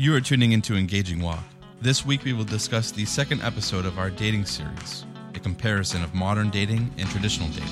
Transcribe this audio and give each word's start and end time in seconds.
You 0.00 0.14
are 0.14 0.20
tuning 0.22 0.52
into 0.52 0.76
Engaging 0.76 1.20
Walk. 1.20 1.44
This 1.82 2.06
week 2.06 2.24
we 2.24 2.32
will 2.32 2.44
discuss 2.44 2.90
the 2.90 3.04
second 3.04 3.42
episode 3.42 3.84
of 3.84 3.98
our 3.98 4.08
dating 4.08 4.46
series, 4.46 5.04
a 5.34 5.38
comparison 5.38 6.02
of 6.02 6.14
modern 6.14 6.48
dating 6.48 6.90
and 6.96 7.06
traditional 7.10 7.50
dating. 7.50 7.68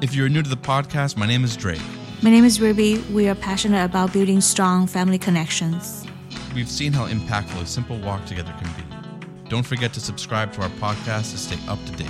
If 0.00 0.14
you 0.14 0.24
are 0.24 0.30
new 0.30 0.42
to 0.42 0.48
the 0.48 0.56
podcast, 0.56 1.18
my 1.18 1.26
name 1.26 1.44
is 1.44 1.54
Drake. 1.54 1.82
My 2.22 2.30
name 2.30 2.46
is 2.46 2.60
Rubie. 2.60 3.06
We 3.10 3.28
are 3.28 3.34
passionate 3.34 3.84
about 3.84 4.14
building 4.14 4.40
strong 4.40 4.86
family 4.86 5.18
connections. 5.18 6.06
We've 6.54 6.70
seen 6.70 6.94
how 6.94 7.08
impactful 7.08 7.60
a 7.60 7.66
simple 7.66 7.98
walk 7.98 8.24
together 8.24 8.54
can 8.58 8.70
be. 8.72 9.50
Don't 9.50 9.66
forget 9.66 9.92
to 9.92 10.00
subscribe 10.00 10.50
to 10.54 10.62
our 10.62 10.70
podcast 10.80 11.32
to 11.32 11.36
stay 11.36 11.58
up 11.68 11.84
to 11.84 11.92
date. 11.92 12.08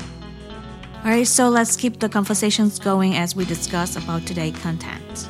All 1.05 1.11
right, 1.11 1.27
so 1.27 1.49
let's 1.49 1.75
keep 1.75 1.99
the 1.99 2.09
conversations 2.09 2.79
going 2.79 3.17
as 3.17 3.35
we 3.35 3.45
discuss 3.45 3.97
about 3.97 4.25
today's 4.27 4.57
content. 4.59 5.29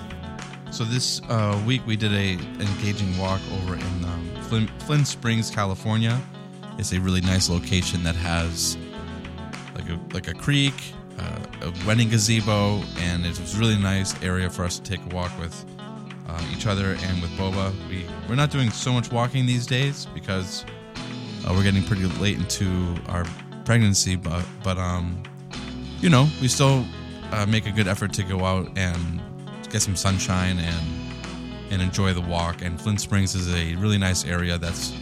So 0.77 0.85
this 0.85 1.23
uh, 1.31 1.59
week 1.65 1.81
we 1.87 1.97
did 1.97 2.13
a 2.13 2.33
engaging 2.61 3.17
walk 3.17 3.41
over 3.51 3.77
in 3.77 4.05
um, 4.05 4.31
Flinn, 4.43 4.67
Flinn 4.81 5.07
Springs, 5.07 5.51
California. 5.51 6.21
It's 6.77 6.93
a 6.93 7.01
really 7.01 7.23
nice 7.23 7.49
location 7.49 8.03
that 8.03 8.15
has 8.15 8.77
like 9.75 9.89
a 9.89 9.99
like 10.13 10.29
a 10.29 10.35
creek, 10.35 10.75
uh, 11.19 11.39
a 11.63 11.87
wedding 11.87 12.11
gazebo, 12.11 12.83
and 12.99 13.25
it 13.25 13.41
was 13.41 13.55
a 13.55 13.59
really 13.59 13.79
nice 13.79 14.23
area 14.23 14.51
for 14.51 14.67
us 14.67 14.79
to 14.79 14.83
take 14.83 15.01
a 15.11 15.15
walk 15.17 15.33
with 15.39 15.65
uh, 16.29 16.47
each 16.55 16.67
other 16.67 16.99
and 17.05 17.23
with 17.23 17.31
Boba. 17.39 17.73
We 17.89 18.05
we're 18.29 18.35
not 18.35 18.51
doing 18.51 18.69
so 18.69 18.93
much 18.93 19.11
walking 19.11 19.47
these 19.47 19.67
days 19.67 20.07
because 20.13 20.67
uh, 21.47 21.55
we're 21.55 21.63
getting 21.63 21.85
pretty 21.85 22.05
late 22.21 22.37
into 22.37 22.95
our 23.09 23.25
pregnancy, 23.65 24.15
but 24.15 24.45
but 24.63 24.77
um, 24.77 25.23
you 26.03 26.11
know, 26.11 26.29
we 26.43 26.49
still 26.49 26.85
uh, 27.33 27.47
make 27.47 27.65
a 27.65 27.73
good 27.73 27.89
effort 27.89 28.13
to 28.13 28.23
go 28.23 28.45
out 28.45 28.77
and 28.77 29.23
get 29.77 29.83
some 29.83 29.95
sunshine 29.95 30.59
and 30.59 30.87
and 31.71 31.83
enjoy 31.83 32.15
the 32.15 32.21
walk. 32.21 32.63
And 32.63 32.81
Flinn 32.81 32.97
Springs 32.97 33.35
is 33.35 33.53
a 33.53 33.75
really 33.75 33.99
nice 33.99 34.25
area 34.25 34.57
that's 34.57 34.95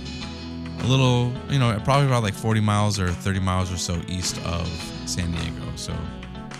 a 0.80 0.86
little, 0.86 1.32
you 1.48 1.60
know, 1.60 1.78
probably 1.84 2.06
about 2.06 2.24
like 2.24 2.34
40 2.34 2.60
miles 2.60 2.98
or 2.98 3.08
30 3.08 3.38
miles 3.38 3.70
or 3.70 3.76
so 3.76 4.00
east 4.08 4.36
of 4.44 4.66
San 5.06 5.30
Diego. 5.30 5.62
So 5.76 5.94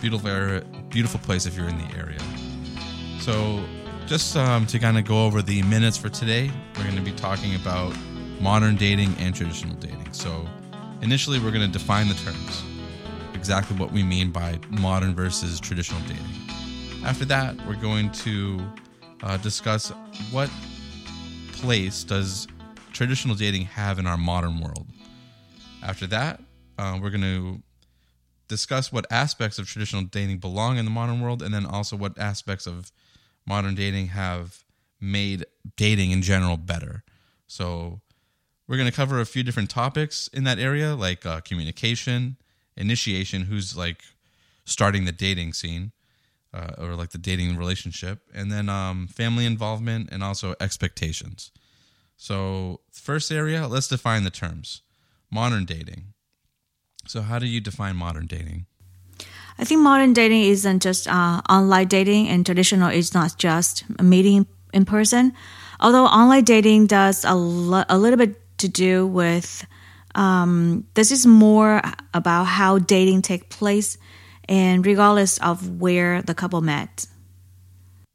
beautiful 0.00 0.28
area, 0.28 0.61
beautiful 0.91 1.19
place 1.20 1.47
if 1.47 1.56
you're 1.56 1.69
in 1.69 1.78
the 1.78 1.97
area. 1.97 2.20
So 3.19 3.64
just 4.06 4.36
um, 4.36 4.67
to 4.67 4.78
kind 4.78 4.96
of 4.96 5.06
go 5.06 5.24
over 5.24 5.42
the 5.42 5.62
minutes 5.62 5.96
for 5.96 6.11
today, 6.11 6.52
we're 6.77 6.84
going 6.84 6.96
to 6.96 7.02
be 7.02 7.12
talking 7.12 7.56
about 7.56 7.96
modern 8.41 8.77
dating 8.77 9.17
and 9.19 9.34
traditional 9.34 9.74
dating. 9.77 10.12
So 10.12 10.46
initially, 11.00 11.41
we're 11.41 11.50
going 11.50 11.67
to 11.67 11.78
define 11.78 12.06
the 12.06 12.14
terms 12.14 12.62
exactly 13.34 13.77
what 13.77 13.91
we 13.91 14.05
mean 14.05 14.30
by 14.30 14.61
modern 14.70 15.14
versus 15.14 15.58
traditional 15.58 16.00
dating. 16.02 16.44
After 17.05 17.27
that, 17.27 17.55
we're 17.66 17.77
going 17.77 18.10
to 18.12 18.58
uh, 19.22 19.36
discuss 19.36 19.91
what 20.30 20.50
place 21.52 22.02
does 22.02 22.48
traditional 22.94 23.34
dating 23.34 23.66
have 23.66 23.98
in 23.98 24.06
our 24.06 24.16
modern 24.16 24.58
world. 24.58 24.86
After 25.83 26.06
that, 26.06 26.41
uh, 26.78 26.98
we're 27.00 27.11
going 27.11 27.20
to 27.20 27.62
discuss 28.48 28.91
what 28.91 29.05
aspects 29.11 29.58
of 29.58 29.66
traditional 29.66 30.05
dating 30.05 30.38
belong 30.38 30.78
in 30.78 30.86
the 30.86 30.91
modern 30.91 31.20
world, 31.20 31.42
and 31.42 31.52
then 31.52 31.66
also 31.66 31.94
what 31.94 32.19
aspects 32.19 32.66
of 32.66 32.91
modern 33.46 33.74
dating 33.74 34.06
have 34.08 34.64
made 34.98 35.44
dating 35.77 36.11
in 36.11 36.22
general 36.22 36.56
better. 36.56 37.05
So, 37.46 38.00
we're 38.66 38.78
going 38.78 38.91
to 38.91 38.96
cover 38.96 39.20
a 39.20 39.27
few 39.27 39.42
different 39.42 39.68
topics 39.68 40.28
in 40.28 40.44
that 40.44 40.58
area, 40.58 40.94
like 40.94 41.27
uh, 41.27 41.42
communication, 41.42 42.39
initiation, 42.78 43.42
who's 43.42 43.77
like 43.77 44.05
starting 44.64 45.05
the 45.05 45.12
dating 45.12 45.52
scene 45.52 45.92
uh, 46.55 46.70
or 46.78 46.94
like 46.94 47.10
the 47.10 47.19
dating 47.19 47.56
relationship, 47.56 48.20
and 48.33 48.50
then 48.50 48.69
um, 48.69 49.08
family 49.08 49.44
involvement 49.44 50.08
and 50.12 50.22
also 50.22 50.55
expectations. 50.61 51.50
So, 52.16 52.80
first 52.92 53.33
area, 53.33 53.66
let's 53.66 53.88
define 53.88 54.22
the 54.22 54.30
terms 54.30 54.83
modern 55.30 55.64
dating. 55.64 56.14
So, 57.06 57.22
how 57.22 57.39
do 57.39 57.46
you 57.46 57.61
define 57.61 57.96
modern 57.96 58.27
dating? 58.27 58.67
I 59.58 59.64
think 59.64 59.80
modern 59.80 60.12
dating 60.12 60.42
isn't 60.42 60.83
just 60.83 61.08
uh, 61.08 61.42
online 61.51 61.89
dating, 61.89 62.29
and 62.29 62.46
traditional 62.46 62.89
is 62.89 63.14
not 63.14 63.36
just 63.36 63.84
meeting 64.00 64.46
in 64.73 64.84
person. 64.84 65.33
Although 65.80 66.06
online 66.06 66.45
dating 66.45 66.86
does 66.86 67.24
a, 67.24 67.34
lo- 67.34 67.84
a 67.89 67.98
little 67.98 68.17
bit 68.17 68.40
to 68.58 68.68
do 68.68 69.06
with 69.06 69.67
um, 70.14 70.86
this 70.95 71.11
is 71.11 71.27
more 71.27 71.83
about 72.14 72.45
how 72.45 72.79
dating 72.79 73.23
take 73.23 73.50
place 73.50 73.98
and 74.48 74.84
regardless 74.84 75.38
of 75.38 75.80
where 75.80 76.22
the 76.22 76.34
couple 76.34 76.60
met. 76.60 77.06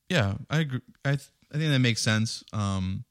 Yeah 0.09 0.35
i 0.49 0.59
agree. 0.59 0.81
I, 1.05 1.09
th- 1.11 1.29
I 1.53 1.57
think 1.57 1.71
that 1.71 1.79
makes 1.79 2.01
sense 2.01 2.43
um, 2.53 3.05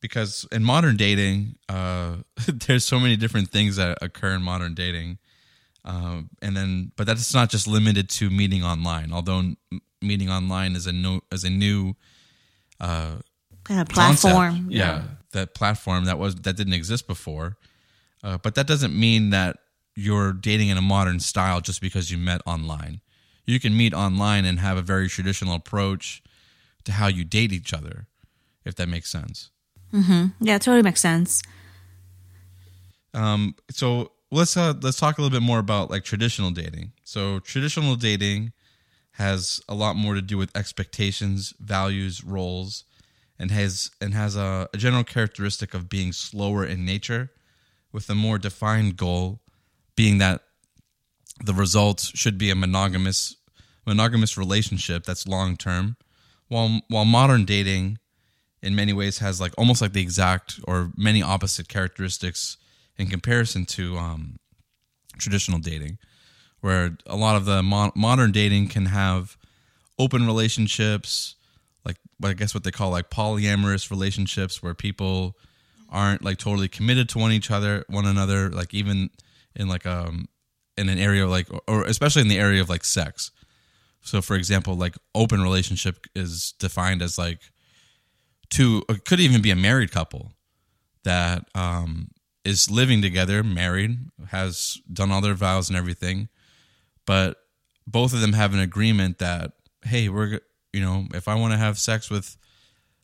because 0.00 0.46
in 0.52 0.62
modern 0.64 0.96
dating 0.96 1.56
uh, 1.68 2.16
there's 2.46 2.84
so 2.84 3.00
many 3.00 3.16
different 3.16 3.50
things 3.50 3.76
that 3.76 3.98
occur 4.02 4.34
in 4.34 4.42
modern 4.42 4.74
dating 4.74 5.18
uh, 5.84 6.22
and 6.42 6.56
then 6.56 6.92
but 6.96 7.06
that's 7.06 7.32
not 7.32 7.48
just 7.50 7.66
limited 7.66 8.08
to 8.10 8.28
meeting 8.30 8.62
online 8.62 9.12
although 9.12 9.54
meeting 10.02 10.30
online 10.30 10.76
is 10.76 10.86
a 10.86 10.92
no 10.92 11.20
as 11.32 11.44
a 11.44 11.50
new 11.50 11.94
uh, 12.80 13.16
kind 13.64 13.80
of 13.80 13.88
platform. 13.88 14.66
Yeah. 14.70 14.78
yeah 14.78 15.02
that 15.32 15.54
platform 15.54 16.04
that 16.04 16.18
was 16.18 16.34
that 16.36 16.56
didn't 16.56 16.72
exist 16.72 17.06
before. 17.06 17.56
Uh, 18.22 18.38
but 18.38 18.54
that 18.54 18.66
doesn't 18.66 18.98
mean 18.98 19.30
that 19.30 19.58
you're 19.96 20.32
dating 20.32 20.68
in 20.68 20.76
a 20.76 20.82
modern 20.82 21.18
style 21.18 21.60
just 21.60 21.80
because 21.80 22.10
you 22.10 22.18
met 22.18 22.42
online. 22.46 23.00
You 23.46 23.58
can 23.58 23.76
meet 23.76 23.94
online 23.94 24.44
and 24.44 24.60
have 24.60 24.76
a 24.76 24.82
very 24.82 25.08
traditional 25.08 25.54
approach 25.54 26.22
to 26.84 26.92
how 26.92 27.06
you 27.06 27.24
date 27.24 27.52
each 27.52 27.72
other, 27.72 28.06
if 28.64 28.74
that 28.76 28.88
makes 28.88 29.10
sense. 29.10 29.50
Mm-hmm. 29.92 30.26
Yeah, 30.40 30.58
totally 30.58 30.82
makes 30.82 31.00
sense. 31.00 31.42
Um, 33.14 33.54
so 33.70 34.12
let's 34.30 34.56
uh, 34.56 34.74
let's 34.82 34.98
talk 34.98 35.16
a 35.16 35.22
little 35.22 35.34
bit 35.34 35.44
more 35.44 35.58
about 35.58 35.90
like 35.90 36.04
traditional 36.04 36.50
dating. 36.50 36.92
So 37.02 37.38
traditional 37.38 37.96
dating 37.96 38.52
has 39.12 39.62
a 39.68 39.74
lot 39.74 39.96
more 39.96 40.14
to 40.14 40.20
do 40.20 40.36
with 40.36 40.54
expectations, 40.54 41.54
values, 41.58 42.22
roles, 42.22 42.84
and 43.38 43.50
has 43.50 43.90
and 44.00 44.12
has 44.12 44.36
a, 44.36 44.68
a 44.74 44.76
general 44.76 45.04
characteristic 45.04 45.72
of 45.72 45.88
being 45.88 46.12
slower 46.12 46.64
in 46.66 46.84
nature 46.84 47.30
with 47.92 48.10
a 48.10 48.14
more 48.14 48.38
defined 48.38 48.96
goal 48.96 49.40
being 49.96 50.18
that 50.18 50.42
the 51.44 51.54
results 51.54 52.12
should 52.14 52.38
be 52.38 52.50
a 52.50 52.54
monogamous 52.54 53.36
monogamous 53.86 54.36
relationship 54.36 55.04
that's 55.04 55.28
long 55.28 55.56
term 55.56 55.96
while 56.48 56.80
while 56.88 57.04
modern 57.04 57.44
dating 57.44 57.98
in 58.62 58.74
many 58.74 58.92
ways 58.92 59.18
has 59.18 59.40
like 59.40 59.52
almost 59.56 59.80
like 59.80 59.92
the 59.92 60.00
exact 60.02 60.58
or 60.66 60.90
many 60.96 61.22
opposite 61.22 61.68
characteristics 61.68 62.56
in 62.98 63.06
comparison 63.06 63.64
to 63.64 63.96
um, 63.96 64.38
traditional 65.18 65.58
dating 65.58 65.98
where 66.60 66.96
a 67.06 67.16
lot 67.16 67.36
of 67.36 67.44
the 67.44 67.62
mo- 67.62 67.92
modern 67.94 68.32
dating 68.32 68.66
can 68.66 68.86
have 68.86 69.36
open 69.98 70.26
relationships 70.26 71.36
like 71.84 71.96
I 72.24 72.32
guess 72.32 72.54
what 72.54 72.64
they 72.64 72.70
call 72.70 72.90
like 72.90 73.10
polyamorous 73.10 73.90
relationships 73.90 74.62
where 74.62 74.74
people 74.74 75.36
aren't 75.88 76.24
like 76.24 76.38
totally 76.38 76.68
committed 76.68 77.08
to 77.10 77.18
one 77.18 77.32
each 77.32 77.50
other, 77.50 77.84
one 77.88 78.06
another, 78.06 78.50
like 78.50 78.74
even 78.74 79.10
in 79.56 79.68
like 79.68 79.86
um 79.86 80.28
in 80.76 80.88
an 80.88 80.98
area 80.98 81.26
like 81.26 81.48
or 81.66 81.84
especially 81.84 82.22
in 82.22 82.28
the 82.28 82.38
area 82.38 82.60
of 82.60 82.68
like 82.68 82.84
sex. 82.84 83.30
So 84.02 84.22
for 84.22 84.36
example, 84.36 84.74
like 84.74 84.96
open 85.14 85.42
relationship 85.42 86.06
is 86.14 86.52
defined 86.58 87.02
as 87.02 87.18
like 87.18 87.40
two 88.50 88.82
it 88.88 89.04
could 89.04 89.20
even 89.20 89.42
be 89.42 89.50
a 89.50 89.56
married 89.56 89.90
couple 89.90 90.32
that 91.04 91.48
um 91.54 92.08
is 92.44 92.70
living 92.70 93.02
together, 93.02 93.42
married, 93.42 93.98
has 94.28 94.80
done 94.92 95.10
all 95.10 95.20
their 95.20 95.34
vows 95.34 95.68
and 95.68 95.76
everything, 95.76 96.28
but 97.04 97.38
both 97.88 98.12
of 98.12 98.20
them 98.20 98.34
have 98.34 98.54
an 98.54 98.60
agreement 98.60 99.18
that 99.18 99.52
hey, 99.84 100.08
we're 100.08 100.40
you 100.72 100.80
know, 100.82 101.06
if 101.14 101.26
I 101.26 101.34
want 101.34 101.52
to 101.52 101.58
have 101.58 101.78
sex 101.78 102.10
with 102.10 102.36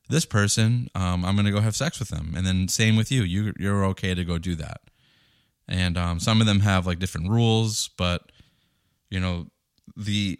this 0.08 0.26
person, 0.26 0.88
um, 0.94 1.24
I'm 1.24 1.34
going 1.34 1.46
to 1.46 1.52
go 1.52 1.60
have 1.60 1.74
sex 1.74 1.98
with 1.98 2.08
them. 2.08 2.34
And 2.36 2.46
then 2.46 2.68
same 2.68 2.96
with 2.96 3.10
you. 3.10 3.22
You 3.22 3.54
you're 3.58 3.84
okay 3.86 4.14
to 4.14 4.24
go 4.24 4.38
do 4.38 4.54
that. 4.56 4.82
And 5.72 5.96
um, 5.96 6.20
some 6.20 6.42
of 6.42 6.46
them 6.46 6.60
have 6.60 6.86
like 6.86 6.98
different 6.98 7.30
rules, 7.30 7.88
but 7.96 8.30
you 9.08 9.18
know, 9.18 9.46
the 9.96 10.38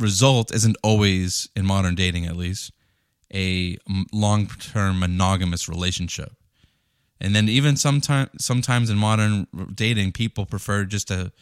result 0.00 0.52
isn't 0.52 0.78
always 0.82 1.50
in 1.54 1.66
modern 1.66 1.94
dating, 1.94 2.24
at 2.24 2.36
least, 2.36 2.72
a 3.34 3.76
long-term 4.12 4.98
monogamous 4.98 5.68
relationship. 5.68 6.32
And 7.20 7.36
then 7.36 7.50
even 7.50 7.76
sometimes 7.76 8.30
sometimes 8.40 8.88
in 8.88 8.96
modern 8.96 9.46
dating, 9.74 10.12
people 10.12 10.46
prefer 10.46 10.84
just 10.84 11.08
to 11.08 11.32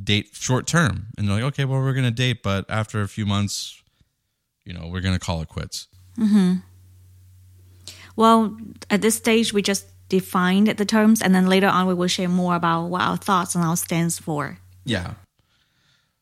date 0.00 0.28
short 0.32 0.66
term, 0.66 1.06
and 1.16 1.26
they're 1.26 1.36
like, 1.36 1.44
okay, 1.44 1.64
well, 1.64 1.80
we're 1.80 1.94
gonna 1.94 2.10
date, 2.10 2.42
but 2.42 2.66
after 2.68 3.00
a 3.00 3.08
few 3.08 3.24
months, 3.24 3.82
you 4.66 4.74
know, 4.74 4.86
we're 4.86 5.00
gonna 5.00 5.18
call 5.18 5.40
it 5.40 5.48
quits. 5.48 5.88
Mm-hmm. 6.18 6.56
Well, 8.16 8.56
at 8.90 9.00
this 9.00 9.14
stage, 9.16 9.52
we 9.54 9.62
just 9.62 9.86
defined 10.08 10.68
the 10.68 10.84
terms, 10.84 11.22
and 11.22 11.34
then 11.34 11.46
later 11.46 11.68
on, 11.68 11.86
we 11.86 11.94
will 11.94 12.08
share 12.08 12.28
more 12.28 12.54
about 12.54 12.86
what 12.86 13.02
our 13.02 13.16
thoughts 13.16 13.54
and 13.54 13.64
our 13.64 13.76
stance 13.76 14.18
for. 14.18 14.58
Yeah. 14.84 15.14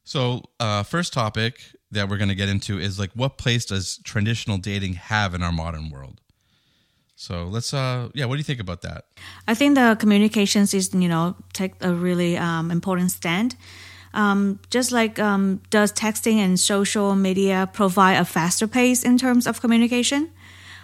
So, 0.04 0.42
uh, 0.58 0.82
first 0.82 1.12
topic 1.12 1.60
that 1.90 2.08
we're 2.08 2.16
going 2.16 2.28
to 2.28 2.34
get 2.34 2.48
into 2.48 2.78
is 2.78 2.98
like 2.98 3.10
what 3.14 3.38
place 3.38 3.64
does 3.64 3.98
traditional 4.04 4.58
dating 4.58 4.94
have 4.94 5.34
in 5.34 5.42
our 5.42 5.52
modern 5.52 5.90
world? 5.90 6.20
So 7.14 7.44
let's, 7.44 7.72
uh, 7.72 8.08
yeah, 8.14 8.24
what 8.24 8.34
do 8.34 8.38
you 8.38 8.44
think 8.44 8.58
about 8.58 8.82
that? 8.82 9.04
I 9.46 9.54
think 9.54 9.76
the 9.76 9.96
communications 9.98 10.74
is, 10.74 10.92
you 10.92 11.08
know, 11.08 11.36
take 11.52 11.74
a 11.80 11.92
really 11.94 12.36
um, 12.36 12.72
important 12.72 13.12
stand. 13.12 13.54
Um, 14.14 14.58
just 14.70 14.90
like 14.90 15.18
um, 15.18 15.62
does 15.70 15.92
texting 15.92 16.36
and 16.36 16.58
social 16.58 17.14
media 17.14 17.68
provide 17.72 18.14
a 18.14 18.24
faster 18.24 18.66
pace 18.66 19.04
in 19.04 19.18
terms 19.18 19.46
of 19.46 19.60
communication? 19.60 20.30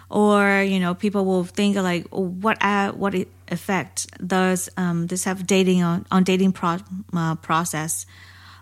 Or 0.09 0.63
you 0.63 0.79
know, 0.79 0.95
people 0.95 1.25
will 1.25 1.43
think 1.43 1.75
like, 1.75 2.07
what 2.09 2.57
uh, 2.61 2.91
what 2.93 3.15
effect 3.47 4.07
does 4.25 4.69
um, 4.77 5.07
this 5.07 5.25
have 5.25 5.45
dating 5.45 5.83
on 5.83 6.05
on 6.11 6.23
dating 6.23 6.53
pro- 6.53 6.77
uh, 7.13 7.35
process? 7.35 8.05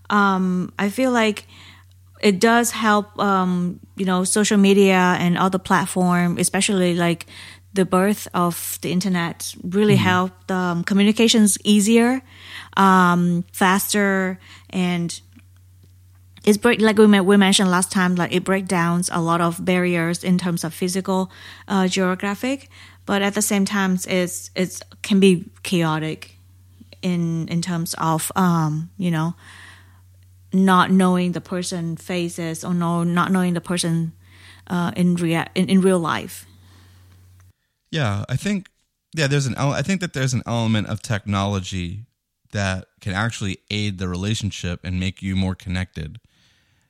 Um, 0.10 0.74
I 0.78 0.90
feel 0.90 1.12
like 1.12 1.48
it 2.22 2.40
does 2.40 2.72
help. 2.72 3.18
Um, 3.20 3.80
you 3.96 4.06
know, 4.06 4.24
social 4.24 4.58
media 4.58 5.16
and 5.20 5.38
other 5.38 5.58
platform, 5.58 6.38
especially 6.38 6.96
like 6.96 7.26
the 7.74 7.86
birth 7.86 8.28
of 8.34 8.80
the 8.82 8.92
internet 8.92 9.56
really 9.64 9.96
mm-hmm. 9.96 10.04
helped 10.04 10.52
um, 10.52 10.84
communications 10.84 11.58
easier, 11.64 12.22
um, 12.76 13.46
faster, 13.54 14.40
and 14.72 15.22
it's 16.48 16.58
break 16.58 16.82
like 16.82 16.98
we, 16.98 17.06
we 17.06 17.38
mentioned 17.38 17.70
last 17.70 17.92
time. 17.92 18.16
Like 18.16 18.34
it 18.34 18.44
breaks 18.44 18.68
down 18.68 19.04
a 19.12 19.22
lot 19.22 19.42
of 19.42 19.64
barriers 19.64 20.24
in 20.24 20.38
terms 20.38 20.64
of 20.64 20.74
physical, 20.74 21.30
uh, 21.68 21.88
geographic, 21.88 22.70
but 23.06 23.22
at 23.22 23.36
the 23.36 23.42
same 23.42 23.66
time, 23.66 24.00
it's 24.08 24.50
it's 24.56 24.82
can 25.04 25.20
be 25.20 25.46
chaotic 25.62 26.38
in 27.02 27.48
in 27.50 27.62
terms 27.62 27.94
of 28.00 28.32
um, 28.36 28.90
you 28.98 29.12
know 29.12 29.36
not 30.54 30.90
knowing 30.90 31.34
the 31.34 31.42
person 31.42 31.98
faces 31.98 32.64
or 32.64 32.74
no 32.74 33.04
not 33.04 33.32
knowing 33.32 33.54
the 33.54 33.62
person 33.62 34.14
uh, 34.68 34.92
in 34.96 35.16
rea- 35.16 35.50
in, 35.54 35.70
in 35.70 35.82
real 35.82 36.00
life 36.00 36.48
yeah, 37.92 38.26
I 38.28 38.36
think 38.36 38.70
yeah, 39.14 39.28
there's 39.28 39.46
an 39.46 39.56
I 39.58 39.82
think 39.82 40.02
that 40.02 40.14
there's 40.14 40.34
an 40.34 40.44
element 40.46 40.88
of 40.88 41.02
technology 41.02 42.06
that 42.52 42.86
can 43.02 43.14
actually 43.14 43.60
aid 43.70 43.98
the 43.98 44.08
relationship 44.08 44.82
and 44.84 45.00
make 45.00 45.22
you 45.22 45.36
more 45.36 45.56
connected. 45.56 46.20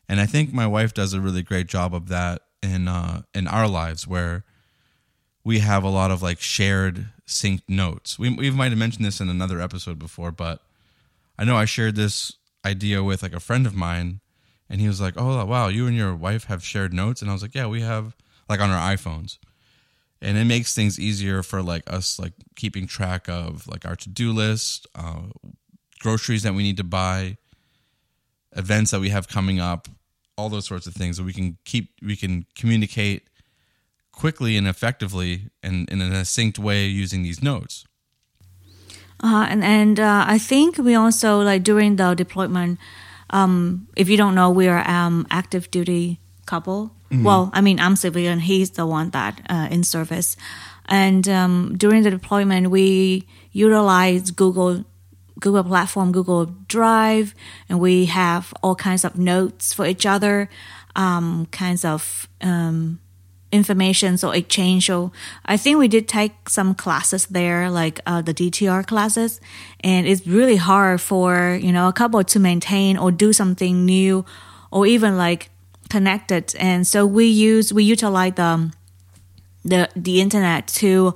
And 0.09 0.19
I 0.19 0.25
think 0.25 0.53
my 0.53 0.67
wife 0.67 0.93
does 0.93 1.13
a 1.13 1.21
really 1.21 1.43
great 1.43 1.67
job 1.67 1.93
of 1.93 2.07
that 2.09 2.41
in 2.63 2.87
uh 2.87 3.21
in 3.33 3.47
our 3.47 3.67
lives 3.67 4.07
where 4.07 4.43
we 5.43 5.59
have 5.59 5.83
a 5.83 5.89
lot 5.89 6.11
of 6.11 6.21
like 6.21 6.39
shared 6.39 7.07
synced 7.27 7.63
notes. 7.67 8.17
We 8.17 8.29
we 8.29 8.49
might 8.51 8.71
have 8.71 8.79
mentioned 8.79 9.05
this 9.05 9.21
in 9.21 9.29
another 9.29 9.61
episode 9.61 9.99
before, 9.99 10.31
but 10.31 10.61
I 11.37 11.43
know 11.43 11.55
I 11.55 11.65
shared 11.65 11.95
this 11.95 12.33
idea 12.65 13.03
with 13.03 13.21
like 13.21 13.33
a 13.33 13.39
friend 13.39 13.65
of 13.65 13.75
mine 13.75 14.19
and 14.69 14.81
he 14.81 14.87
was 14.87 14.99
like, 14.99 15.13
"Oh, 15.17 15.45
wow, 15.45 15.67
you 15.69 15.87
and 15.87 15.95
your 15.95 16.15
wife 16.15 16.45
have 16.45 16.63
shared 16.63 16.93
notes?" 16.93 17.21
And 17.21 17.29
I 17.29 17.33
was 17.33 17.41
like, 17.41 17.55
"Yeah, 17.55 17.67
we 17.67 17.81
have 17.81 18.15
like 18.49 18.59
on 18.59 18.69
our 18.69 18.95
iPhones." 18.95 19.37
and 20.21 20.37
it 20.37 20.45
makes 20.45 20.73
things 20.73 20.99
easier 20.99 21.43
for 21.43 21.61
like 21.61 21.83
us 21.91 22.19
like 22.19 22.33
keeping 22.55 22.87
track 22.87 23.29
of 23.29 23.67
like 23.67 23.85
our 23.85 23.95
to-do 23.95 24.31
list 24.31 24.87
uh, 24.95 25.21
groceries 25.99 26.43
that 26.43 26.53
we 26.53 26.63
need 26.63 26.77
to 26.77 26.83
buy 26.83 27.37
events 28.55 28.91
that 28.91 28.99
we 28.99 29.09
have 29.09 29.27
coming 29.27 29.59
up 29.59 29.87
all 30.37 30.49
those 30.49 30.65
sorts 30.65 30.87
of 30.87 30.93
things 30.93 31.17
that 31.17 31.23
we 31.23 31.33
can 31.33 31.57
keep 31.65 31.91
we 32.01 32.15
can 32.15 32.45
communicate 32.55 33.29
quickly 34.11 34.57
and 34.57 34.67
effectively 34.67 35.49
and, 35.61 35.89
in 35.89 36.01
a 36.01 36.23
synced 36.23 36.59
way 36.59 36.85
using 36.85 37.23
these 37.23 37.41
notes 37.43 37.85
uh, 39.23 39.47
and 39.49 39.63
and 39.63 39.99
uh, 39.99 40.25
I 40.27 40.37
think 40.37 40.77
we 40.77 40.95
also 40.95 41.41
like 41.41 41.63
during 41.63 41.95
the 41.95 42.13
deployment. 42.13 42.79
Um, 43.29 43.87
if 43.95 44.09
you 44.09 44.15
don't 44.15 44.35
know, 44.35 44.49
we 44.49 44.67
are 44.67 44.87
um, 44.87 45.25
active 45.31 45.69
duty 45.71 46.19
couple. 46.45 46.91
Mm-hmm. 47.11 47.23
Well, 47.23 47.49
I 47.53 47.61
mean, 47.61 47.79
I'm 47.79 47.95
civilian. 47.95 48.39
He's 48.39 48.71
the 48.71 48.85
one 48.85 49.09
that 49.11 49.41
uh, 49.49 49.67
in 49.71 49.83
service. 49.83 50.37
And 50.87 51.27
um, 51.27 51.75
during 51.77 52.03
the 52.03 52.11
deployment, 52.11 52.69
we 52.69 53.27
utilize 53.51 54.31
Google 54.31 54.85
Google 55.39 55.63
platform, 55.63 56.11
Google 56.11 56.45
Drive, 56.67 57.35
and 57.69 57.79
we 57.79 58.05
have 58.05 58.53
all 58.63 58.75
kinds 58.75 59.05
of 59.05 59.17
notes 59.17 59.73
for 59.73 59.85
each 59.85 60.05
other, 60.05 60.49
um, 60.95 61.47
kinds 61.51 61.85
of 61.85 62.27
um, 62.41 62.99
information 63.51 64.17
so 64.17 64.31
exchange. 64.31 64.87
So 64.87 65.11
I 65.45 65.57
think 65.57 65.77
we 65.77 65.87
did 65.87 66.07
take 66.07 66.49
some 66.49 66.75
classes 66.75 67.27
there, 67.27 67.69
like 67.69 67.99
uh, 68.05 68.21
the 68.21 68.33
DTR 68.33 68.85
classes, 68.85 69.39
and 69.81 70.07
it's 70.07 70.25
really 70.27 70.57
hard 70.57 71.01
for 71.01 71.57
you 71.61 71.71
know 71.71 71.87
a 71.87 71.93
couple 71.93 72.23
to 72.23 72.39
maintain 72.39 72.97
or 72.97 73.11
do 73.11 73.33
something 73.33 73.85
new, 73.85 74.25
or 74.71 74.85
even 74.87 75.17
like 75.17 75.49
connected, 75.89 76.55
and 76.59 76.85
so 76.85 77.05
we 77.05 77.25
use 77.25 77.71
we 77.73 77.83
utilize 77.83 78.33
the 78.33 78.71
the 79.63 79.89
the 79.95 80.21
internet 80.21 80.67
to 80.67 81.13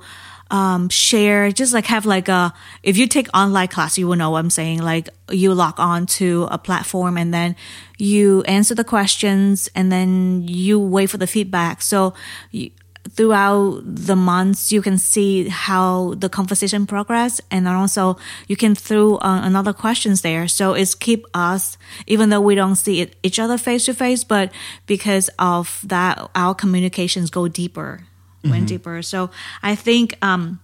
um, 0.52 0.90
share, 0.90 1.50
just 1.50 1.72
like 1.72 1.86
have 1.86 2.04
like 2.04 2.28
a, 2.28 2.52
if 2.82 2.98
you 2.98 3.08
take 3.08 3.26
online 3.34 3.68
class, 3.68 3.96
you 3.96 4.06
will 4.06 4.16
know 4.16 4.30
what 4.30 4.38
I'm 4.40 4.50
saying. 4.50 4.82
Like 4.82 5.08
you 5.30 5.54
log 5.54 5.80
on 5.80 6.06
to 6.18 6.46
a 6.50 6.58
platform 6.58 7.16
and 7.16 7.32
then 7.32 7.56
you 7.96 8.42
answer 8.42 8.74
the 8.74 8.84
questions 8.84 9.70
and 9.74 9.90
then 9.90 10.46
you 10.46 10.78
wait 10.78 11.06
for 11.06 11.16
the 11.16 11.26
feedback. 11.26 11.80
So 11.80 12.12
you, 12.50 12.70
throughout 13.08 13.80
the 13.84 14.14
months 14.14 14.70
you 14.70 14.80
can 14.80 14.96
see 14.96 15.48
how 15.48 16.14
the 16.18 16.28
conversation 16.28 16.86
progress 16.86 17.40
and 17.50 17.66
also 17.66 18.16
you 18.46 18.54
can 18.54 18.76
throw 18.76 19.16
uh, 19.16 19.40
another 19.42 19.72
questions 19.72 20.20
there 20.20 20.46
so 20.46 20.72
it's 20.74 20.94
keep 20.94 21.26
us 21.34 21.76
even 22.06 22.28
though 22.28 22.40
we 22.40 22.54
don't 22.54 22.76
see 22.76 23.00
it, 23.00 23.16
each 23.24 23.40
other 23.40 23.58
face 23.58 23.86
to 23.86 23.92
face 23.92 24.22
but 24.22 24.52
because 24.86 25.28
of 25.40 25.80
that 25.82 26.30
our 26.36 26.54
communications 26.54 27.28
go 27.28 27.48
deeper 27.48 28.06
mm-hmm. 28.42 28.50
went 28.50 28.68
deeper 28.68 29.02
so 29.02 29.30
i 29.62 29.74
think 29.74 30.16
um, 30.22 30.60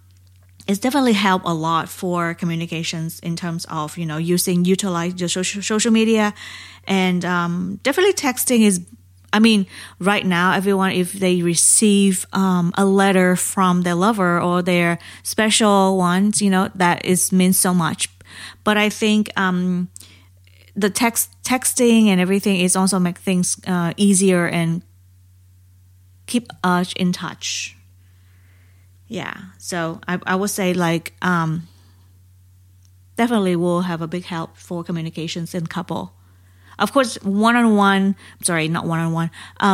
it's 0.67 0.79
definitely 0.79 1.15
helped 1.15 1.47
a 1.47 1.55
lot 1.55 1.89
for 1.89 2.35
communications 2.35 3.19
in 3.21 3.37
terms 3.37 3.65
of 3.71 3.97
you 3.97 4.07
know 4.07 4.19
using 4.19 4.65
utilize 4.65 5.15
the 5.15 5.29
social, 5.29 5.63
social 5.63 5.91
media 5.91 6.35
and 6.87 7.25
um, 7.25 7.81
definitely 7.83 8.13
texting 8.13 8.61
is 8.61 8.81
I 9.31 9.41
mean, 9.41 9.67
right 9.99 10.25
now, 10.25 10.53
everyone, 10.55 10.93
if 10.93 11.13
they 11.13 11.43
receive 11.43 12.25
um, 12.33 12.73
a 12.79 12.87
letter 12.87 13.37
from 13.37 13.83
their 13.83 13.95
lover 13.95 14.41
or 14.41 14.63
their 14.63 14.99
special 15.23 15.99
ones, 15.99 16.41
you 16.41 16.49
know, 16.49 16.71
that 16.77 17.05
is 17.05 17.31
means 17.31 17.59
so 17.59 17.75
much. 17.75 18.09
But 18.65 18.79
I 18.79 18.89
think 18.89 19.31
um, 19.37 19.89
the 20.75 20.89
text 20.89 21.31
texting 21.43 22.07
and 22.07 22.21
everything 22.21 22.61
is 22.61 22.75
also 22.77 22.99
make 22.99 23.19
things 23.19 23.61
uh, 23.67 23.93
easier 23.97 24.47
and 24.47 24.83
keep 26.29 26.49
us 26.63 26.93
in 26.93 27.13
touch. 27.13 27.77
Yeah, 29.09 29.35
so 29.59 30.01
I, 30.07 30.21
I 30.27 30.37
would 30.37 30.51
say 30.51 30.75
like 30.75 31.15
um, 31.23 31.67
definitely 33.17 33.57
will 33.57 33.83
have 33.83 34.03
a 34.03 34.07
big 34.07 34.25
help 34.25 34.57
for 34.57 34.85
communications 34.85 35.55
in 35.55 35.67
couple. 35.67 36.13
Of 36.79 36.93
course, 36.93 37.17
one 37.25 37.57
on 37.57 37.75
one, 37.75 38.15
sorry, 38.43 38.69
not 38.69 38.87
one 38.87 39.01
on 39.01 39.13
one, 39.13 39.31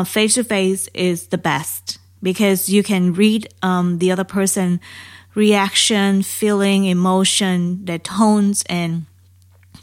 face 0.06 0.34
to 0.34 0.44
face 0.44 0.88
is 0.94 1.26
the 1.26 1.37
best 1.37 1.99
because 2.23 2.70
you 2.70 2.82
can 2.82 3.12
read 3.12 3.49
um, 3.61 3.99
the 3.99 4.11
other 4.11 4.25
person 4.25 4.80
reaction, 5.34 6.23
feeling, 6.23 6.84
emotion, 6.87 7.84
their 7.84 7.99
tones, 7.99 8.62
and 8.70 9.04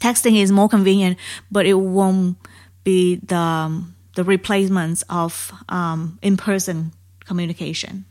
texting 0.00 0.40
is 0.40 0.50
more 0.50 0.68
convenient, 0.68 1.18
but 1.50 1.66
it 1.66 1.74
won't 1.74 2.36
be 2.84 3.16
the 3.16 3.36
um, 3.36 3.91
the 4.14 4.24
replacements 4.24 5.02
of 5.08 5.52
um, 5.68 6.18
in 6.22 6.36
person 6.36 6.92
communication. 7.24 8.04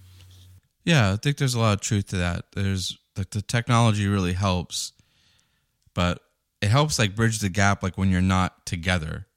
Yeah, 0.84 1.14
I 1.14 1.16
think 1.18 1.38
there's 1.38 1.54
a 1.54 1.60
lot 1.60 1.74
of 1.74 1.82
truth 1.82 2.08
to 2.08 2.18
that. 2.18 2.46
There's 2.54 2.98
like 3.18 3.30
the 3.32 3.42
technology 3.42 4.08
really 4.08 4.34
helps, 4.34 4.94
but 5.94 6.20
it 6.62 6.70
helps 6.70 6.98
like 6.98 7.16
bridge 7.16 7.40
the 7.40 7.50
gap 7.50 7.84
like 7.84 7.98
when 7.98 8.10
you're 8.10 8.22
not 8.22 8.66
together 8.66 9.28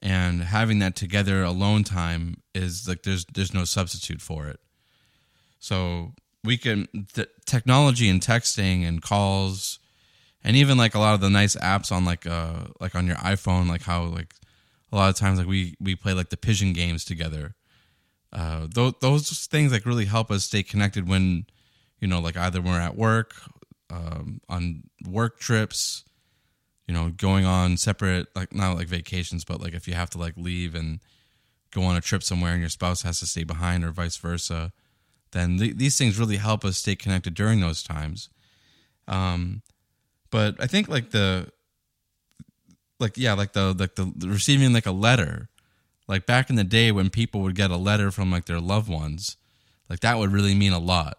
and 0.00 0.42
having 0.42 0.78
that 0.78 0.94
together 0.94 1.42
alone 1.42 1.84
time 1.84 2.42
is 2.54 2.88
like 2.88 3.02
there's 3.02 3.24
there's 3.34 3.54
no 3.54 3.64
substitute 3.64 4.20
for 4.20 4.46
it 4.46 4.60
so 5.58 6.12
we 6.44 6.56
can 6.56 6.86
the 7.14 7.28
technology 7.44 8.08
and 8.08 8.20
texting 8.20 8.86
and 8.86 9.02
calls 9.02 9.78
and 10.44 10.56
even 10.56 10.78
like 10.78 10.94
a 10.94 10.98
lot 10.98 11.14
of 11.14 11.20
the 11.20 11.30
nice 11.30 11.56
apps 11.56 11.90
on 11.90 12.04
like 12.04 12.26
uh 12.26 12.66
like 12.80 12.94
on 12.94 13.06
your 13.06 13.16
iphone 13.16 13.68
like 13.68 13.82
how 13.82 14.04
like 14.04 14.34
a 14.92 14.96
lot 14.96 15.08
of 15.08 15.16
times 15.16 15.38
like 15.38 15.48
we 15.48 15.74
we 15.80 15.94
play 15.94 16.12
like 16.12 16.30
the 16.30 16.36
pigeon 16.36 16.72
games 16.72 17.04
together 17.04 17.54
uh 18.32 18.66
those, 18.72 18.94
those 19.00 19.46
things 19.46 19.72
like 19.72 19.86
really 19.86 20.04
help 20.04 20.30
us 20.30 20.44
stay 20.44 20.62
connected 20.62 21.08
when 21.08 21.46
you 22.00 22.08
know 22.08 22.20
like 22.20 22.36
either 22.36 22.60
we're 22.60 22.80
at 22.80 22.96
work 22.96 23.34
um 23.90 24.40
on 24.48 24.82
work 25.06 25.38
trips 25.38 26.04
you 26.86 26.94
know, 26.94 27.10
going 27.10 27.44
on 27.44 27.76
separate 27.76 28.28
like 28.36 28.54
not 28.54 28.76
like 28.76 28.88
vacations, 28.88 29.44
but 29.44 29.60
like 29.60 29.74
if 29.74 29.88
you 29.88 29.94
have 29.94 30.10
to 30.10 30.18
like 30.18 30.34
leave 30.36 30.74
and 30.74 31.00
go 31.72 31.82
on 31.82 31.96
a 31.96 32.00
trip 32.00 32.22
somewhere 32.22 32.52
and 32.52 32.60
your 32.60 32.68
spouse 32.68 33.02
has 33.02 33.18
to 33.20 33.26
stay 33.26 33.44
behind 33.44 33.84
or 33.84 33.90
vice 33.90 34.16
versa, 34.16 34.72
then 35.32 35.58
th- 35.58 35.76
these 35.76 35.98
things 35.98 36.18
really 36.18 36.36
help 36.36 36.64
us 36.64 36.78
stay 36.78 36.94
connected 36.94 37.34
during 37.34 37.60
those 37.60 37.82
times. 37.82 38.28
Um, 39.08 39.62
but 40.30 40.54
I 40.60 40.66
think 40.66 40.88
like 40.88 41.10
the 41.10 41.50
like 42.98 43.16
yeah 43.16 43.34
like 43.34 43.52
the 43.52 43.74
like 43.74 43.94
the, 43.94 44.12
receiving 44.26 44.72
like 44.72 44.86
a 44.86 44.92
letter 44.92 45.48
like 46.08 46.26
back 46.26 46.50
in 46.50 46.56
the 46.56 46.64
day 46.64 46.92
when 46.92 47.10
people 47.10 47.40
would 47.42 47.54
get 47.56 47.70
a 47.70 47.76
letter 47.76 48.10
from 48.10 48.30
like 48.30 48.44
their 48.44 48.60
loved 48.60 48.88
ones, 48.88 49.36
like 49.90 50.00
that 50.00 50.18
would 50.18 50.32
really 50.32 50.54
mean 50.54 50.72
a 50.72 50.78
lot 50.78 51.18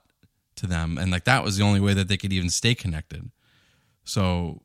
to 0.55 0.67
them, 0.67 0.97
and 0.97 1.11
like 1.11 1.25
that 1.25 1.43
was 1.43 1.57
the 1.57 1.63
only 1.63 1.79
way 1.79 1.93
that 1.93 2.07
they 2.07 2.17
could 2.17 2.33
even 2.33 2.49
stay 2.49 2.73
connected. 2.73 3.29
So 4.05 4.61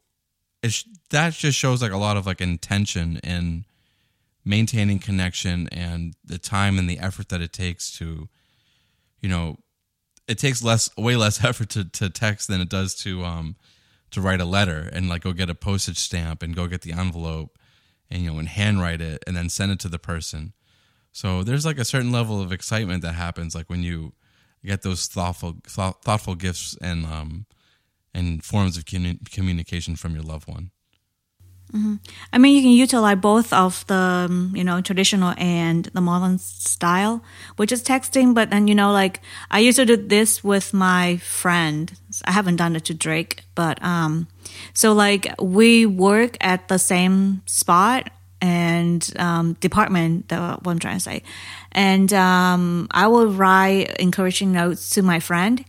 it 0.62 0.84
that 1.10 1.32
just 1.32 1.58
shows 1.58 1.82
like 1.82 1.92
a 1.92 1.96
lot 1.96 2.16
of 2.16 2.26
like 2.26 2.40
intention 2.40 3.18
in 3.24 3.64
maintaining 4.44 4.98
connection 4.98 5.68
and 5.70 6.14
the 6.24 6.38
time 6.38 6.78
and 6.78 6.88
the 6.88 6.98
effort 6.98 7.28
that 7.28 7.40
it 7.40 7.52
takes 7.52 7.96
to, 7.98 8.28
you 9.20 9.28
know, 9.28 9.56
it 10.28 10.38
takes 10.38 10.62
less 10.62 10.88
way 10.96 11.16
less 11.16 11.44
effort 11.44 11.68
to, 11.70 11.84
to 11.84 12.08
text 12.08 12.46
than 12.46 12.60
it 12.60 12.68
does 12.68 12.94
to 12.94 13.24
um 13.24 13.56
to 14.12 14.20
write 14.20 14.40
a 14.40 14.44
letter 14.44 14.88
and 14.92 15.08
like 15.08 15.22
go 15.22 15.32
get 15.32 15.50
a 15.50 15.54
postage 15.54 15.98
stamp 15.98 16.42
and 16.42 16.54
go 16.54 16.66
get 16.66 16.82
the 16.82 16.92
envelope 16.92 17.58
and 18.10 18.22
you 18.22 18.30
know 18.30 18.38
and 18.38 18.48
handwrite 18.48 19.00
it 19.00 19.22
and 19.26 19.36
then 19.36 19.48
send 19.48 19.72
it 19.72 19.80
to 19.80 19.88
the 19.88 19.98
person. 19.98 20.52
So 21.10 21.42
there's 21.42 21.66
like 21.66 21.78
a 21.78 21.84
certain 21.84 22.12
level 22.12 22.40
of 22.40 22.52
excitement 22.52 23.02
that 23.02 23.14
happens 23.14 23.54
like 23.54 23.68
when 23.68 23.82
you 23.82 24.12
get 24.64 24.82
those 24.82 25.06
thoughtful 25.06 25.56
thought, 25.66 26.02
thoughtful 26.02 26.34
gifts 26.34 26.76
and 26.80 27.04
um 27.06 27.46
and 28.14 28.44
forms 28.44 28.76
of 28.76 28.84
communication 28.84 29.96
from 29.96 30.14
your 30.14 30.22
loved 30.22 30.46
one. 30.48 30.70
Mm-hmm. 31.72 31.94
I 32.32 32.38
mean, 32.38 32.54
you 32.54 32.62
can 32.62 32.70
utilize 32.70 33.16
both 33.16 33.52
of 33.52 33.86
the 33.86 34.28
um, 34.28 34.52
you 34.54 34.62
know 34.62 34.82
traditional 34.82 35.34
and 35.38 35.86
the 35.86 36.02
modern 36.02 36.38
style, 36.38 37.24
which 37.56 37.72
is 37.72 37.82
texting. 37.82 38.34
But 38.34 38.50
then 38.50 38.68
you 38.68 38.74
know, 38.74 38.92
like 38.92 39.20
I 39.50 39.60
used 39.60 39.76
to 39.76 39.86
do 39.86 39.96
this 39.96 40.44
with 40.44 40.74
my 40.74 41.16
friend. 41.16 41.90
I 42.24 42.32
haven't 42.32 42.56
done 42.56 42.76
it 42.76 42.84
to 42.86 42.94
Drake, 42.94 43.44
but 43.54 43.82
um, 43.82 44.28
so 44.74 44.92
like 44.92 45.32
we 45.40 45.86
work 45.86 46.36
at 46.42 46.68
the 46.68 46.78
same 46.78 47.40
spot 47.46 48.10
and 48.42 49.10
um, 49.16 49.54
department. 49.54 50.28
The, 50.28 50.58
what 50.62 50.72
I'm 50.72 50.78
trying 50.78 50.96
to 50.96 51.04
say, 51.04 51.22
and 51.72 52.12
um, 52.12 52.86
I 52.90 53.06
will 53.06 53.28
write 53.28 53.96
encouraging 53.96 54.52
notes 54.52 54.90
to 54.90 55.02
my 55.02 55.20
friend 55.20 55.64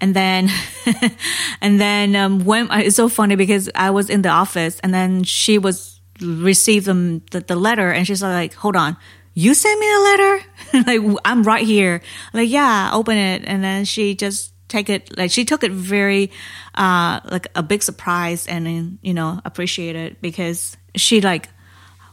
and 0.00 0.14
then, 0.14 0.50
and 1.60 1.80
then 1.80 2.16
um, 2.16 2.44
when 2.44 2.68
it's 2.72 2.96
so 2.96 3.08
funny 3.08 3.36
because 3.36 3.70
I 3.74 3.90
was 3.90 4.10
in 4.10 4.22
the 4.22 4.28
office 4.28 4.80
and 4.80 4.92
then 4.92 5.24
she 5.24 5.58
was 5.58 6.00
received 6.20 6.86
the, 6.86 7.20
the, 7.30 7.40
the 7.40 7.56
letter 7.56 7.90
and 7.90 8.06
she's 8.06 8.22
like, 8.22 8.54
hold 8.54 8.76
on, 8.76 8.96
you 9.34 9.52
sent 9.54 9.78
me 9.78 9.94
a 9.94 10.00
letter? 10.00 10.40
like 10.86 11.20
I'm 11.24 11.42
right 11.42 11.64
here. 11.64 12.02
Like 12.32 12.48
yeah, 12.48 12.90
open 12.92 13.16
it. 13.16 13.42
And 13.46 13.62
then 13.62 13.84
she 13.84 14.14
just 14.14 14.52
take 14.68 14.90
it 14.90 15.16
like 15.16 15.30
she 15.30 15.44
took 15.44 15.62
it 15.62 15.70
very 15.70 16.30
uh 16.74 17.20
like 17.26 17.46
a 17.54 17.62
big 17.62 17.82
surprise 17.84 18.48
and 18.48 18.98
you 19.00 19.14
know 19.14 19.40
appreciate 19.44 19.94
it 19.94 20.20
because 20.20 20.76
she 20.96 21.20
like 21.20 21.48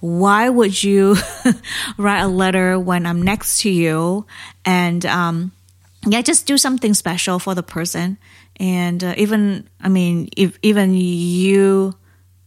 why 0.02 0.50
would 0.50 0.84
you 0.84 1.16
write 1.98 2.22
a 2.22 2.28
letter 2.28 2.78
when 2.78 3.08
I'm 3.08 3.24
next 3.24 3.62
to 3.62 3.72
you 3.72 4.28
and 4.66 5.04
um 5.06 5.52
yeah, 6.06 6.22
just 6.22 6.46
do 6.46 6.58
something 6.58 6.94
special 6.94 7.40
for 7.40 7.56
the 7.56 7.64
person. 7.64 8.18
And 8.58 9.04
uh, 9.04 9.14
even, 9.18 9.70
I 9.82 9.90
mean, 9.90 10.30
if 10.38 10.58
even 10.62 10.94
you 10.94 11.94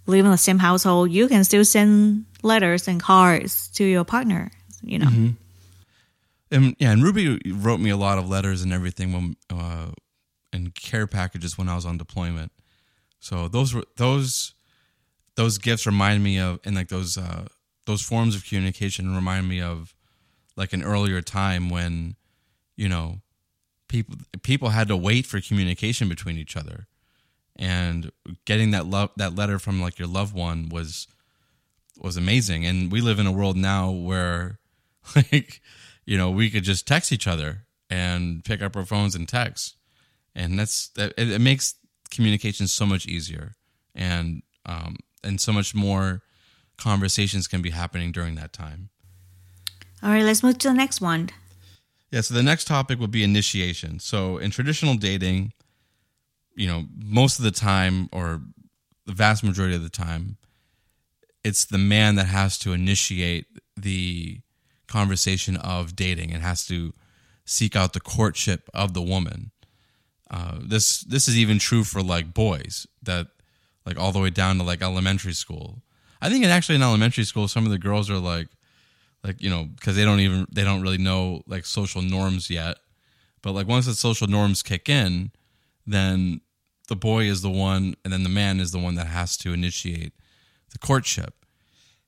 live 0.06 0.24
in 0.24 0.30
the 0.30 0.38
same 0.38 0.58
household, 0.58 1.10
you 1.10 1.28
can 1.28 1.44
still 1.44 1.64
send 1.64 2.26
letters 2.42 2.88
and 2.88 3.00
cards 3.00 3.68
to 3.74 3.84
your 3.84 4.04
partner, 4.04 4.50
you 4.82 4.98
know. 4.98 5.06
Mm-hmm. 5.06 5.28
And 6.50 6.76
yeah, 6.78 6.92
and 6.92 7.02
Rubie 7.02 7.40
wrote 7.64 7.80
me 7.80 7.90
a 7.90 7.96
lot 7.96 8.18
of 8.18 8.28
letters 8.28 8.62
and 8.62 8.72
everything 8.72 9.12
when 9.12 9.36
uh, 9.50 9.90
and 10.52 10.74
care 10.74 11.06
packages 11.06 11.58
when 11.58 11.68
I 11.68 11.74
was 11.74 11.84
on 11.84 11.98
deployment. 11.98 12.52
So 13.18 13.48
those 13.48 13.74
were 13.74 13.82
those 13.96 14.54
those 15.34 15.58
gifts 15.58 15.86
remind 15.86 16.22
me 16.22 16.38
of 16.38 16.60
and 16.64 16.76
like 16.76 16.88
those 16.88 17.18
uh, 17.18 17.46
those 17.86 18.00
forms 18.00 18.36
of 18.36 18.44
communication 18.44 19.14
remind 19.14 19.48
me 19.48 19.60
of 19.60 19.92
like 20.56 20.72
an 20.72 20.84
earlier 20.84 21.20
time 21.20 21.68
when 21.68 22.14
you 22.76 22.88
know 22.88 23.20
people 23.88 24.16
people 24.42 24.70
had 24.70 24.88
to 24.88 24.96
wait 24.96 25.26
for 25.26 25.40
communication 25.40 26.08
between 26.08 26.36
each 26.36 26.56
other. 26.56 26.86
And 27.56 28.12
getting 28.44 28.70
that 28.72 28.86
love 28.86 29.10
that 29.16 29.34
letter 29.34 29.58
from 29.58 29.80
like 29.80 29.98
your 29.98 30.08
loved 30.08 30.34
one 30.34 30.68
was 30.68 31.06
was 31.98 32.16
amazing. 32.16 32.66
And 32.66 32.92
we 32.92 33.00
live 33.00 33.18
in 33.18 33.26
a 33.26 33.32
world 33.32 33.56
now 33.56 33.90
where 33.90 34.58
like 35.16 35.60
you 36.04 36.16
know 36.16 36.30
we 36.30 36.50
could 36.50 36.64
just 36.64 36.86
text 36.86 37.12
each 37.12 37.26
other 37.26 37.66
and 37.88 38.44
pick 38.44 38.62
up 38.62 38.76
our 38.76 38.84
phones 38.84 39.14
and 39.14 39.28
text. 39.28 39.76
And 40.34 40.58
that's 40.58 40.88
that 40.90 41.14
it, 41.16 41.30
it 41.30 41.40
makes 41.40 41.74
communication 42.10 42.66
so 42.66 42.86
much 42.86 43.06
easier. 43.06 43.54
And 43.94 44.42
um 44.66 44.96
and 45.24 45.40
so 45.40 45.52
much 45.52 45.74
more 45.74 46.22
conversations 46.76 47.48
can 47.48 47.62
be 47.62 47.70
happening 47.70 48.12
during 48.12 48.34
that 48.34 48.52
time. 48.52 48.90
All 50.02 50.10
right 50.10 50.24
let's 50.24 50.42
move 50.42 50.58
to 50.58 50.68
the 50.68 50.74
next 50.74 51.00
one 51.00 51.30
yeah, 52.10 52.20
so 52.20 52.34
the 52.34 52.42
next 52.42 52.66
topic 52.66 52.98
would 53.00 53.10
be 53.10 53.24
initiation. 53.24 53.98
So 53.98 54.38
in 54.38 54.50
traditional 54.50 54.94
dating, 54.94 55.52
you 56.54 56.66
know, 56.66 56.84
most 56.96 57.38
of 57.38 57.44
the 57.44 57.50
time 57.50 58.08
or 58.12 58.40
the 59.04 59.12
vast 59.12 59.42
majority 59.42 59.74
of 59.74 59.82
the 59.82 59.88
time, 59.88 60.36
it's 61.44 61.64
the 61.64 61.78
man 61.78 62.16
that 62.16 62.26
has 62.26 62.58
to 62.58 62.72
initiate 62.72 63.46
the 63.76 64.40
conversation 64.88 65.56
of 65.56 65.94
dating 65.94 66.32
and 66.32 66.42
has 66.42 66.66
to 66.66 66.92
seek 67.44 67.76
out 67.76 67.92
the 67.92 68.00
courtship 68.00 68.68
of 68.74 68.94
the 68.94 69.02
woman. 69.02 69.50
Uh, 70.30 70.58
this 70.60 71.00
this 71.02 71.28
is 71.28 71.38
even 71.38 71.58
true 71.58 71.84
for 71.84 72.02
like 72.02 72.34
boys 72.34 72.86
that 73.02 73.28
like 73.84 73.96
all 73.96 74.10
the 74.10 74.18
way 74.18 74.30
down 74.30 74.58
to 74.58 74.64
like 74.64 74.82
elementary 74.82 75.32
school. 75.32 75.82
I 76.20 76.28
think 76.28 76.44
actually 76.44 76.76
in 76.76 76.82
elementary 76.82 77.24
school, 77.24 77.46
some 77.46 77.64
of 77.64 77.70
the 77.70 77.78
girls 77.78 78.10
are 78.10 78.18
like, 78.18 78.48
like 79.24 79.42
you 79.42 79.50
know 79.50 79.64
because 79.64 79.96
they 79.96 80.04
don't 80.04 80.20
even 80.20 80.46
they 80.50 80.64
don't 80.64 80.82
really 80.82 80.98
know 80.98 81.42
like 81.46 81.66
social 81.66 82.02
norms 82.02 82.50
yet. 82.50 82.78
But 83.42 83.52
like 83.52 83.68
once 83.68 83.86
the 83.86 83.94
social 83.94 84.26
norms 84.26 84.62
kick 84.62 84.88
in 84.88 85.30
then 85.86 86.40
the 86.88 86.96
boy 86.96 87.24
is 87.24 87.42
the 87.42 87.50
one 87.50 87.94
and 88.04 88.12
then 88.12 88.22
the 88.22 88.28
man 88.28 88.60
is 88.60 88.72
the 88.72 88.78
one 88.78 88.96
that 88.96 89.06
has 89.06 89.36
to 89.38 89.52
initiate 89.52 90.12
the 90.72 90.78
courtship. 90.78 91.34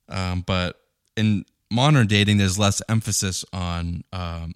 Um, 0.08 0.42
but 0.46 0.80
in 1.16 1.44
modern 1.70 2.06
dating 2.06 2.38
there's 2.38 2.58
less 2.58 2.80
emphasis 2.88 3.44
on 3.52 4.04
um, 4.12 4.54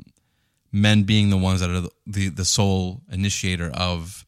men 0.73 1.03
being 1.03 1.31
the 1.31 1.37
ones 1.37 1.61
that 1.61 1.71
are 1.71 1.89
the, 2.07 2.29
the, 2.31 2.45
sole 2.45 3.03
initiator 3.11 3.71
of 3.75 4.25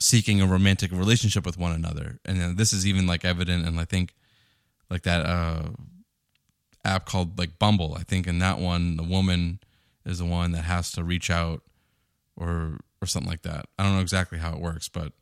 seeking 0.00 0.40
a 0.40 0.46
romantic 0.46 0.90
relationship 0.90 1.44
with 1.44 1.58
one 1.58 1.72
another. 1.72 2.18
And 2.24 2.56
this 2.56 2.72
is 2.72 2.86
even 2.86 3.06
like 3.06 3.24
evident 3.24 3.66
and 3.66 3.78
i 3.78 3.84
think 3.84 4.14
like 4.90 5.02
that 5.02 5.26
uh 5.26 5.68
app 6.84 7.06
called 7.06 7.38
like 7.38 7.58
Bumble. 7.58 7.96
I 7.98 8.02
think 8.02 8.26
in 8.26 8.38
that 8.40 8.58
one, 8.58 8.96
the 8.96 9.02
woman 9.02 9.60
is 10.04 10.18
the 10.18 10.24
one 10.24 10.52
that 10.52 10.62
has 10.62 10.92
to 10.92 11.04
reach 11.04 11.30
out 11.30 11.62
or 12.36 12.78
or 13.00 13.06
something 13.06 13.30
like 13.30 13.42
that. 13.42 13.66
I 13.78 13.82
don't 13.82 13.94
know 13.94 14.00
exactly 14.00 14.38
how 14.38 14.52
it 14.52 14.60
works, 14.60 14.88
but 14.88 15.12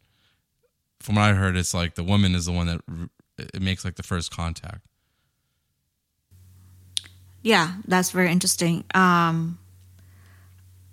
from 1.01 1.17
what 1.17 1.23
I 1.23 1.33
heard, 1.33 1.57
it's 1.57 1.75
like 1.75 1.95
the 1.95 2.05
woman 2.05 2.35
is 2.35 2.47
the 2.47 2.53
one 2.53 2.67
that 2.67 2.81
it 3.39 3.61
makes 3.61 3.85
like 3.85 3.97
the 3.97 4.03
first 4.03 4.31
contact. 4.35 4.81
Yeah, 7.43 7.73
that's 7.87 8.13
very 8.13 8.31
interesting. 8.31 8.85
Um, 8.95 9.59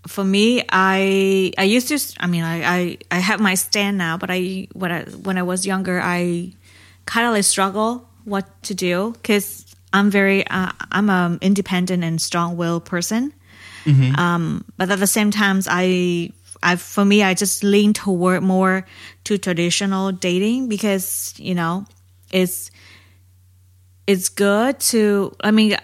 for 0.07 0.23
me, 0.23 0.63
I 0.69 1.53
I 1.57 1.63
used 1.63 1.89
to. 1.89 1.99
I 2.19 2.27
mean, 2.27 2.43
I 2.43 2.63
I, 2.63 2.97
I 3.11 3.19
have 3.19 3.39
my 3.39 3.53
stand 3.53 3.97
now, 3.97 4.17
but 4.17 4.29
I 4.31 4.67
when 4.73 4.91
I 4.91 5.03
when 5.03 5.38
I 5.38 5.43
was 5.43 5.65
younger, 5.67 6.01
I 6.01 6.53
kind 7.05 7.27
of 7.27 7.33
like 7.33 7.43
struggle 7.43 8.09
what 8.25 8.63
to 8.63 8.73
do 8.73 9.13
because 9.13 9.68
I'm 9.93 10.12
very 10.12 10.46
uh, 10.48 10.72
I'm 10.91 11.10
an 11.10 11.39
independent 11.41 12.03
and 12.03 12.22
strong-willed 12.22 12.86
person. 12.86 13.34
Mm-hmm. 13.86 14.19
Um, 14.19 14.65
but 14.77 14.89
at 14.91 15.00
the 15.00 15.08
same 15.08 15.31
time, 15.31 15.62
I 15.67 16.31
I 16.62 16.75
for 16.75 17.05
me 17.05 17.24
I 17.24 17.34
just 17.34 17.63
lean 17.63 17.93
toward 17.93 18.43
more 18.43 18.86
to 19.25 19.38
traditional 19.38 20.12
dating 20.12 20.69
because 20.69 21.34
you 21.38 21.55
know 21.55 21.86
it's 22.31 22.72
it's 24.05 24.29
good 24.29 24.79
to 24.79 25.36
I 25.41 25.51
mean 25.51 25.77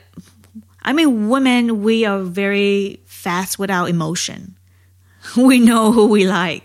I 0.81 0.93
mean 0.93 1.29
women 1.29 1.81
we 1.81 2.05
are 2.05 2.21
very 2.21 3.01
fast 3.05 3.57
with 3.57 3.71
our 3.71 3.87
emotion. 3.89 4.55
We 5.35 5.57
know 5.57 5.91
who 5.91 6.05
we 6.05 6.27
like, 6.27 6.63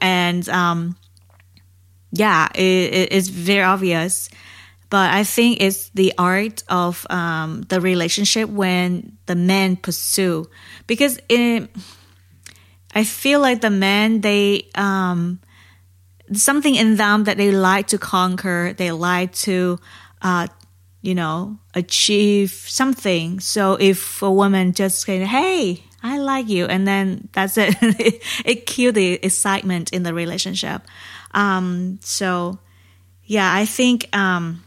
and 0.00 0.48
um, 0.48 0.96
yeah, 2.10 2.48
it, 2.54 3.12
it's 3.12 3.28
very 3.28 3.62
obvious 3.62 4.30
but 4.92 5.10
I 5.10 5.24
think 5.24 5.62
it's 5.62 5.88
the 5.94 6.12
art 6.18 6.64
of 6.68 7.06
um, 7.08 7.62
the 7.70 7.80
relationship 7.80 8.50
when 8.50 9.16
the 9.24 9.34
men 9.34 9.76
pursue 9.76 10.50
because 10.86 11.18
it, 11.30 11.70
I 12.94 13.04
feel 13.04 13.40
like 13.40 13.62
the 13.62 13.70
men 13.70 14.20
they 14.20 14.68
um, 14.74 15.40
something 16.34 16.74
in 16.74 16.96
them 16.96 17.24
that 17.24 17.38
they 17.38 17.52
like 17.52 17.86
to 17.86 17.96
conquer, 17.96 18.74
they 18.76 18.92
like 18.92 19.32
to 19.48 19.78
uh, 20.20 20.48
you 21.00 21.14
know 21.14 21.56
achieve 21.72 22.50
something. 22.50 23.40
So 23.40 23.78
if 23.80 24.20
a 24.20 24.30
woman 24.30 24.74
just 24.74 25.00
say, 25.06 25.24
"Hey," 25.24 25.84
I 26.02 26.18
like 26.18 26.50
you, 26.50 26.66
and 26.66 26.86
then 26.86 27.30
that's 27.32 27.56
it. 27.56 27.76
it, 28.44 28.66
kills 28.66 28.92
the 28.92 29.14
excitement 29.24 29.90
in 29.94 30.02
the 30.02 30.12
relationship. 30.12 30.82
Um, 31.32 31.98
so, 32.02 32.58
yeah, 33.24 33.50
I 33.54 33.64
think 33.64 34.14
um, 34.14 34.62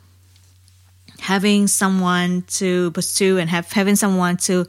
having 1.26 1.68
someone 1.68 2.44
to 2.44 2.92
pursue 2.92 3.38
and 3.40 3.50
have 3.50 3.72
having 3.72 3.96
someone 3.96 4.38
to 4.38 4.66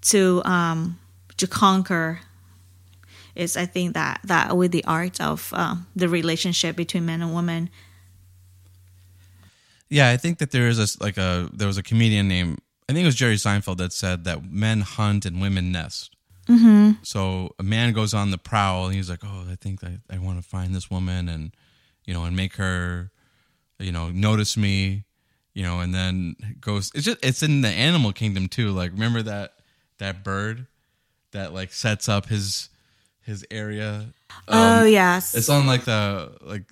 to 0.00 0.42
um 0.44 0.98
to 1.36 1.46
conquer 1.46 2.20
is 3.34 3.56
I 3.56 3.66
think 3.66 3.94
that 3.94 4.20
that 4.24 4.56
with 4.56 4.72
the 4.72 4.84
art 4.84 5.20
of 5.20 5.52
um, 5.54 5.86
the 5.96 6.08
relationship 6.08 6.76
between 6.76 7.06
men 7.06 7.22
and 7.22 7.34
women. 7.34 7.70
Yeah, 9.88 10.10
I 10.10 10.16
think 10.16 10.38
that 10.38 10.50
there 10.50 10.68
is 10.68 10.78
a 10.78 11.04
like 11.04 11.16
a 11.16 11.48
there 11.52 11.68
was 11.68 11.78
a 11.78 11.82
comedian 11.82 12.28
named 12.28 12.58
I 12.88 12.92
think 12.92 13.04
it 13.04 13.06
was 13.06 13.14
Jerry 13.14 13.36
Seinfeld 13.36 13.78
that 13.78 13.92
said 13.92 14.24
that 14.24 14.44
men 14.44 14.80
hunt 14.82 15.24
and 15.24 15.40
women 15.40 15.72
nest. 15.72 16.16
Mm-hmm. 16.48 17.02
So 17.02 17.54
a 17.58 17.62
man 17.62 17.92
goes 17.92 18.12
on 18.12 18.30
the 18.30 18.38
prowl 18.38 18.86
and 18.86 18.94
he's 18.94 19.08
like, 19.08 19.24
"Oh, 19.24 19.46
I 19.50 19.56
think 19.56 19.82
I, 19.82 19.98
I 20.10 20.18
want 20.18 20.42
to 20.42 20.48
find 20.48 20.74
this 20.74 20.90
woman 20.90 21.28
and 21.28 21.54
you 22.04 22.12
know 22.12 22.24
and 22.24 22.36
make 22.36 22.56
her 22.56 23.10
you 23.78 23.92
know 23.92 24.10
notice 24.10 24.56
me, 24.56 25.04
you 25.54 25.62
know, 25.62 25.80
and 25.80 25.94
then 25.94 26.36
goes. 26.60 26.90
It's 26.94 27.04
just 27.04 27.24
it's 27.24 27.42
in 27.42 27.62
the 27.62 27.68
animal 27.68 28.12
kingdom 28.12 28.48
too. 28.48 28.70
Like 28.70 28.92
remember 28.92 29.22
that 29.22 29.54
that 29.98 30.22
bird 30.24 30.66
that 31.30 31.54
like 31.54 31.72
sets 31.72 32.08
up 32.08 32.26
his 32.26 32.68
his 33.22 33.46
area. 33.50 34.06
oh 34.48 34.82
Um, 34.82 34.88
yes, 34.88 35.34
It's 35.34 35.48
on 35.48 35.66
like 35.66 35.84
the 35.84 36.36
like 36.42 36.64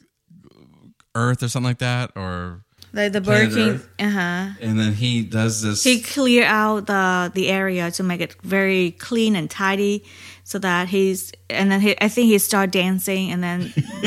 Earth 1.15 1.43
or 1.43 1.49
something 1.49 1.71
like 1.71 1.79
that, 1.79 2.13
or 2.17 2.65
like 2.93 3.13
the 3.13 3.21
Burger 3.21 3.55
King. 3.55 3.81
Uh 3.99 4.11
huh. 4.11 4.49
and 4.61 4.79
then 4.79 4.93
he 4.95 5.23
does 5.23 5.63
this. 5.63 5.83
He 5.85 6.01
clear 6.01 6.45
out 6.45 6.87
the 6.87 7.31
the 7.35 7.49
area 7.49 7.91
to 7.93 8.03
make 8.03 8.21
it 8.21 8.37
very 8.43 8.93
clean 8.93 9.37
and 9.37 9.49
tidy, 9.51 10.05
so 10.45 10.59
that 10.59 10.89
he's 10.89 11.33
and 11.49 11.71
then 11.71 11.81
he, 11.81 11.95
I 12.01 12.09
think 12.09 12.27
he 12.27 12.39
start 12.39 12.71
dancing 12.71 13.31
and 13.33 13.43
then 13.43 13.73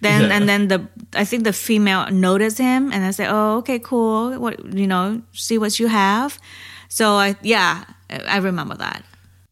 then 0.00 0.22
Yeah. 0.22 0.36
and 0.36 0.48
then 0.48 0.68
the 0.68 0.86
I 1.14 1.24
think 1.24 1.44
the 1.44 1.52
female 1.52 2.10
notice 2.10 2.58
him 2.58 2.92
and 2.92 3.04
I 3.04 3.10
say, 3.12 3.26
oh 3.28 3.58
okay 3.58 3.78
cool, 3.78 4.38
what 4.38 4.54
you 4.74 4.86
know, 4.86 5.22
see 5.32 5.58
what 5.58 5.78
you 5.80 5.88
have. 5.88 6.38
So 6.88 7.16
I 7.16 7.36
yeah, 7.42 7.84
I 8.08 8.38
remember 8.38 8.76
that. 8.76 9.02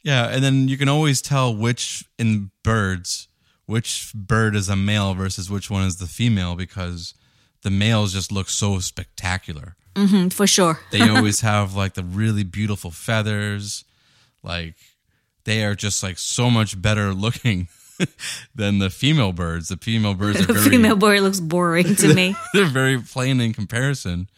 Yeah, 0.03 0.29
and 0.35 0.43
then 0.43 0.69
you 0.69 0.79
can 0.79 0.89
always 0.89 1.21
tell 1.23 1.55
which 1.55 2.05
in 2.19 2.51
birds 2.63 3.29
which 3.67 4.13
bird 4.15 4.57
is 4.57 4.69
a 4.69 4.75
male 4.77 5.15
versus 5.15 5.49
which 5.51 5.71
one 5.71 5.87
is 5.87 5.97
the 5.97 6.07
female 6.07 6.57
because 6.57 7.15
the 7.63 7.71
males 7.71 8.13
just 8.13 8.33
look 8.33 8.49
so 8.49 8.79
spectacular. 8.79 9.77
Mm, 9.95 10.33
for 10.33 10.47
sure. 10.47 10.81
They 10.91 11.09
always 11.09 11.41
have 11.41 11.75
like 11.75 11.95
the 11.95 12.05
really 12.05 12.45
beautiful 12.45 12.91
feathers, 12.91 13.85
like 14.43 14.75
they 15.45 15.65
are 15.65 15.75
just 15.75 16.03
like 16.03 16.19
so 16.19 16.51
much 16.51 16.81
better 16.81 17.13
looking 17.13 17.69
than 18.55 18.79
the 18.79 18.91
female 18.91 19.33
birds. 19.33 19.69
The 19.69 19.77
female 19.77 20.15
birds 20.15 20.41
are 20.41 20.47
The 20.47 20.55
very 20.55 20.71
female 20.71 20.97
bird 20.97 21.21
looks 21.21 21.41
boring 21.41 21.97
to 21.97 22.15
me. 22.15 22.35
they're 22.55 22.67
very 22.67 22.99
plain 22.99 23.41
in 23.41 23.53
comparison 23.53 24.29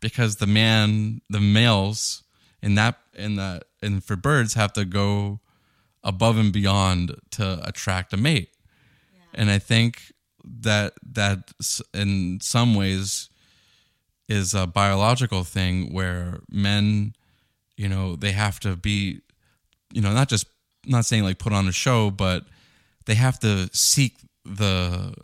because 0.00 0.36
the 0.36 0.46
man 0.46 1.20
the 1.28 1.40
males 1.40 2.22
in 2.62 2.74
that 2.74 2.98
in 3.14 3.36
that 3.36 3.64
and 3.82 4.02
for 4.02 4.16
birds 4.16 4.54
have 4.54 4.72
to 4.72 4.84
go 4.84 5.40
above 6.02 6.38
and 6.38 6.52
beyond 6.52 7.14
to 7.30 7.60
attract 7.62 8.12
a 8.12 8.16
mate 8.16 8.48
and 9.34 9.50
i 9.50 9.58
think 9.58 10.12
that 10.44 10.94
that 11.02 11.52
in 11.94 12.38
some 12.40 12.74
ways 12.74 13.28
is 14.28 14.54
a 14.54 14.66
biological 14.66 15.44
thing 15.44 15.92
where 15.92 16.40
men 16.50 17.14
you 17.76 17.88
know 17.88 18.16
they 18.16 18.32
have 18.32 18.60
to 18.60 18.76
be 18.76 19.20
you 19.92 20.00
know 20.00 20.12
not 20.12 20.28
just 20.28 20.46
not 20.86 21.04
saying 21.04 21.24
like 21.24 21.38
put 21.38 21.52
on 21.52 21.68
a 21.68 21.72
show 21.72 22.10
but 22.10 22.44
they 23.06 23.14
have 23.14 23.38
to 23.38 23.68
seek 23.72 24.18
the 24.44 25.14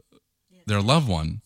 their 0.66 0.82
loved 0.82 1.08
one 1.08 1.40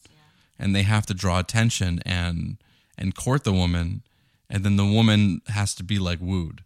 and 0.58 0.74
they 0.74 0.82
have 0.82 1.06
to 1.06 1.14
draw 1.14 1.38
attention 1.38 2.00
and 2.04 2.56
and 2.96 3.14
court 3.14 3.44
the 3.44 3.52
woman 3.52 4.02
and 4.48 4.64
then 4.64 4.76
the 4.76 4.84
woman 4.84 5.42
has 5.48 5.74
to 5.74 5.84
be 5.84 5.98
like 5.98 6.18
wooed 6.20 6.62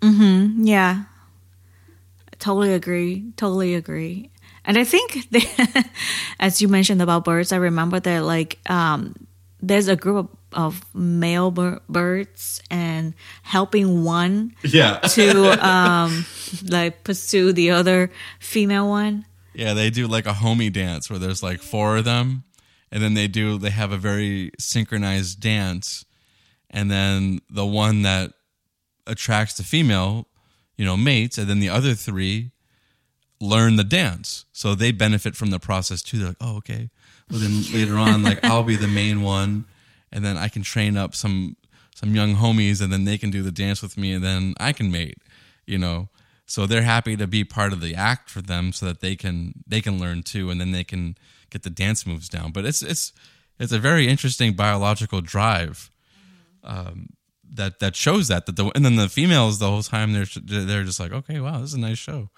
mhm 0.00 0.66
Yeah. 0.66 1.04
Totally 2.38 2.72
agree. 2.74 3.30
Totally 3.36 3.76
agree. 3.76 4.31
And 4.64 4.78
I 4.78 4.84
think, 4.84 5.28
that, 5.30 5.90
as 6.38 6.62
you 6.62 6.68
mentioned 6.68 7.02
about 7.02 7.24
birds, 7.24 7.52
I 7.52 7.56
remember 7.56 8.00
that 8.00 8.24
like 8.24 8.58
um, 8.70 9.14
there's 9.60 9.88
a 9.88 9.96
group 9.96 10.16
of, 10.16 10.28
of 10.52 10.94
male 10.94 11.50
bir- 11.50 11.80
birds 11.88 12.62
and 12.70 13.14
helping 13.42 14.04
one 14.04 14.54
yeah. 14.62 14.98
to 14.98 15.66
um, 15.66 16.26
like 16.64 17.04
pursue 17.04 17.52
the 17.52 17.70
other 17.70 18.10
female 18.38 18.88
one. 18.88 19.24
yeah 19.54 19.72
they 19.72 19.90
do 19.90 20.06
like 20.06 20.26
a 20.26 20.32
homie 20.32 20.72
dance 20.72 21.08
where 21.08 21.18
there's 21.18 21.42
like 21.42 21.60
four 21.60 21.96
of 21.96 22.04
them. 22.04 22.44
And 22.90 23.02
then 23.02 23.14
they 23.14 23.26
do 23.26 23.56
they 23.56 23.70
have 23.70 23.90
a 23.90 23.96
very 23.96 24.50
synchronized 24.58 25.40
dance. 25.40 26.04
And 26.68 26.90
then 26.90 27.40
the 27.48 27.66
one 27.66 28.02
that 28.02 28.32
attracts 29.06 29.54
the 29.54 29.62
female 29.62 30.28
you 30.76 30.84
know 30.84 30.96
mates. 30.96 31.38
And 31.38 31.48
then 31.48 31.60
the 31.60 31.70
other 31.70 31.94
three 31.94 32.51
learn 33.42 33.76
the 33.76 33.84
dance. 33.84 34.44
So 34.52 34.74
they 34.74 34.92
benefit 34.92 35.36
from 35.36 35.50
the 35.50 35.58
process 35.58 36.02
too. 36.02 36.18
They're 36.18 36.28
like 36.28 36.36
oh 36.40 36.56
okay. 36.58 36.90
Well 37.30 37.40
then 37.40 37.62
later 37.72 37.96
on 37.96 38.22
like 38.22 38.44
i'll 38.44 38.62
be 38.62 38.76
the 38.76 38.88
main 38.88 39.22
one 39.22 39.64
and 40.10 40.22
then 40.22 40.36
i 40.36 40.48
can 40.48 40.62
train 40.62 40.98
up 40.98 41.14
some 41.14 41.56
some 41.94 42.14
young 42.14 42.36
homies 42.36 42.82
and 42.82 42.92
then 42.92 43.04
they 43.04 43.16
can 43.16 43.30
do 43.30 43.42
the 43.42 43.50
dance 43.50 43.80
with 43.80 43.96
me 43.96 44.12
and 44.12 44.22
then 44.22 44.54
i 44.60 44.72
can 44.72 44.90
mate 44.90 45.16
you 45.66 45.78
know? 45.78 46.08
So 46.46 46.66
they're 46.66 46.82
happy 46.82 47.16
to 47.16 47.26
be 47.26 47.44
part 47.44 47.72
of 47.72 47.80
the 47.80 47.94
act 47.94 48.28
for 48.28 48.42
them 48.42 48.72
so 48.72 48.86
that 48.86 49.00
they 49.00 49.16
can 49.16 49.62
they 49.66 49.80
can 49.80 49.98
learn 49.98 50.22
too 50.22 50.50
and 50.50 50.60
then 50.60 50.72
they 50.72 50.84
can 50.84 51.16
get 51.50 51.62
the 51.62 51.70
dance 51.70 52.06
moves 52.06 52.28
down. 52.28 52.52
But 52.52 52.66
it's 52.66 52.82
it's 52.82 53.12
it's 53.58 53.72
a 53.72 53.78
very 53.78 54.08
interesting 54.08 54.52
biological 54.52 55.20
drive. 55.20 55.90
Um, 56.62 57.10
that 57.54 57.80
that 57.80 57.94
shows 57.94 58.28
that 58.28 58.46
that 58.46 58.56
the 58.56 58.70
and 58.74 58.84
then 58.84 58.96
the 58.96 59.08
females 59.08 59.58
the 59.58 59.68
whole 59.68 59.82
time 59.82 60.12
they're 60.12 60.26
they're 60.44 60.84
just 60.84 60.98
like 60.98 61.12
okay 61.12 61.38
wow 61.40 61.60
this 61.60 61.70
is 61.70 61.74
a 61.74 61.80
nice 61.80 61.98
show 61.98 62.28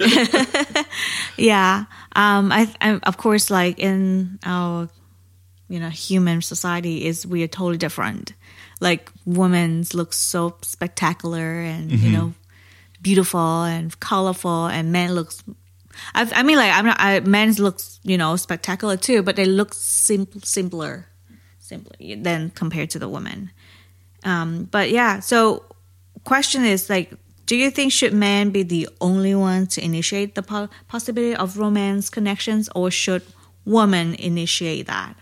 Yeah. 1.36 1.84
Um, 2.14 2.50
I, 2.52 2.72
I, 2.80 2.98
of 3.02 3.16
course, 3.16 3.50
like 3.50 3.78
in 3.78 4.38
our, 4.44 4.88
you 5.68 5.80
know, 5.80 5.88
human 5.88 6.42
society 6.42 7.06
is 7.06 7.26
we 7.26 7.42
are 7.42 7.48
totally 7.48 7.78
different. 7.78 8.32
Like 8.80 9.10
women's 9.24 9.94
look 9.94 10.12
so 10.12 10.56
spectacular 10.62 11.60
and, 11.60 11.90
you 11.90 12.10
know, 12.10 12.34
beautiful 13.02 13.64
and 13.64 13.98
colorful 14.00 14.66
and 14.66 14.92
men 14.92 15.14
looks, 15.14 15.42
I, 16.14 16.30
I 16.34 16.42
mean, 16.42 16.56
like, 16.56 16.72
I'm 16.72 16.86
not, 16.86 16.96
I, 17.00 17.20
men's 17.20 17.58
looks, 17.58 18.00
you 18.02 18.18
know, 18.18 18.36
spectacular 18.36 18.96
too, 18.96 19.22
but 19.22 19.36
they 19.36 19.46
look 19.46 19.72
simple, 19.72 20.40
simpler, 20.42 21.06
simpler 21.58 21.96
than 22.16 22.50
compared 22.50 22.90
to 22.90 22.98
the 22.98 23.08
women. 23.08 23.50
Um, 24.24 24.64
but 24.64 24.90
yeah, 24.90 25.20
so 25.20 25.64
question 26.24 26.64
is 26.64 26.90
like, 26.90 27.12
do 27.46 27.56
you 27.56 27.70
think 27.70 27.92
should 27.92 28.12
men 28.12 28.50
be 28.50 28.62
the 28.62 28.88
only 29.00 29.34
one 29.34 29.66
to 29.68 29.84
initiate 29.84 30.34
the 30.34 30.42
po- 30.42 30.68
possibility 30.88 31.36
of 31.36 31.58
romance 31.58 32.10
connections, 32.10 32.68
or 32.74 32.90
should 32.90 33.22
women 33.64 34.14
initiate 34.14 34.86
that? 34.88 35.14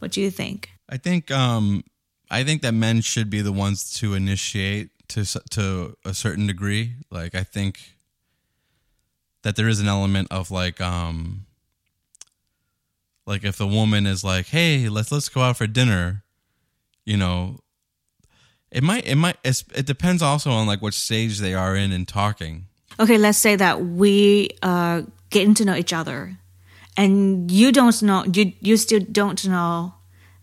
What 0.00 0.10
do 0.10 0.20
you 0.20 0.30
think? 0.30 0.70
I 0.88 0.96
think 0.96 1.30
um 1.30 1.84
I 2.30 2.42
think 2.44 2.62
that 2.62 2.72
men 2.72 3.02
should 3.02 3.30
be 3.30 3.40
the 3.40 3.52
ones 3.52 3.92
to 4.00 4.14
initiate 4.14 4.90
to 5.08 5.24
to 5.50 5.96
a 6.04 6.12
certain 6.12 6.46
degree. 6.46 6.94
Like 7.10 7.34
I 7.34 7.44
think 7.44 7.80
that 9.42 9.54
there 9.54 9.68
is 9.68 9.80
an 9.80 9.88
element 9.88 10.28
of 10.30 10.50
like 10.50 10.80
um 10.80 11.46
like 13.26 13.44
if 13.44 13.56
the 13.56 13.66
woman 13.66 14.06
is 14.06 14.24
like, 14.24 14.46
"Hey, 14.46 14.88
let's 14.88 15.12
let's 15.12 15.28
go 15.28 15.42
out 15.42 15.56
for 15.56 15.66
dinner," 15.68 16.24
you 17.04 17.16
know, 17.16 17.60
it 18.72 18.82
might 18.82 19.06
it 19.06 19.16
might 19.16 19.36
it 19.44 19.86
depends 19.86 20.22
also 20.22 20.50
on 20.50 20.66
like 20.66 20.80
what 20.80 20.94
stage 20.94 21.38
they 21.38 21.54
are 21.54 21.76
in 21.76 21.92
in 21.92 22.06
talking. 22.06 22.66
Okay, 22.98 23.18
let's 23.18 23.38
say 23.38 23.54
that 23.56 23.84
we 23.84 24.48
uh, 24.62 24.66
are 24.66 25.04
getting 25.30 25.54
to 25.54 25.64
know 25.64 25.74
each 25.74 25.92
other, 25.92 26.38
and 26.96 27.50
you 27.50 27.70
don't 27.70 28.02
know 28.02 28.24
you 28.24 28.52
you 28.60 28.76
still 28.76 29.00
don't 29.00 29.46
know 29.46 29.94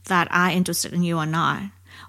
that 0.06 0.28
I 0.32 0.54
interested 0.54 0.94
in 0.94 1.04
you 1.04 1.18
or 1.18 1.26
not. 1.26 1.64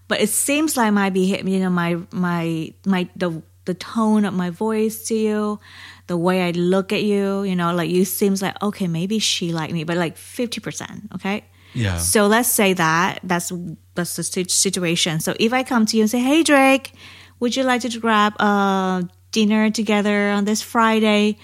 But 0.09 0.21
it 0.21 0.29
seems 0.29 0.77
like 0.77 0.93
my 0.93 1.09
behavior, 1.11 1.49
you 1.49 1.61
know, 1.61 1.71
my 1.71 1.99
my 2.11 2.75
my 2.85 3.09
the 3.17 3.43
the 3.65 3.75
tone 3.75 4.25
of 4.25 4.35
my 4.35 4.51
voice 4.51 5.07
to 5.09 5.15
you, 5.15 5.61
the 6.07 6.17
way 6.17 6.43
I 6.43 6.51
look 6.51 6.93
at 6.93 7.03
you, 7.03 7.45
you 7.45 7.57
know, 7.57 7.73
like 7.73 7.89
you 7.89 8.05
seems 8.05 8.43
like 8.43 8.61
okay, 8.63 8.89
maybe 8.89 9.19
she 9.19 9.53
like 9.53 9.73
me, 9.73 9.85
but 9.85 9.97
like 9.97 10.17
fifty 10.17 10.61
percent, 10.61 11.09
okay. 11.15 11.45
Yeah. 11.75 11.99
So 11.99 12.27
let's 12.27 12.49
say 12.49 12.73
that 12.75 13.21
that's 13.23 13.53
that's 13.95 14.17
the 14.17 14.45
situation. 14.49 15.21
So 15.21 15.35
if 15.39 15.53
I 15.53 15.63
come 15.63 15.87
to 15.87 15.97
you 15.97 16.03
and 16.03 16.11
say, 16.11 16.21
"Hey, 16.21 16.43
Drake, 16.43 16.93
would 17.39 17.57
you 17.57 17.63
like 17.65 17.83
to 17.83 17.99
grab 17.99 18.35
a 18.41 19.09
dinner 19.31 19.71
together 19.71 20.31
on 20.31 20.45
this 20.45 20.63
Friday?" 20.63 21.39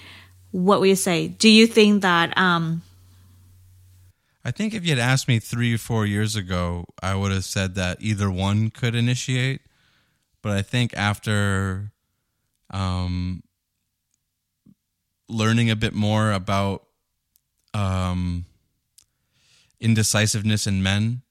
What 0.51 0.79
would 0.79 0.89
you 0.89 0.95
say? 0.95 1.27
Do 1.27 1.49
you 1.49 1.67
think 1.67 2.01
that 2.01 2.37
um 2.37 2.81
I 4.47 4.51
think 4.51 4.73
if 4.73 4.85
you 4.85 4.91
had 4.91 4.99
asked 4.99 5.27
me 5.27 5.39
three 5.39 5.73
or 5.73 5.77
four 5.77 6.05
years 6.05 6.37
ago, 6.37 6.85
I 7.03 7.15
would 7.15 7.33
have 7.33 7.43
said 7.43 7.75
that 7.75 7.97
either 7.99 8.31
one 8.31 8.69
could 8.69 8.95
initiate. 8.95 9.59
But 10.41 10.53
I 10.53 10.61
think 10.61 10.95
after 10.95 11.91
um, 12.69 13.43
learning 15.27 15.69
a 15.69 15.75
bit 15.75 15.93
more 15.93 16.31
about 16.31 16.85
um, 17.73 18.45
indecisiveness 19.79 20.67
in 20.67 20.83
men, 20.83 21.21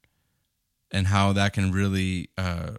and 0.90 1.08
how 1.08 1.32
that 1.32 1.52
can 1.52 1.72
really 1.72 2.30
uh, 2.36 2.72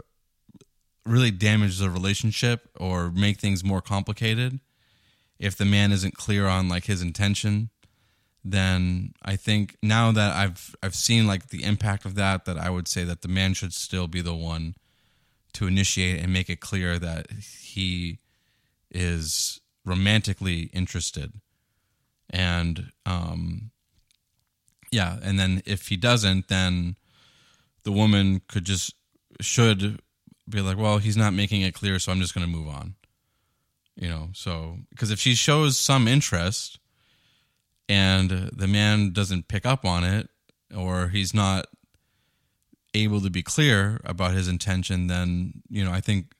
really 1.05 1.31
damage 1.31 1.79
the 1.79 1.89
relationship 1.89 2.69
or 2.79 3.11
make 3.11 3.39
things 3.39 3.63
more 3.63 3.81
complicated. 3.81 4.59
If 5.39 5.55
the 5.55 5.65
man 5.65 5.91
isn't 5.91 6.15
clear 6.15 6.47
on 6.47 6.67
like 6.67 6.85
his 6.85 7.01
intention 7.01 7.69
then 8.51 9.13
I 9.21 9.35
think 9.35 9.77
now 9.83 10.11
that 10.11 10.35
I've 10.35 10.75
I've 10.81 10.95
seen 10.95 11.27
like 11.27 11.49
the 11.49 11.63
impact 11.63 12.05
of 12.05 12.15
that 12.15 12.45
that 12.45 12.57
I 12.57 12.69
would 12.69 12.87
say 12.87 13.03
that 13.03 13.21
the 13.21 13.27
man 13.27 13.53
should 13.53 13.73
still 13.73 14.07
be 14.07 14.21
the 14.21 14.35
one 14.35 14.75
to 15.53 15.67
initiate 15.67 16.21
and 16.21 16.31
make 16.31 16.49
it 16.49 16.59
clear 16.59 16.97
that 16.99 17.31
he 17.31 18.19
is 18.89 19.59
romantically 19.85 20.69
interested. 20.73 21.33
And 22.29 22.91
um 23.05 23.71
yeah 24.91 25.17
and 25.21 25.39
then 25.39 25.61
if 25.65 25.87
he 25.87 25.97
doesn't 25.97 26.47
then 26.47 26.95
the 27.83 27.91
woman 27.91 28.41
could 28.47 28.65
just 28.65 28.93
should 29.41 29.99
be 30.49 30.61
like 30.61 30.77
well 30.77 30.97
he's 30.97 31.17
not 31.17 31.33
making 31.33 31.61
it 31.61 31.73
clear 31.73 31.99
so 31.99 32.11
i'm 32.11 32.19
just 32.19 32.33
going 32.33 32.45
to 32.45 32.51
move 32.51 32.67
on. 32.67 32.95
You 33.95 34.09
know 34.09 34.29
so 34.33 34.77
because 34.91 35.09
if 35.09 35.19
she 35.19 35.33
shows 35.33 35.77
some 35.77 36.07
interest 36.07 36.79
and 37.89 38.29
the 38.53 38.67
man 38.67 39.11
doesn't 39.11 39.47
pick 39.47 39.65
up 39.65 39.85
on 39.85 40.03
it 40.03 40.29
or 40.75 41.07
he's 41.07 41.33
not 41.33 41.65
able 42.93 43.21
to 43.21 43.29
be 43.29 43.41
clear 43.43 43.99
about 44.03 44.33
his 44.33 44.47
intention 44.47 45.07
then 45.07 45.53
you 45.69 45.83
know 45.83 45.91
i 45.91 46.01
think 46.01 46.33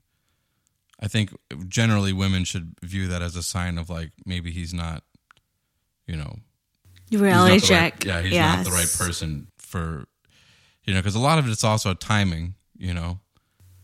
i 0.99 1.07
think 1.07 1.31
generally 1.67 2.13
women 2.13 2.43
should 2.43 2.75
view 2.83 3.07
that 3.07 3.21
as 3.21 3.35
a 3.35 3.43
sign 3.43 3.77
of 3.77 3.89
like 3.89 4.11
maybe 4.25 4.51
he's 4.51 4.73
not 4.73 5.03
you 6.05 6.15
know 6.15 6.37
reality 7.11 7.53
he's 7.53 7.63
not 7.63 7.67
check. 7.69 7.93
right, 7.93 8.05
yeah 8.05 8.21
he's 8.21 8.33
yes. 8.33 8.57
not 8.57 8.65
the 8.65 8.71
right 8.71 8.95
person 8.97 9.47
for 9.57 10.05
you 10.83 10.93
know 10.93 10.99
because 10.99 11.15
a 11.15 11.19
lot 11.19 11.39
of 11.39 11.47
it's 11.49 11.63
also 11.63 11.93
timing 11.93 12.55
you 12.77 12.93
know 12.93 13.19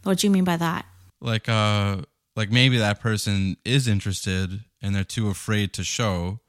What 0.03 0.19
do 0.19 0.27
you 0.27 0.31
mean 0.31 0.43
by 0.43 0.57
that? 0.57 0.85
like 1.21 1.47
uh 1.47 1.97
like 2.35 2.51
maybe 2.51 2.77
that 2.77 2.99
person 2.99 3.57
is 3.63 3.87
interested 3.87 4.61
and 4.81 4.95
they're 4.95 5.03
too 5.03 5.29
afraid 5.29 5.71
to 5.73 5.83
show 5.83 6.39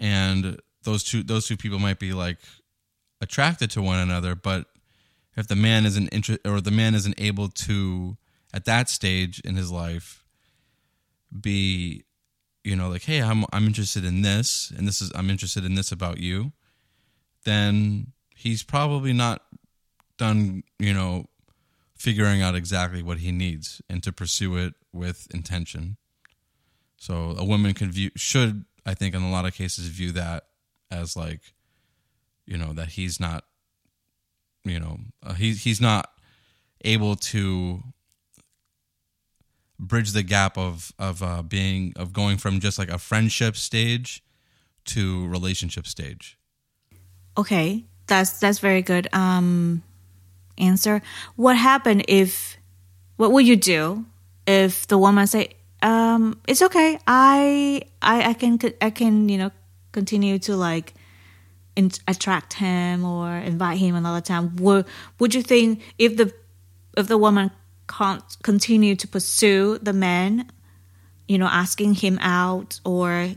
and 0.00 0.58
those 0.84 1.02
two 1.04 1.22
those 1.22 1.46
two 1.46 1.56
people 1.56 1.78
might 1.78 1.98
be 1.98 2.12
like 2.12 2.38
attracted 3.20 3.70
to 3.70 3.82
one 3.82 3.98
another 3.98 4.34
but 4.34 4.66
if 5.36 5.46
the 5.48 5.56
man 5.56 5.84
isn't 5.84 6.08
inter- 6.10 6.38
or 6.46 6.60
the 6.60 6.70
man 6.70 6.94
isn't 6.94 7.14
able 7.18 7.48
to 7.48 8.16
at 8.54 8.64
that 8.64 8.88
stage 8.88 9.40
in 9.40 9.56
his 9.56 9.70
life 9.70 10.24
be 11.38 12.04
you 12.66 12.74
know 12.74 12.88
like 12.88 13.04
hey 13.04 13.22
I'm 13.22 13.44
I'm 13.52 13.66
interested 13.66 14.04
in 14.04 14.22
this 14.22 14.72
and 14.76 14.88
this 14.88 15.00
is 15.00 15.12
I'm 15.14 15.30
interested 15.30 15.64
in 15.64 15.76
this 15.76 15.92
about 15.92 16.18
you 16.18 16.52
then 17.44 18.12
he's 18.34 18.64
probably 18.64 19.12
not 19.12 19.42
done 20.18 20.64
you 20.78 20.92
know 20.92 21.26
figuring 21.96 22.42
out 22.42 22.54
exactly 22.54 23.02
what 23.02 23.18
he 23.18 23.32
needs 23.32 23.80
and 23.88 24.02
to 24.02 24.12
pursue 24.12 24.56
it 24.56 24.74
with 24.92 25.26
intention. 25.32 25.96
So 26.98 27.34
a 27.38 27.44
woman 27.44 27.72
can 27.72 27.90
view 27.90 28.10
should 28.16 28.64
I 28.84 28.94
think 28.94 29.14
in 29.14 29.22
a 29.22 29.30
lot 29.30 29.46
of 29.46 29.54
cases 29.54 29.86
view 29.86 30.12
that 30.12 30.44
as 30.90 31.16
like 31.16 31.40
you 32.46 32.58
know 32.58 32.72
that 32.72 32.90
he's 32.90 33.20
not 33.20 33.44
you 34.64 34.80
know 34.80 34.98
uh, 35.22 35.34
he 35.34 35.52
he's 35.52 35.80
not 35.80 36.10
able 36.84 37.16
to 37.16 37.82
bridge 39.78 40.12
the 40.12 40.22
gap 40.22 40.56
of 40.56 40.92
of 40.98 41.22
uh, 41.22 41.42
being 41.42 41.92
of 41.96 42.12
going 42.12 42.38
from 42.38 42.60
just 42.60 42.78
like 42.78 42.90
a 42.90 42.98
friendship 42.98 43.56
stage 43.56 44.22
to 44.86 45.26
relationship 45.28 45.86
stage. 45.86 46.38
Okay, 47.36 47.84
that's 48.06 48.40
that's 48.40 48.58
very 48.58 48.82
good 48.82 49.08
um, 49.12 49.82
answer. 50.58 51.02
What 51.36 51.56
happened 51.56 52.04
if? 52.08 52.56
What 53.16 53.32
would 53.32 53.46
you 53.46 53.56
do 53.56 54.04
if 54.46 54.86
the 54.86 54.98
woman 54.98 55.26
say, 55.26 55.54
um, 55.82 56.40
"It's 56.46 56.62
okay, 56.62 56.98
I 57.06 57.82
I 58.02 58.30
I 58.30 58.32
can 58.34 58.58
I 58.80 58.90
can 58.90 59.28
you 59.28 59.38
know 59.38 59.50
continue 59.92 60.38
to 60.40 60.56
like 60.56 60.94
in, 61.76 61.90
attract 62.06 62.54
him 62.54 63.04
or 63.04 63.36
invite 63.36 63.78
him 63.78 63.94
another 63.94 64.20
time"? 64.20 64.56
Would 64.56 64.86
would 65.18 65.34
you 65.34 65.42
think 65.42 65.82
if 65.98 66.16
the 66.16 66.32
if 66.96 67.08
the 67.08 67.18
woman 67.18 67.50
can't 67.88 68.22
continue 68.42 68.96
to 68.96 69.08
pursue 69.08 69.78
the 69.78 69.92
man, 69.92 70.50
you 71.28 71.38
know, 71.38 71.46
asking 71.46 71.94
him 71.94 72.18
out 72.20 72.80
or 72.84 73.30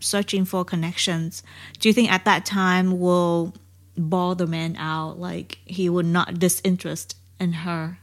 searching 0.00 0.44
for 0.44 0.64
connections, 0.64 1.42
do 1.78 1.88
you 1.88 1.92
think 1.92 2.12
at 2.12 2.24
that 2.24 2.44
time 2.44 2.98
will 2.98 3.54
ball 3.96 4.34
the 4.34 4.46
man 4.46 4.76
out 4.76 5.18
like 5.18 5.58
he 5.64 5.88
would 5.88 6.06
not 6.06 6.38
disinterest 6.38 7.16
in 7.40 7.52
her? 7.52 7.98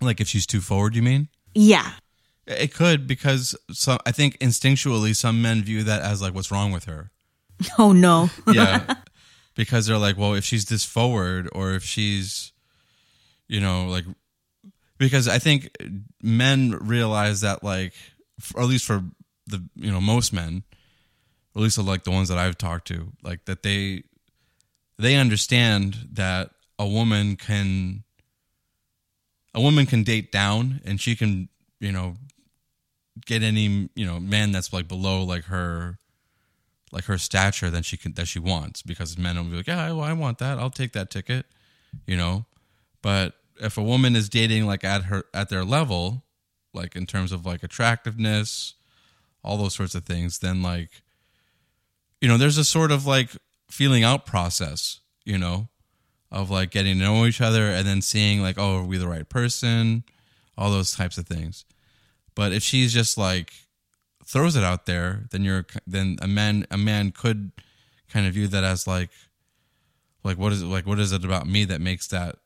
Like 0.00 0.20
if 0.20 0.28
she's 0.28 0.46
too 0.46 0.60
forward, 0.60 0.96
you 0.96 1.02
mean? 1.02 1.28
Yeah. 1.54 1.92
It 2.46 2.74
could 2.74 3.06
because 3.06 3.56
some 3.72 3.98
I 4.04 4.12
think 4.12 4.38
instinctually 4.38 5.16
some 5.16 5.40
men 5.40 5.62
view 5.62 5.82
that 5.84 6.02
as 6.02 6.20
like 6.20 6.34
what's 6.34 6.50
wrong 6.50 6.72
with 6.72 6.84
her. 6.84 7.10
Oh 7.78 7.92
no. 7.92 8.30
Yeah. 8.52 8.94
because 9.54 9.86
they're 9.86 9.98
like, 9.98 10.18
well, 10.18 10.34
if 10.34 10.44
she's 10.44 10.66
this 10.66 10.84
forward 10.84 11.48
or 11.52 11.74
if 11.74 11.84
she's 11.84 12.52
you 13.46 13.60
know, 13.60 13.86
like 13.86 14.04
because 14.98 15.28
I 15.28 15.38
think 15.38 15.70
men 16.22 16.78
realize 16.80 17.40
that 17.42 17.62
like 17.62 17.94
at 18.56 18.64
least 18.64 18.84
for 18.84 19.02
the 19.46 19.62
you 19.76 19.90
know 19.90 20.00
most 20.00 20.32
men 20.32 20.62
at 21.54 21.62
least 21.62 21.78
like 21.78 22.04
the 22.04 22.10
ones 22.10 22.28
that 22.28 22.38
I've 22.38 22.58
talked 22.58 22.88
to 22.88 23.12
like 23.22 23.44
that 23.44 23.62
they 23.62 24.04
they 24.98 25.16
understand 25.16 26.08
that 26.12 26.50
a 26.78 26.86
woman 26.86 27.36
can 27.36 28.04
a 29.54 29.60
woman 29.60 29.86
can 29.86 30.02
date 30.02 30.32
down 30.32 30.80
and 30.84 31.00
she 31.00 31.14
can 31.14 31.48
you 31.80 31.92
know 31.92 32.14
get 33.26 33.42
any 33.42 33.88
you 33.94 34.06
know 34.06 34.18
man 34.18 34.52
that's 34.52 34.72
like 34.72 34.88
below 34.88 35.22
like 35.22 35.44
her 35.44 35.98
like 36.90 37.04
her 37.04 37.18
stature 37.18 37.70
than 37.70 37.82
she 37.82 37.96
can 37.96 38.12
that 38.14 38.26
she 38.26 38.38
wants 38.38 38.82
because 38.82 39.16
men 39.18 39.36
will 39.36 39.44
be 39.44 39.56
like 39.56 39.66
yeah 39.66 39.90
well, 39.92 40.00
I 40.00 40.12
want 40.12 40.38
that. 40.38 40.58
I'll 40.58 40.70
take 40.70 40.92
that 40.92 41.10
ticket 41.10 41.46
you 42.06 42.16
know? 42.16 42.44
But 43.02 43.34
if 43.60 43.78
a 43.78 43.82
woman 43.82 44.16
is 44.16 44.28
dating 44.28 44.66
like 44.66 44.84
at 44.84 45.04
her 45.04 45.24
at 45.32 45.48
their 45.48 45.64
level 45.64 46.24
like 46.72 46.96
in 46.96 47.06
terms 47.06 47.32
of 47.32 47.46
like 47.46 47.62
attractiveness 47.62 48.74
all 49.42 49.56
those 49.56 49.74
sorts 49.74 49.94
of 49.94 50.04
things 50.04 50.38
then 50.38 50.62
like 50.62 51.02
you 52.20 52.28
know 52.28 52.36
there's 52.36 52.58
a 52.58 52.64
sort 52.64 52.90
of 52.90 53.06
like 53.06 53.30
feeling 53.70 54.02
out 54.04 54.26
process 54.26 55.00
you 55.24 55.38
know 55.38 55.68
of 56.34 56.50
like 56.50 56.72
getting 56.72 56.98
to 56.98 57.04
know 57.04 57.26
each 57.26 57.40
other 57.40 57.68
and 57.70 57.86
then 57.86 58.02
seeing 58.02 58.42
like 58.42 58.58
oh 58.58 58.78
are 58.78 58.84
we 58.84 58.98
the 58.98 59.08
right 59.08 59.28
person? 59.28 60.02
All 60.58 60.70
those 60.70 60.94
types 60.94 61.16
of 61.16 61.26
things. 61.26 61.64
But 62.34 62.52
if 62.52 62.62
she's 62.62 62.92
just 62.92 63.16
like 63.16 63.52
throws 64.24 64.56
it 64.56 64.64
out 64.64 64.86
there 64.86 65.26
then 65.30 65.44
you're 65.44 65.66
then 65.86 66.16
a 66.20 66.26
man 66.26 66.66
a 66.70 66.78
man 66.78 67.12
could 67.12 67.52
kind 68.08 68.26
of 68.26 68.34
view 68.34 68.48
that 68.48 68.64
as 68.64 68.86
like 68.86 69.10
like 70.24 70.38
what 70.38 70.52
is 70.52 70.62
it 70.62 70.66
like 70.66 70.86
what 70.86 70.98
is 70.98 71.12
it 71.12 71.24
about 71.24 71.46
me 71.46 71.64
that 71.66 71.80
makes 71.80 72.08
that 72.08 72.36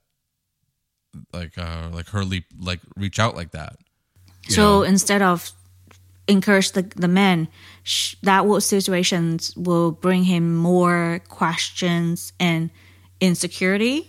like 1.32 1.56
uh 1.58 1.88
like 1.92 2.08
her 2.08 2.24
leap 2.24 2.44
like 2.60 2.80
reach 2.96 3.18
out 3.18 3.34
like 3.34 3.52
that 3.52 3.76
so 4.48 4.80
know? 4.80 4.82
instead 4.82 5.22
of 5.22 5.52
encourage 6.28 6.72
the, 6.72 6.82
the 6.82 7.08
man, 7.08 7.48
sh- 7.82 8.14
that 8.22 8.46
will 8.46 8.60
situations 8.60 9.56
will 9.56 9.90
bring 9.90 10.24
him 10.24 10.54
more 10.54 11.20
questions 11.28 12.32
and 12.38 12.70
insecurity. 13.20 14.08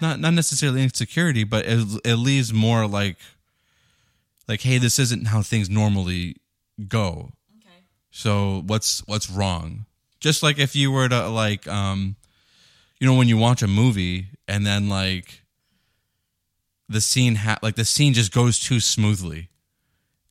not 0.00 0.20
not 0.20 0.32
necessarily 0.32 0.82
insecurity, 0.82 1.44
but 1.44 1.66
it, 1.66 2.00
it 2.04 2.16
leaves 2.16 2.52
more 2.52 2.86
like 2.86 3.18
like 4.46 4.62
hey, 4.62 4.78
this 4.78 4.98
isn't 4.98 5.26
how 5.26 5.42
things 5.42 5.68
normally 5.68 6.36
go. 6.86 7.32
Okay. 7.58 7.82
So 8.10 8.62
what's 8.66 9.00
what's 9.06 9.28
wrong? 9.28 9.84
Just 10.20 10.42
like 10.42 10.58
if 10.58 10.74
you 10.74 10.90
were 10.90 11.08
to 11.08 11.28
like 11.28 11.66
um 11.68 12.16
you 13.00 13.06
know 13.06 13.14
when 13.14 13.28
you 13.28 13.36
watch 13.36 13.62
a 13.62 13.68
movie 13.68 14.28
and 14.46 14.64
then 14.64 14.88
like 14.88 15.42
the 16.88 17.00
scene 17.00 17.36
ha- 17.36 17.58
like 17.62 17.76
the 17.76 17.84
scene 17.84 18.14
just 18.14 18.32
goes 18.32 18.58
too 18.58 18.80
smoothly 18.80 19.50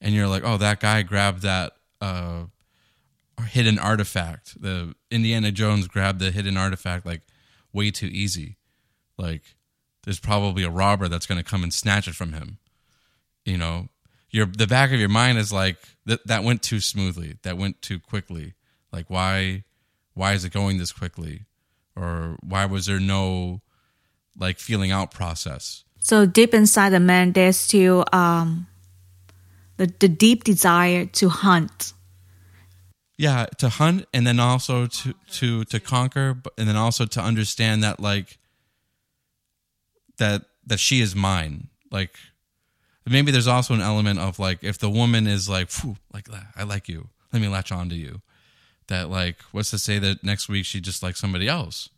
and 0.02 0.13
you're 0.13 0.28
like, 0.28 0.43
"Oh, 0.43 0.58
that 0.58 0.80
guy 0.80 1.04
grabbed 1.04 1.41
that 1.41 1.74
uh 2.02 2.46
hidden 3.46 3.80
artifact. 3.80 4.60
The 4.62 4.96
Indiana 5.12 5.52
Jones 5.52 5.88
grabbed 5.88 6.20
the 6.20 6.32
hidden 6.32 6.58
artifact 6.58 7.06
like 7.06 7.22
way 7.74 7.91
too 7.91 8.08
easy. 8.08 8.58
Like 9.17 9.56
there's 10.04 10.20
probably 10.20 10.63
a 10.63 10.70
robber 10.70 11.08
that's 11.08 11.26
going 11.26 11.38
to 11.38 11.50
come 11.50 11.63
and 11.63 11.74
snatch 11.74 12.08
it 12.08 12.15
from 12.15 12.34
him. 12.34 12.58
You 13.46 13.58
know, 13.58 13.89
your 14.30 14.46
the 14.46 14.67
back 14.67 14.91
of 14.91 15.00
your 15.00 15.10
mind 15.10 15.38
is 15.38 15.54
like 15.54 15.78
that 16.06 16.26
that 16.28 16.43
went 16.43 16.63
too 16.63 16.80
smoothly. 16.80 17.38
That 17.43 17.58
went 17.58 17.82
too 17.82 18.00
quickly. 18.00 18.54
Like 18.91 19.10
why 19.10 19.63
why 20.13 20.34
is 20.34 20.43
it 20.43 20.54
going 20.54 20.78
this 20.78 20.91
quickly? 20.91 21.46
Or 21.96 22.38
why 22.43 22.65
was 22.65 22.86
there 22.86 23.00
no 23.00 23.62
like 24.38 24.60
feeling 24.60 24.91
out 24.91 25.12
process? 25.12 25.84
So 26.08 26.26
deep 26.26 26.54
inside 26.54 26.91
the 26.91 27.02
man, 27.02 27.34
there's 27.34 27.58
still 27.58 28.06
um, 28.13 28.67
the 29.76 29.91
the 30.00 30.08
deep 30.08 30.46
desire 30.46 31.06
to 31.20 31.28
hunt. 31.28 31.91
yeah 33.17 33.48
to 33.58 33.67
hunt 33.67 34.06
and 34.13 34.26
then 34.26 34.39
also 34.39 34.88
to 34.88 35.13
to 35.38 35.65
to 35.65 35.80
conquer 35.82 36.38
and 36.58 36.65
then 36.70 36.78
also 36.78 37.06
to 37.06 37.20
understand 37.20 37.84
that 37.84 38.00
like 38.00 38.38
that 40.17 40.43
that 40.65 40.80
she 40.80 41.02
is 41.02 41.13
mine. 41.13 41.67
Like 41.91 42.15
maybe 43.06 43.32
there's 43.32 43.48
also 43.48 43.74
an 43.74 43.82
element 43.82 44.20
of 44.20 44.39
like 44.39 44.63
if 44.63 44.78
the 44.78 44.89
woman 44.89 45.28
is 45.28 45.50
like, 45.50 45.70
like 46.13 46.30
I 46.56 46.63
like 46.63 46.88
you, 46.88 47.10
let 47.34 47.41
me 47.41 47.50
latch 47.50 47.74
on 47.74 47.89
to 47.89 47.96
you. 47.96 48.22
That 48.88 49.10
like 49.10 49.41
what's 49.52 49.72
to 49.72 49.78
say 49.78 50.00
that 50.00 50.24
next 50.24 50.48
week 50.48 50.65
she 50.65 50.80
just 50.80 51.04
likes 51.04 51.20
somebody 51.20 51.50
else? 51.50 51.89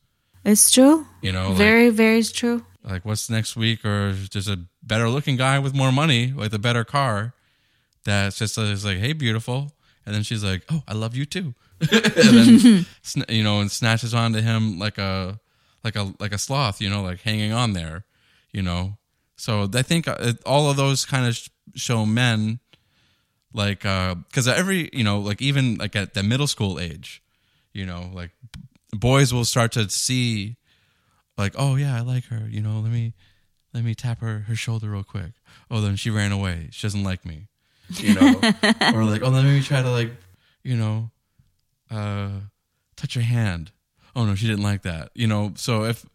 It's 0.46 0.72
true. 0.72 1.06
You 1.22 1.32
know, 1.32 1.50
like- 1.50 1.58
very, 1.58 1.90
very 1.90 2.24
true. 2.24 2.66
like 2.84 3.04
what's 3.06 3.30
next 3.30 3.56
week 3.56 3.84
or 3.86 4.14
just 4.30 4.48
a 4.48 4.60
better 4.82 5.10
looking 5.10 5.36
guy 5.38 5.60
with 5.60 5.74
more 5.76 5.92
money 5.92 6.32
with 6.34 6.54
a 6.54 6.60
better 6.60 6.84
car 6.86 7.34
that's 8.06 8.38
just 8.40 8.58
uh, 8.58 8.62
is 8.62 8.86
like 8.86 8.98
hey 8.98 9.12
beautiful 9.14 9.74
and 10.06 10.16
then 10.16 10.24
she's 10.24 10.44
like 10.44 10.64
oh 10.72 10.82
i 10.88 10.94
love 10.94 11.14
you 11.16 11.26
too 11.26 11.54
and 11.82 11.90
then 11.92 12.86
you 13.30 13.44
know 13.44 13.60
and 13.60 13.70
snatches 13.70 14.14
onto 14.14 14.40
him 14.40 14.80
like 14.80 14.98
a 14.98 15.38
like 15.84 15.96
a 15.98 16.14
like 16.20 16.32
a 16.34 16.38
sloth 16.38 16.80
you 16.82 16.90
know 16.90 17.04
like 17.04 17.20
hanging 17.22 17.52
on 17.52 17.74
there 17.74 18.06
you 18.54 18.62
know 18.64 18.98
so 19.36 19.70
i 19.76 19.82
think 19.84 20.08
uh, 20.08 20.16
it, 20.22 20.38
all 20.46 20.70
of 20.72 20.78
those 20.78 21.06
kind 21.06 21.28
of 21.28 21.36
sh- 21.36 21.50
show 21.76 22.06
men 22.06 22.60
like 23.54 23.86
uh 23.86 24.16
because 24.16 24.48
every 24.48 24.90
you 24.94 25.04
know 25.04 25.20
like 25.20 25.42
even 25.42 25.76
like 25.76 25.96
at 25.98 26.14
the 26.14 26.24
middle 26.24 26.48
school 26.48 26.80
age 26.80 27.22
you 27.74 27.86
know 27.86 28.10
like 28.14 28.32
boys 28.94 29.34
will 29.34 29.46
start 29.46 29.72
to 29.74 29.90
see 29.90 30.58
like 31.38 31.54
oh 31.58 31.76
yeah 31.76 31.96
i 31.96 32.02
like 32.02 32.26
her 32.26 32.48
you 32.50 32.62
know 32.62 32.80
let 32.80 32.92
me 32.92 33.14
let 33.74 33.84
me 33.84 33.94
tap 33.94 34.22
her 34.22 34.40
her 34.48 34.56
shoulder 34.56 34.90
real 34.90 35.04
quick. 35.04 35.34
Oh 35.70 35.82
then 35.82 35.96
she 35.96 36.10
ran 36.10 36.32
away. 36.32 36.70
She 36.72 36.88
doesn't 36.88 37.04
like 37.04 37.26
me 37.26 37.48
you 37.90 38.14
know? 38.16 38.40
Or 38.94 39.04
like 39.04 39.22
oh 39.24 39.30
let 39.30 39.46
me 39.46 39.62
try 39.62 39.82
to 39.82 39.90
like 39.92 40.12
you 40.64 40.76
know 40.76 41.12
uh 41.92 42.30
touch 42.96 43.14
her 43.14 43.22
hand. 43.22 43.72
Oh 44.16 44.26
no 44.26 44.36
she 44.36 44.48
didn't 44.48 44.64
like 44.64 44.84
that 44.84 45.12
you 45.14 45.28
know? 45.28 45.54
So 45.56 45.84
if 45.84 46.06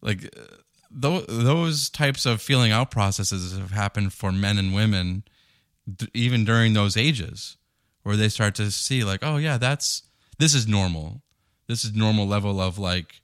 like 0.00 0.20
th- 0.20 1.24
those 1.28 1.90
types 1.90 2.26
of 2.26 2.40
feeling 2.40 2.72
out 2.72 2.90
processes 2.90 3.56
have 3.56 3.70
happened 3.72 4.12
for 4.12 4.32
men 4.32 4.58
and 4.58 4.74
women 4.74 5.24
d- 5.94 6.08
even 6.14 6.44
during 6.44 6.72
those 6.72 6.96
ages 6.96 7.56
where 8.02 8.16
they 8.16 8.28
start 8.28 8.54
to 8.54 8.70
see 8.70 9.04
like 9.04 9.20
oh 9.22 9.36
yeah 9.36 9.58
that's 9.58 10.02
this 10.38 10.54
is 10.54 10.66
normal 10.66 11.22
this 11.70 11.84
is 11.84 11.94
normal 11.94 12.26
level 12.26 12.60
of 12.60 12.78
like 12.78 13.20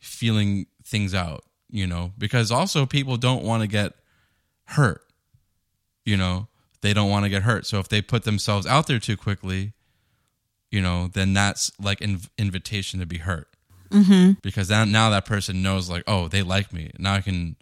feeling 0.00 0.66
things 0.84 1.14
out 1.14 1.44
you 1.68 1.84
know? 1.84 2.12
Because 2.16 2.52
also 2.52 2.86
people 2.86 3.16
don't 3.16 3.42
want 3.42 3.62
to 3.62 3.68
get 3.68 3.92
hurt 4.64 5.02
you 6.04 6.16
know? 6.16 6.48
They 6.82 6.92
don't 6.92 7.10
want 7.10 7.24
to 7.24 7.28
get 7.28 7.42
hurt. 7.42 7.66
So 7.66 7.78
if 7.78 7.88
they 7.88 8.00
put 8.00 8.22
themselves 8.24 8.66
out 8.66 8.86
there 8.86 8.98
too 8.98 9.16
quickly 9.16 9.72
you 10.70 10.82
know 10.82 11.08
then 11.12 11.32
that's 11.32 11.70
like 11.80 12.00
an 12.00 12.20
invitation 12.36 13.00
to 13.00 13.06
be 13.06 13.18
hurt. 13.18 13.48
Mm-hmm. 13.90 14.32
because 14.42 14.66
that, 14.66 14.88
now 14.88 15.10
that 15.10 15.24
person 15.24 15.62
knows 15.62 15.88
like 15.88 16.02
oh 16.06 16.26
they 16.28 16.42
like 16.42 16.72
me. 16.72 16.90
Now 16.98 17.14
i 17.14 17.20
can 17.20 17.56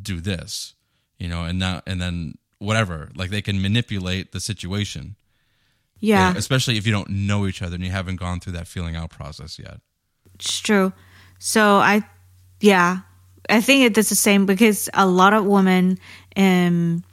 do 0.00 0.20
this 0.20 0.74
you 1.18 1.28
know? 1.28 1.44
And 1.44 1.58
now 1.58 1.82
and 1.86 2.00
then 2.00 2.38
whatever 2.58 3.10
like 3.14 3.30
they 3.30 3.42
can 3.42 3.62
manipulate 3.62 4.32
the 4.32 4.40
situation 4.40 5.16
Yeah, 6.00 6.34
especially 6.36 6.76
if 6.78 6.86
you 6.86 6.92
don't 6.92 7.10
know 7.10 7.46
each 7.46 7.62
other 7.62 7.74
and 7.76 7.84
you 7.84 7.90
haven't 7.90 8.16
gone 8.16 8.40
through 8.40 8.54
that 8.54 8.66
feeling 8.66 8.96
out 8.96 9.10
process 9.10 9.58
yet 9.58 9.80
it's 10.40 10.60
true. 10.60 10.92
So 11.38 11.76
I, 11.76 12.02
yeah, 12.60 13.00
I 13.48 13.60
think 13.60 13.84
it 13.84 13.98
is 13.98 14.08
the 14.08 14.14
same 14.14 14.46
because 14.46 14.88
a 14.94 15.06
lot 15.06 15.34
of 15.34 15.44
women, 15.44 15.98
um, 16.36 17.04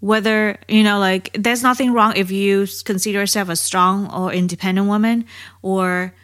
whether 0.00 0.58
you 0.68 0.82
know, 0.82 0.98
like, 0.98 1.30
there's 1.34 1.62
nothing 1.62 1.92
wrong 1.92 2.14
if 2.16 2.30
you 2.30 2.66
consider 2.84 3.20
yourself 3.20 3.48
a 3.48 3.56
strong 3.56 4.12
or 4.12 4.32
independent 4.32 4.86
woman, 4.86 5.26
or 5.62 6.14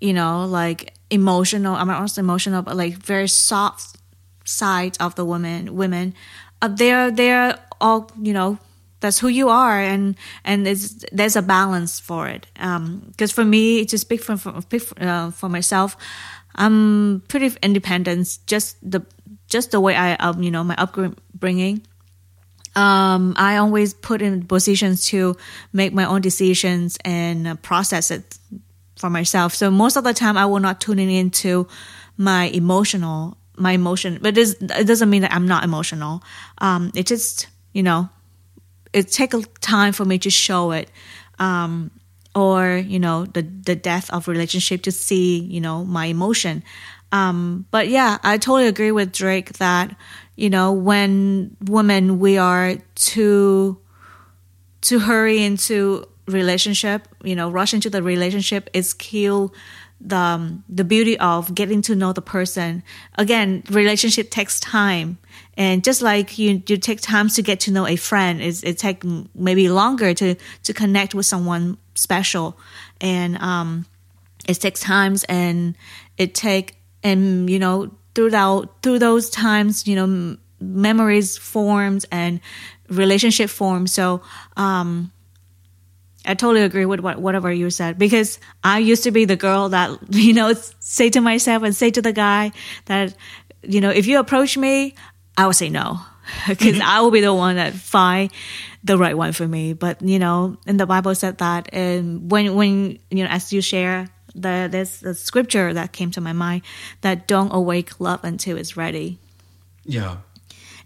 you 0.00 0.12
know, 0.12 0.44
like 0.46 0.94
emotional. 1.10 1.74
I'm 1.74 1.88
not 1.88 2.18
emotional, 2.18 2.62
but 2.62 2.76
like 2.76 2.94
very 2.94 3.28
soft 3.28 3.96
side 4.44 4.96
of 5.00 5.14
the 5.14 5.24
women. 5.24 5.74
Women, 5.76 6.14
uh, 6.60 6.68
they're 6.68 7.10
they're 7.10 7.58
all 7.80 8.10
you 8.20 8.32
know. 8.32 8.58
That's 9.04 9.18
who 9.18 9.28
you 9.28 9.50
are, 9.50 9.78
and 9.78 10.16
and 10.46 10.66
it's, 10.66 11.04
there's 11.12 11.36
a 11.36 11.42
balance 11.42 12.00
for 12.00 12.26
it. 12.26 12.46
Because 12.54 13.32
for 13.32 13.44
me, 13.44 13.84
to 13.84 13.98
speak 13.98 14.22
for 14.22 14.38
for, 14.38 14.54
uh, 14.98 15.30
for 15.30 15.50
myself, 15.50 15.94
I'm 16.54 17.20
pretty 17.28 17.54
independent. 17.62 18.38
Just 18.46 18.78
the 18.80 19.04
just 19.46 19.72
the 19.72 19.80
way 19.80 19.94
I 19.94 20.14
um, 20.14 20.42
you 20.42 20.50
know 20.50 20.64
my 20.64 20.74
upbringing. 20.78 21.82
Um, 22.74 23.34
I 23.36 23.58
always 23.58 23.92
put 23.92 24.22
in 24.22 24.46
positions 24.46 25.06
to 25.08 25.36
make 25.74 25.92
my 25.92 26.06
own 26.06 26.22
decisions 26.22 26.96
and 27.04 27.46
uh, 27.46 27.54
process 27.56 28.10
it 28.10 28.38
for 28.96 29.10
myself. 29.10 29.54
So 29.54 29.70
most 29.70 29.96
of 29.96 30.04
the 30.04 30.14
time, 30.14 30.38
I 30.38 30.46
will 30.46 30.60
not 30.60 30.80
tune 30.80 30.98
in 30.98 31.10
into 31.10 31.68
my 32.16 32.46
emotional 32.46 33.36
my 33.58 33.72
emotion, 33.72 34.18
but 34.22 34.38
it, 34.38 34.40
is, 34.40 34.56
it 34.62 34.86
doesn't 34.86 35.10
mean 35.10 35.22
that 35.22 35.32
I'm 35.34 35.46
not 35.46 35.62
emotional. 35.62 36.22
Um, 36.56 36.90
it 36.96 37.06
just 37.06 37.48
you 37.74 37.82
know 37.82 38.08
it 38.94 39.08
take 39.08 39.34
a 39.34 39.42
time 39.60 39.92
for 39.92 40.04
me 40.04 40.18
to 40.20 40.30
show 40.30 40.70
it. 40.70 40.90
Um, 41.38 41.90
or 42.34 42.76
you 42.76 42.98
know 42.98 43.24
the 43.26 43.42
the 43.42 43.76
death 43.76 44.10
of 44.10 44.28
relationship 44.28 44.82
to 44.82 44.92
see 44.92 45.38
you 45.38 45.60
know 45.60 45.84
my 45.84 46.06
emotion 46.06 46.62
um 47.12 47.64
but 47.70 47.88
yeah 47.88 48.18
i 48.22 48.36
totally 48.36 48.66
agree 48.66 48.90
with 48.90 49.12
drake 49.12 49.52
that 49.54 49.94
you 50.36 50.50
know 50.50 50.72
when 50.72 51.56
women 51.66 52.18
we 52.18 52.36
are 52.36 52.74
too 52.96 53.78
to 54.80 54.98
hurry 54.98 55.42
into 55.42 56.04
relationship 56.26 57.06
you 57.22 57.36
know 57.36 57.50
rush 57.50 57.72
into 57.72 57.88
the 57.88 58.02
relationship 58.02 58.68
is 58.72 58.94
kill 58.94 59.54
the 60.00 60.16
um, 60.16 60.64
the 60.68 60.84
beauty 60.84 61.18
of 61.18 61.54
getting 61.54 61.82
to 61.82 61.94
know 61.94 62.12
the 62.12 62.22
person. 62.22 62.82
Again 63.16 63.62
relationship 63.70 64.30
takes 64.30 64.60
time. 64.60 65.18
And 65.56 65.84
just 65.84 66.02
like 66.02 66.38
you 66.38 66.62
you 66.66 66.76
take 66.76 67.00
time 67.00 67.28
to 67.30 67.42
get 67.42 67.60
to 67.60 67.70
know 67.70 67.86
a 67.86 67.96
friend 67.96 68.42
it's, 68.42 68.62
it 68.62 68.78
take 68.78 69.02
maybe 69.34 69.68
longer 69.68 70.14
to 70.14 70.34
to 70.64 70.74
connect 70.74 71.14
with 71.14 71.26
someone 71.26 71.78
special. 71.94 72.58
And 73.00 73.38
um 73.38 73.86
it 74.46 74.54
takes 74.54 74.80
times 74.80 75.24
and 75.24 75.74
it 76.18 76.34
take 76.34 76.76
and 77.02 77.48
you 77.48 77.58
know 77.58 77.90
throughout 78.14 78.82
through 78.82 78.98
those 78.98 79.30
times 79.30 79.86
you 79.86 79.96
know 79.96 80.36
memories 80.60 81.36
forms 81.36 82.04
and 82.10 82.40
relationship 82.88 83.50
forms 83.50 83.92
so 83.92 84.22
um 84.56 85.10
I 86.24 86.34
totally 86.34 86.62
agree 86.62 86.86
with 86.86 87.00
what, 87.00 87.20
whatever 87.20 87.52
you 87.52 87.70
said 87.70 87.98
because 87.98 88.38
I 88.62 88.78
used 88.78 89.04
to 89.04 89.10
be 89.10 89.24
the 89.24 89.36
girl 89.36 89.68
that 89.70 89.98
you 90.10 90.32
know 90.32 90.52
say 90.80 91.10
to 91.10 91.20
myself 91.20 91.62
and 91.62 91.74
say 91.74 91.90
to 91.90 92.02
the 92.02 92.12
guy 92.12 92.52
that 92.86 93.14
you 93.62 93.80
know 93.80 93.90
if 93.90 94.06
you 94.06 94.18
approach 94.18 94.56
me 94.56 94.94
I 95.36 95.46
will 95.46 95.52
say 95.52 95.68
no 95.68 96.00
because 96.48 96.74
mm-hmm. 96.74 96.82
I 96.82 97.00
will 97.00 97.10
be 97.10 97.20
the 97.20 97.34
one 97.34 97.56
that 97.56 97.74
find 97.74 98.30
the 98.82 98.98
right 98.98 99.16
one 99.16 99.32
for 99.32 99.46
me. 99.46 99.72
But 99.72 100.02
you 100.02 100.18
know, 100.18 100.56
and 100.66 100.78
the 100.78 100.86
Bible 100.86 101.14
said 101.14 101.38
that, 101.38 101.68
and 101.72 102.30
when 102.30 102.54
when 102.54 102.98
you 103.10 103.24
know, 103.24 103.30
as 103.30 103.52
you 103.52 103.60
share, 103.60 104.08
the 104.34 104.68
there's 104.70 105.02
a 105.02 105.14
scripture 105.14 105.72
that 105.72 105.92
came 105.92 106.10
to 106.12 106.20
my 106.20 106.32
mind 106.32 106.62
that 107.00 107.26
don't 107.26 107.50
awake 107.52 108.00
love 108.00 108.24
until 108.24 108.56
it's 108.56 108.76
ready. 108.76 109.18
yeah 109.84 110.18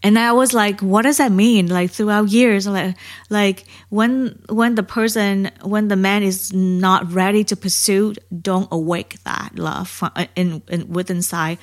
And 0.03 0.19
I 0.19 0.33
was 0.33 0.55
like, 0.55 0.81
what 0.81 1.03
does 1.03 1.19
that 1.19 1.33
mean? 1.33 1.67
Like 1.67 1.91
throughout 1.91 2.29
years, 2.29 2.67
like 2.67 2.97
like 3.31 3.65
when 3.89 4.41
when 4.49 4.77
the 4.77 4.85
person 4.85 5.51
when 5.63 5.89
the 5.89 5.97
man 5.97 6.23
is 6.23 6.53
not 6.53 7.13
ready 7.13 7.43
to 7.45 7.57
pursue, 7.57 8.15
don't 8.41 8.69
awake 8.71 9.17
that 9.25 9.53
love 9.57 9.99
uh, 10.03 10.27
in, 10.37 10.63
in 10.69 10.89
within 10.93 11.17
inside 11.17 11.59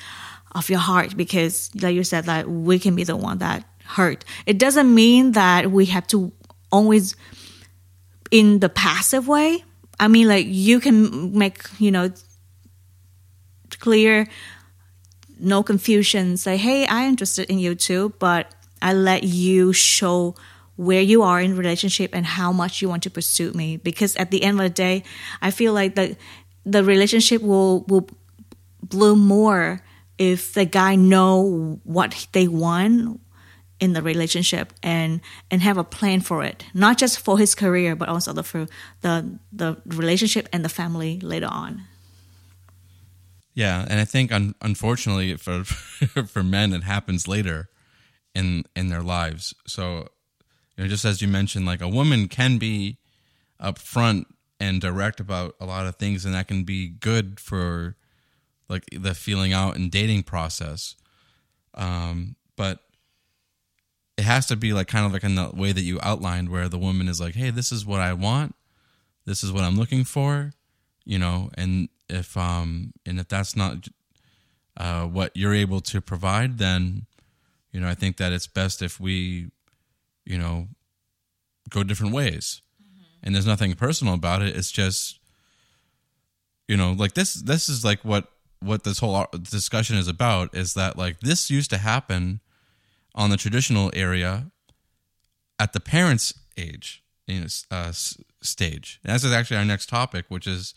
of 0.51 0.69
your 0.69 0.79
heart 0.79 1.15
because, 1.15 1.69
like 1.75 1.95
you 1.95 2.03
said, 2.03 2.25
that 2.25 2.49
we 2.49 2.77
can 2.79 2.95
be 2.95 3.03
the 3.03 3.15
one 3.15 3.37
that 3.37 3.63
hurt. 3.85 4.25
It 4.45 4.57
doesn't 4.57 4.93
mean 4.93 5.33
that 5.33 5.71
we 5.71 5.85
have 5.85 6.07
to 6.07 6.31
always 6.71 7.15
in 8.31 8.59
the 8.59 8.69
passive 8.69 9.27
way. 9.27 9.63
I 9.97 10.09
mean, 10.09 10.27
like 10.27 10.45
you 10.49 10.81
can 10.81 11.37
make 11.37 11.63
you 11.79 11.91
know 11.91 12.11
clear 13.79 14.27
no 15.39 15.63
confusion 15.63 16.37
say 16.37 16.57
hey 16.57 16.87
i'm 16.87 17.09
interested 17.09 17.49
in 17.49 17.59
you 17.59 17.75
too 17.75 18.13
but 18.19 18.53
i 18.81 18.93
let 18.93 19.23
you 19.23 19.73
show 19.73 20.35
where 20.75 21.01
you 21.01 21.23
are 21.23 21.39
in 21.39 21.55
relationship 21.55 22.13
and 22.13 22.25
how 22.25 22.51
much 22.51 22.81
you 22.81 22.89
want 22.89 23.03
to 23.03 23.09
pursue 23.09 23.51
me. 23.53 23.77
Because 23.77 24.15
at 24.17 24.31
the 24.31 24.43
end 24.43 24.59
of 24.59 24.63
the 24.63 24.69
day 24.69 25.03
i 25.41 25.51
feel 25.51 25.73
like 25.73 25.95
the 25.95 26.17
the 26.65 26.83
relationship 26.83 27.41
will 27.41 27.81
will 27.87 28.07
bloom 28.83 29.19
more 29.19 29.81
if 30.17 30.53
the 30.53 30.65
guy 30.65 30.95
know 30.95 31.79
what 31.83 32.27
they 32.31 32.47
want 32.47 33.19
in 33.79 33.93
the 33.93 34.01
relationship 34.01 34.73
and 34.81 35.19
and 35.51 35.61
have 35.61 35.77
a 35.77 35.83
plan 35.83 36.21
for 36.21 36.43
it 36.43 36.65
not 36.73 36.97
just 36.97 37.19
for 37.19 37.37
his 37.37 37.53
career 37.53 37.95
but 37.95 38.07
also 38.07 38.31
the 38.31 38.43
for 38.43 38.67
the 39.01 39.37
the 39.51 39.75
relationship 39.85 40.47
and 40.53 40.63
the 40.63 40.69
family 40.69 41.19
later 41.19 41.49
on 41.51 41.81
Yeah, 43.55 43.85
and 43.89 43.99
I 44.01 44.05
think 44.05 44.31
un- 44.33 44.53
unfortunately 44.61 45.35
for 45.37 45.63
for 46.27 46.43
men 46.43 46.73
it 46.73 46.83
happens 46.83 47.27
later 47.27 47.69
in 48.35 48.65
in 48.75 48.89
their 48.89 49.01
lives. 49.01 49.53
So, 49.65 50.09
you 50.75 50.83
know, 50.83 50.87
just 50.87 51.05
as 51.05 51.21
you 51.21 51.27
mentioned, 51.29 51.65
like 51.65 51.81
a 51.81 51.87
woman 51.87 52.27
can 52.27 52.57
be 52.57 52.99
upfront 53.59 54.25
and 54.59 54.81
direct 54.81 55.19
about 55.21 55.55
a 55.59 55.65
lot 55.65 55.85
of 55.87 55.95
things, 55.95 56.25
and 56.25 56.35
that 56.35 56.49
can 56.49 56.65
be 56.65 56.89
good 56.89 57.39
for 57.39 57.95
like 58.67 58.83
the 58.91 59.13
feeling 59.15 59.53
out 59.53 59.75
and 59.77 59.89
dating 59.89 60.23
process. 60.23 60.95
Um, 61.73 62.35
but 62.57 62.79
it 64.17 64.23
has 64.23 64.45
to 64.47 64.57
be 64.57 64.73
like 64.73 64.87
kind 64.87 65.05
of 65.05 65.13
like 65.13 65.23
in 65.23 65.35
the 65.35 65.49
way 65.53 65.71
that 65.71 65.81
you 65.81 65.97
outlined, 66.03 66.49
where 66.49 66.67
the 66.67 66.77
woman 66.77 67.07
is 67.07 67.21
like, 67.21 67.35
"Hey, 67.35 67.51
this 67.51 67.71
is 67.71 67.85
what 67.85 68.01
I 68.01 68.11
want. 68.11 68.53
This 69.25 69.43
is 69.45 69.51
what 69.53 69.63
I'm 69.63 69.77
looking 69.77 70.03
for," 70.03 70.51
you 71.05 71.19
know. 71.19 71.49
And 71.55 71.89
if 72.09 72.35
um 72.37 72.93
and 73.05 73.19
if 73.19 73.27
that's 73.27 73.55
not 73.55 73.87
uh, 74.77 75.05
what 75.05 75.31
you're 75.35 75.53
able 75.53 75.81
to 75.81 76.01
provide, 76.01 76.57
then 76.57 77.05
you 77.71 77.79
know 77.79 77.87
I 77.87 77.95
think 77.95 78.17
that 78.17 78.33
it's 78.33 78.47
best 78.47 78.81
if 78.81 78.99
we, 78.99 79.51
you 80.25 80.37
know, 80.37 80.67
go 81.69 81.83
different 81.83 82.13
ways. 82.13 82.61
And 83.23 83.33
there's 83.33 83.47
nothing 83.47 83.73
personal 83.73 84.13
about 84.13 84.43
it. 84.43 84.55
It's 84.55 84.71
just, 84.71 85.19
you 86.67 86.77
know, 86.77 86.91
like 86.91 87.13
this. 87.13 87.33
This 87.33 87.69
is 87.69 87.83
like 87.83 88.05
what 88.05 88.27
what 88.59 88.83
this 88.83 88.99
whole 88.99 89.25
discussion 89.41 89.97
is 89.97 90.07
about. 90.07 90.55
Is 90.55 90.75
that 90.75 90.95
like 90.97 91.21
this 91.21 91.49
used 91.49 91.71
to 91.71 91.77
happen 91.79 92.39
on 93.15 93.29
the 93.29 93.37
traditional 93.37 93.89
area 93.93 94.51
at 95.57 95.73
the 95.73 95.79
parents' 95.79 96.33
age, 96.57 97.03
you 97.27 97.41
know, 97.41 97.47
uh, 97.71 97.91
stage. 98.41 98.99
And 99.03 99.15
this 99.15 99.23
is 99.23 99.31
actually 99.31 99.57
our 99.57 99.65
next 99.65 99.89
topic, 99.89 100.25
which 100.27 100.47
is, 100.47 100.73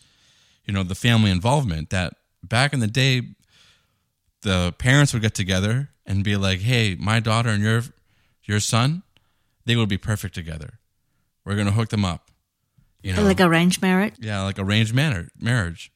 you 0.69 0.73
know, 0.75 0.83
the 0.83 0.93
family 0.93 1.31
involvement. 1.31 1.89
That 1.89 2.13
back 2.43 2.73
in 2.73 2.79
the 2.79 2.85
day, 2.87 3.23
the 4.41 4.71
parents 4.77 5.13
would 5.13 5.23
get 5.23 5.33
together 5.33 5.89
and 6.05 6.23
be 6.23 6.35
like, 6.37 6.59
"Hey, 6.59 6.95
my 6.99 7.19
daughter 7.19 7.49
and 7.49 7.63
your 7.63 7.81
your 8.43 8.59
son, 8.59 9.01
they 9.65 9.75
would 9.75 9.89
be 9.89 9.97
perfect 9.97 10.35
together. 10.35 10.77
We're 11.43 11.55
gonna 11.55 11.71
hook 11.71 11.89
them 11.89 12.05
up." 12.05 12.29
You 13.01 13.13
know, 13.15 13.23
Like 13.23 13.41
arranged 13.41 13.81
marriage. 13.81 14.13
yeah, 14.19 14.43
like 14.43 14.59
arranged 14.59 14.93
manner, 14.93 15.29
marriage. 15.39 15.91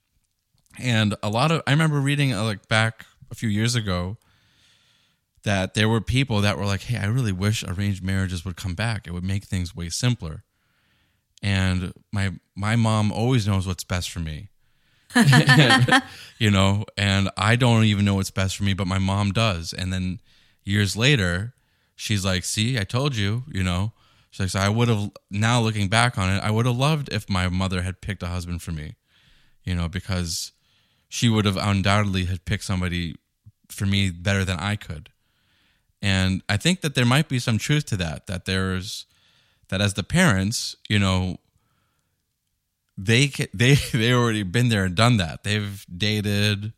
And 0.80 1.16
a 1.22 1.30
lot 1.30 1.52
of 1.52 1.62
I 1.68 1.72
remember 1.72 2.00
reading 2.00 2.34
uh, 2.34 2.44
like 2.44 2.68
back 2.68 3.06
a 3.30 3.36
few 3.36 3.50
years 3.50 3.76
ago 3.76 4.18
that 5.44 5.76
there 5.76 5.88
were 5.88 6.02
people 6.02 6.42
that 6.42 6.58
were 6.58 6.66
like, 6.66 6.82
"Hey, 6.82 6.98
I 6.98 7.06
really 7.06 7.32
wish 7.32 7.64
arranged 7.64 8.02
marriages 8.04 8.44
would 8.44 8.56
come 8.56 8.74
back. 8.74 9.06
It 9.06 9.12
would 9.14 9.24
make 9.24 9.44
things 9.46 9.76
way 9.76 9.90
simpler." 9.90 10.44
And 11.44 11.94
my 12.12 12.32
my 12.56 12.76
mom 12.76 13.12
always 13.12 13.46
knows 13.46 13.68
what's 13.68 13.84
best 13.84 14.10
for 14.10 14.20
me. 14.20 14.50
you 16.40 16.52
know, 16.52 16.86
and 16.98 17.30
I 17.38 17.56
don't 17.56 17.84
even 17.86 18.06
know 18.06 18.16
what's 18.16 18.32
best 18.32 18.58
for 18.58 18.64
me, 18.64 18.74
but 18.74 18.88
my 18.88 19.00
mom 19.00 19.32
does. 19.32 19.74
And 19.74 19.92
then 19.94 20.20
years 20.64 20.96
later, 20.96 21.54
she's 21.96 22.26
like, 22.26 22.44
"See, 22.44 22.80
I 22.80 22.84
told 22.84 23.16
you," 23.16 23.44
you 23.52 23.64
know. 23.64 23.94
She's 24.34 24.40
like, 24.40 24.50
so 24.50 24.60
I 24.62 24.70
would 24.70 24.88
have 24.88 25.12
now 25.30 25.62
looking 25.62 25.90
back 25.90 26.18
on 26.18 26.28
it, 26.32 26.40
I 26.44 26.50
would 26.50 26.66
have 26.66 26.76
loved 26.76 27.14
if 27.14 27.30
my 27.30 27.50
mother 27.50 27.84
had 27.84 28.02
picked 28.02 28.24
a 28.24 28.28
husband 28.28 28.64
for 28.64 28.72
me, 28.72 28.96
you 29.64 29.76
know, 29.76 29.88
because 29.88 30.54
she 31.08 31.30
would 31.30 31.46
have 31.46 31.56
undoubtedly 31.56 32.26
had 32.26 32.44
picked 32.44 32.64
somebody 32.64 33.16
for 33.70 33.86
me 33.86 34.10
better 34.10 34.44
than 34.44 34.58
I 34.58 34.76
could. 34.76 35.10
And 36.02 36.42
I 36.50 36.58
think 36.58 36.82
that 36.82 36.96
there 36.96 37.06
might 37.06 37.30
be 37.30 37.38
some 37.38 37.60
truth 37.60 37.86
to 37.86 37.98
that, 37.98 38.26
that 38.26 38.46
there's 38.46 39.06
that 39.70 39.82
as 39.82 39.94
the 39.94 40.04
parents, 40.04 40.76
you 40.90 40.98
know, 40.98 41.38
they 42.98 43.28
they 43.54 43.76
they 43.76 44.14
already 44.14 44.44
been 44.44 44.70
there 44.70 44.86
and 44.86 44.96
done 44.96 45.18
that. 45.18 45.44
They've 45.44 45.86
dated, 45.96 46.74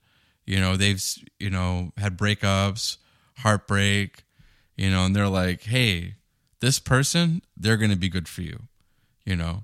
you 0.45 0.59
know, 0.59 0.75
they've 0.75 1.03
you 1.39 1.49
know 1.49 1.91
had 1.97 2.17
breakups, 2.17 2.97
heartbreak, 3.37 4.23
you 4.75 4.89
know, 4.89 5.05
and 5.05 5.15
they're 5.15 5.27
like, 5.27 5.63
hey, 5.63 6.15
this 6.61 6.79
person, 6.79 7.41
they're 7.55 7.77
going 7.77 7.91
to 7.91 7.97
be 7.97 8.09
good 8.09 8.27
for 8.27 8.41
you, 8.41 8.63
you 9.25 9.35
know. 9.35 9.63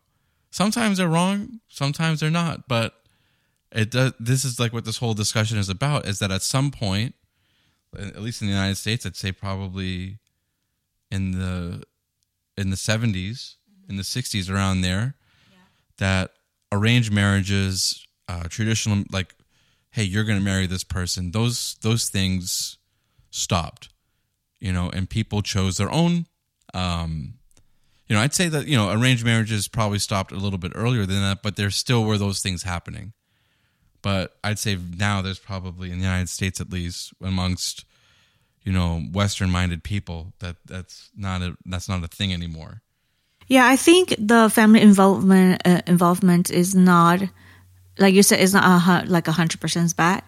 Sometimes 0.51 0.97
they're 0.97 1.07
wrong, 1.07 1.61
sometimes 1.69 2.19
they're 2.19 2.29
not, 2.29 2.67
but 2.67 2.95
it 3.71 3.89
does. 3.89 4.13
This 4.19 4.43
is 4.43 4.59
like 4.59 4.73
what 4.73 4.83
this 4.85 4.97
whole 4.97 5.13
discussion 5.13 5.57
is 5.57 5.69
about: 5.69 6.05
is 6.05 6.19
that 6.19 6.31
at 6.31 6.41
some 6.41 6.71
point, 6.71 7.15
at 7.97 8.21
least 8.21 8.41
in 8.41 8.47
the 8.47 8.53
United 8.53 8.75
States, 8.75 9.05
I'd 9.05 9.15
say 9.15 9.31
probably 9.31 10.19
in 11.09 11.31
the 11.31 11.83
in 12.57 12.69
the 12.69 12.75
seventies, 12.75 13.55
in 13.87 13.95
the 13.95 14.03
sixties, 14.03 14.49
around 14.49 14.81
there, 14.81 15.15
that 15.99 16.31
arranged 16.71 17.11
marriages, 17.11 18.05
uh, 18.27 18.43
traditional 18.43 19.03
like, 19.11 19.35
hey, 19.91 20.03
you're 20.03 20.23
going 20.23 20.39
to 20.39 20.43
marry 20.43 20.67
this 20.67 20.83
person. 20.83 21.31
Those 21.31 21.75
those 21.81 22.09
things 22.09 22.77
stopped, 23.29 23.89
you 24.59 24.71
know, 24.71 24.89
and 24.89 25.09
people 25.09 25.41
chose 25.41 25.77
their 25.77 25.91
own. 25.91 26.27
Um, 26.73 27.35
you 28.07 28.15
know, 28.15 28.21
I'd 28.21 28.33
say 28.33 28.49
that 28.49 28.67
you 28.67 28.75
know 28.75 28.91
arranged 28.91 29.23
marriages 29.23 29.67
probably 29.67 29.99
stopped 29.99 30.31
a 30.31 30.35
little 30.35 30.59
bit 30.59 30.73
earlier 30.75 31.05
than 31.05 31.21
that, 31.21 31.41
but 31.41 31.55
there 31.55 31.71
still 31.71 32.03
were 32.03 32.17
those 32.17 32.41
things 32.41 32.63
happening. 32.63 33.13
But 34.01 34.35
I'd 34.43 34.59
say 34.59 34.77
now 34.97 35.21
there's 35.21 35.39
probably 35.39 35.91
in 35.91 35.99
the 35.99 36.03
United 36.03 36.29
States 36.29 36.59
at 36.59 36.71
least 36.71 37.13
amongst 37.21 37.85
you 38.63 38.71
know 38.71 39.01
Western 39.11 39.49
minded 39.49 39.83
people 39.83 40.33
that 40.39 40.57
that's 40.65 41.09
not 41.15 41.41
a 41.41 41.55
that's 41.65 41.87
not 41.87 42.03
a 42.03 42.07
thing 42.07 42.33
anymore. 42.33 42.81
Yeah, 43.51 43.67
I 43.67 43.75
think 43.75 44.15
the 44.17 44.49
family 44.49 44.79
involvement 44.79 45.61
uh, 45.67 45.81
involvement 45.85 46.49
is 46.51 46.73
not 46.73 47.19
like 47.99 48.15
you 48.15 48.23
said, 48.23 48.39
it's 48.39 48.53
not 48.53 48.63
a, 48.63 49.11
like 49.11 49.27
a 49.27 49.33
hundred 49.33 49.59
percent 49.59 49.93
bad, 49.97 50.23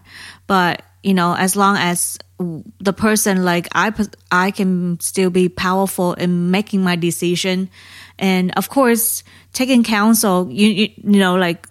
but 0.45 0.81
you 1.03 1.13
know, 1.13 1.33
as 1.33 1.55
long 1.55 1.77
as 1.77 2.19
the 2.37 2.91
person 2.91 3.45
like 3.45 3.69
I 3.73 3.93
I 4.29 4.51
can 4.51 4.99
still 4.99 5.29
be 5.29 5.47
powerful 5.47 6.15
in 6.15 6.51
making 6.51 6.83
my 6.83 6.97
decision, 6.97 7.69
and 8.19 8.51
of 8.57 8.67
course 8.67 9.23
taking 9.53 9.85
counsel, 9.85 10.51
you 10.51 10.67
you, 10.67 10.89
you 10.97 11.19
know 11.19 11.35
like 11.35 11.65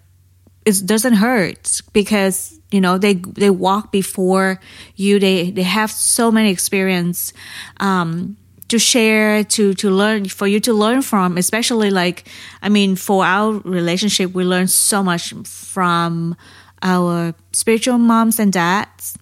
it 0.65 0.81
doesn't 0.87 1.13
hurt 1.13 1.81
because 1.93 2.59
you 2.71 2.81
know 2.81 2.97
they 2.97 3.13
they 3.13 3.51
walk 3.51 3.91
before 3.91 4.59
you. 4.95 5.19
They 5.19 5.51
they 5.51 5.61
have 5.61 5.91
so 5.91 6.31
many 6.31 6.49
experience. 6.49 7.31
Um 7.79 8.37
to 8.73 8.79
share 8.79 9.43
to 9.43 9.75
to 9.75 9.91
learn 9.91 10.25
for 10.25 10.47
you 10.47 10.59
to 10.59 10.73
learn 10.73 11.03
from 11.03 11.37
especially 11.37 11.91
like 11.91 12.27
i 12.63 12.69
mean 12.69 12.95
for 12.95 13.23
our 13.23 13.53
relationship 13.61 14.33
we 14.33 14.43
learn 14.43 14.67
so 14.67 15.03
much 15.03 15.31
from 15.45 16.35
our 16.81 17.35
spiritual 17.51 17.99
moms 17.99 18.39
and 18.39 18.51
dads 18.51 19.15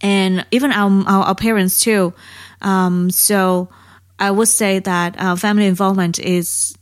and 0.00 0.46
even 0.50 0.72
our 0.72 0.90
our, 1.06 1.24
our 1.24 1.34
parents 1.34 1.78
too 1.78 2.14
um 2.62 3.10
so 3.10 3.68
i 4.18 4.30
would 4.30 4.48
say 4.48 4.78
that 4.78 5.14
uh, 5.20 5.36
family 5.36 5.66
involvement 5.66 6.18
is 6.18 6.74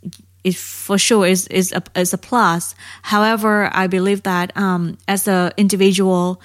it 0.44 0.54
for 0.54 0.98
sure 0.98 1.26
is 1.26 1.46
is 1.48 1.72
a 1.72 1.82
is 1.94 2.12
a 2.12 2.18
plus. 2.18 2.74
However, 3.02 3.70
I 3.72 3.86
believe 3.86 4.24
that 4.24 4.50
um, 4.56 4.98
as 5.06 5.28
an 5.28 5.52
individual, 5.56 6.40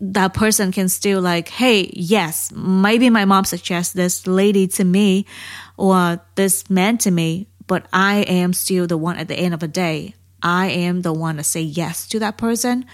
that 0.00 0.34
person 0.34 0.72
can 0.72 0.88
still 0.88 1.20
like, 1.22 1.48
hey, 1.48 1.90
yes, 1.94 2.52
maybe 2.54 3.08
my 3.10 3.24
mom 3.24 3.44
suggests 3.44 3.92
this 3.94 4.26
lady 4.26 4.66
to 4.68 4.84
me, 4.84 5.26
or 5.76 6.20
this 6.34 6.68
man 6.68 6.98
to 6.98 7.10
me, 7.10 7.48
but 7.66 7.86
I 7.92 8.16
am 8.18 8.52
still 8.52 8.86
the 8.86 8.96
one 8.98 9.16
at 9.16 9.28
the 9.28 9.34
end 9.36 9.54
of 9.54 9.60
the 9.60 9.68
day. 9.68 10.14
I 10.42 10.66
am 10.68 11.02
the 11.02 11.12
one 11.14 11.38
to 11.38 11.42
say 11.42 11.62
yes 11.62 12.06
to 12.08 12.18
that 12.20 12.36
person, 12.36 12.84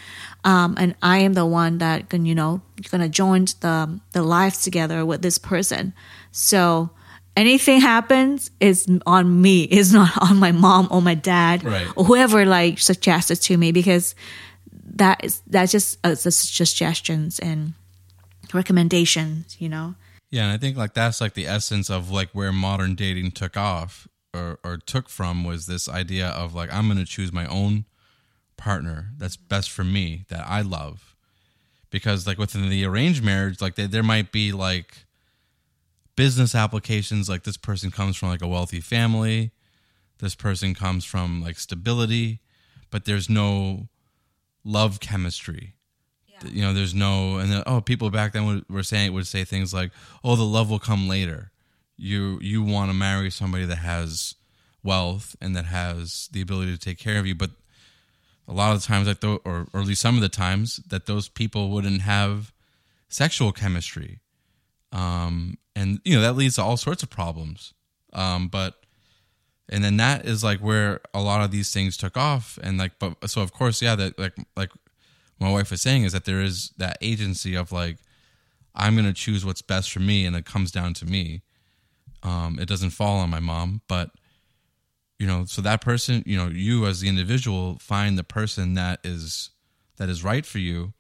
um, 0.45 0.77
and 0.79 0.95
I 1.03 1.19
am 1.19 1.35
the 1.35 1.45
one 1.45 1.79
that 1.79 2.09
can 2.09 2.25
you 2.25 2.35
know 2.37 2.63
gonna 2.91 3.09
join 3.09 3.47
the 3.61 4.01
the 4.13 4.23
life 4.23 4.63
together 4.63 5.05
with 5.05 5.23
this 5.23 5.39
person. 5.39 5.93
So 6.31 6.91
anything 7.37 7.81
happens 7.81 8.51
is 8.61 8.87
on 9.07 9.41
me 9.43 9.63
it's 9.65 9.91
not 9.93 10.11
on 10.31 10.37
my 10.39 10.53
mom 10.53 10.87
or 10.91 11.01
my 11.03 11.15
dad 11.15 11.65
Right. 11.65 11.87
or 11.97 12.05
whoever 12.05 12.45
like 12.45 12.79
suggested 12.79 13.37
to 13.43 13.57
me 13.57 13.73
because 13.73 14.15
that 15.03 15.25
is 15.25 15.43
that's 15.49 15.73
just 15.73 15.99
uh, 16.05 16.15
suggestions 16.15 17.39
and 17.41 17.75
recommendations 18.55 19.57
you 19.61 19.69
know 19.69 19.95
Yeah, 20.31 20.45
and 20.45 20.53
I 20.53 20.59
think 20.59 20.77
like 20.77 20.95
that's 20.95 21.21
like 21.21 21.35
the 21.35 21.47
essence 21.47 21.91
of 21.91 22.11
like 22.11 22.31
where 22.33 22.53
modern 22.53 22.95
dating 22.95 23.33
took 23.33 23.57
off 23.57 24.09
or 24.33 24.59
or 24.65 24.77
took 24.79 25.09
from 25.09 25.45
was 25.45 25.67
this 25.67 25.89
idea 25.89 26.29
of 26.29 26.55
like 26.55 26.73
I'm 26.73 26.87
going 26.87 26.99
to 26.99 27.05
choose 27.05 27.33
my 27.33 27.47
own 27.47 27.85
partner 28.57 29.11
that's 29.19 29.37
best 29.37 29.71
for 29.71 29.85
me 29.85 30.25
that 30.29 30.47
I 30.47 30.63
love. 30.63 31.17
Because 31.91 32.27
like 32.27 32.39
within 32.39 32.71
the 32.71 32.85
arranged 32.85 33.23
marriage 33.25 33.61
like 33.61 33.75
there 33.75 33.89
there 33.89 34.03
might 34.03 34.33
be 34.33 34.53
like 34.53 35.07
business 36.15 36.55
applications 36.55 37.29
like 37.29 37.43
this 37.43 37.57
person 37.57 37.91
comes 37.91 38.17
from 38.17 38.29
like 38.29 38.43
a 38.43 38.49
wealthy 38.49 38.81
family, 38.81 39.51
this 40.19 40.35
person 40.35 40.75
comes 40.75 41.05
from 41.05 41.43
like 41.43 41.59
stability, 41.59 42.41
but 42.91 43.05
there's 43.05 43.29
no 43.29 43.89
love 44.65 45.01
chemistry. 45.01 45.75
You 46.45 46.63
know 46.63 46.73
there's 46.73 46.95
no 46.95 47.37
and 47.37 47.53
then, 47.53 47.63
oh 47.67 47.81
people 47.81 48.11
back 48.11 48.33
then 48.33 48.47
would, 48.47 48.69
were 48.69 48.83
saying 48.83 49.13
would 49.13 49.27
say 49.27 49.45
things 49.45 49.73
like 49.73 49.93
oh 50.25 50.35
the 50.37 50.43
love 50.43 50.71
will 50.71 50.79
come 50.79 51.09
later. 51.09 51.53
You 51.97 52.39
you 52.43 52.63
want 52.63 52.91
to 52.91 52.95
marry 52.95 53.31
somebody 53.31 53.65
that 53.65 53.77
has 53.77 54.35
wealth 54.83 55.37
and 55.41 55.55
that 55.55 55.67
has 55.67 56.29
the 56.33 56.41
ability 56.41 56.73
to 56.73 56.79
take 56.79 56.99
care 56.99 57.19
of 57.19 57.27
you. 57.27 57.35
But 57.35 57.51
a 58.49 58.53
lot 58.53 58.75
of 58.75 58.81
the 58.81 58.87
times 58.87 59.07
like 59.07 59.21
tho- 59.21 59.41
or, 59.45 59.69
or 59.73 59.81
at 59.81 59.87
least 59.87 60.01
some 60.01 60.17
of 60.17 60.21
the 60.21 60.29
times 60.29 60.79
that 60.89 61.07
those 61.07 61.29
people 61.29 61.71
wouldn't 61.71 62.03
have 62.03 62.53
sexual 63.09 63.53
chemistry. 63.53 64.19
Um 64.91 65.59
and 65.77 66.01
you 66.05 66.17
know 66.17 66.23
that 66.23 66.35
leads 66.35 66.57
to 66.57 66.63
all 66.63 66.77
sorts 66.77 67.03
of 67.05 67.11
problems. 67.11 67.73
Um 68.13 68.49
but 68.49 68.82
and 69.69 69.83
then 69.83 69.97
that 69.97 70.27
is 70.27 70.43
like 70.43 70.61
where 70.61 71.01
a 71.15 71.23
lot 71.23 71.43
of 71.43 71.51
these 71.51 71.73
things 71.73 71.97
took 71.97 72.17
off 72.17 72.59
and 72.63 72.79
like 72.79 72.99
but 72.99 73.17
so 73.31 73.41
of 73.43 73.53
course 73.53 73.81
yeah 73.81 73.95
that 73.95 74.19
like 74.19 74.35
like 74.57 74.71
my 75.39 75.51
wife 75.51 75.71
was 75.71 75.81
saying 75.81 76.05
is 76.05 76.13
that 76.13 76.25
there 76.25 76.41
is 76.41 76.73
that 76.79 76.97
agency 77.01 77.55
of 77.55 77.73
like 77.73 77.99
I'm 78.75 78.95
going 78.95 79.07
to 79.07 79.13
choose 79.13 79.45
what's 79.45 79.63
best 79.63 79.93
for 79.93 80.01
me, 80.01 80.25
and 80.25 80.35
it 80.35 80.45
comes 80.45 80.71
down 80.71 80.95
to 80.95 81.07
me. 81.07 81.43
Um, 82.23 82.59
it 82.61 82.69
doesn't 82.69 82.91
fall 82.91 83.19
on 83.19 83.31
my 83.31 83.41
mom, 83.41 83.83
but 83.89 84.11
you 85.19 85.27
know, 85.27 85.45
so 85.45 85.63
that 85.63 85.81
person, 85.81 86.23
you 86.27 86.37
know, 86.37 86.49
you 86.49 86.87
as 86.87 87.01
the 87.01 87.09
individual 87.09 87.79
find 87.79 88.19
the 88.19 88.25
person 88.25 88.75
that 88.75 89.01
is 89.05 89.51
that 89.99 90.09
is 90.09 90.25
right 90.25 90.47
for 90.47 90.59
you, 90.59 90.95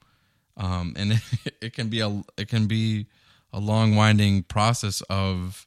um, 0.56 0.94
and 0.96 1.12
it, 1.12 1.22
it 1.60 1.72
can 1.72 1.88
be 1.88 2.00
a 2.00 2.22
it 2.36 2.48
can 2.48 2.66
be 2.66 3.06
a 3.52 3.60
long 3.60 3.94
winding 3.94 4.42
process 4.42 5.00
of 5.02 5.66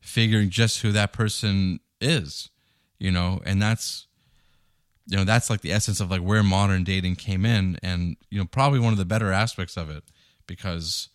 figuring 0.00 0.50
just 0.50 0.80
who 0.80 0.92
that 0.92 1.12
person 1.12 1.80
is, 2.02 2.50
you 2.98 3.10
know, 3.10 3.40
and 3.44 3.60
that's 3.60 4.06
you 5.06 5.16
know 5.16 5.24
that's 5.24 5.50
like 5.50 5.62
the 5.62 5.72
essence 5.72 6.00
of 6.00 6.10
like 6.10 6.20
where 6.20 6.42
modern 6.42 6.84
dating 6.84 7.16
came 7.16 7.44
in 7.44 7.76
and 7.82 8.16
you 8.30 8.38
know 8.38 8.46
probably 8.46 8.78
one 8.78 8.92
of 8.92 8.98
the 8.98 9.04
better 9.04 9.32
aspects 9.32 9.76
of 9.76 9.90
it 9.90 10.04
because 10.46 11.08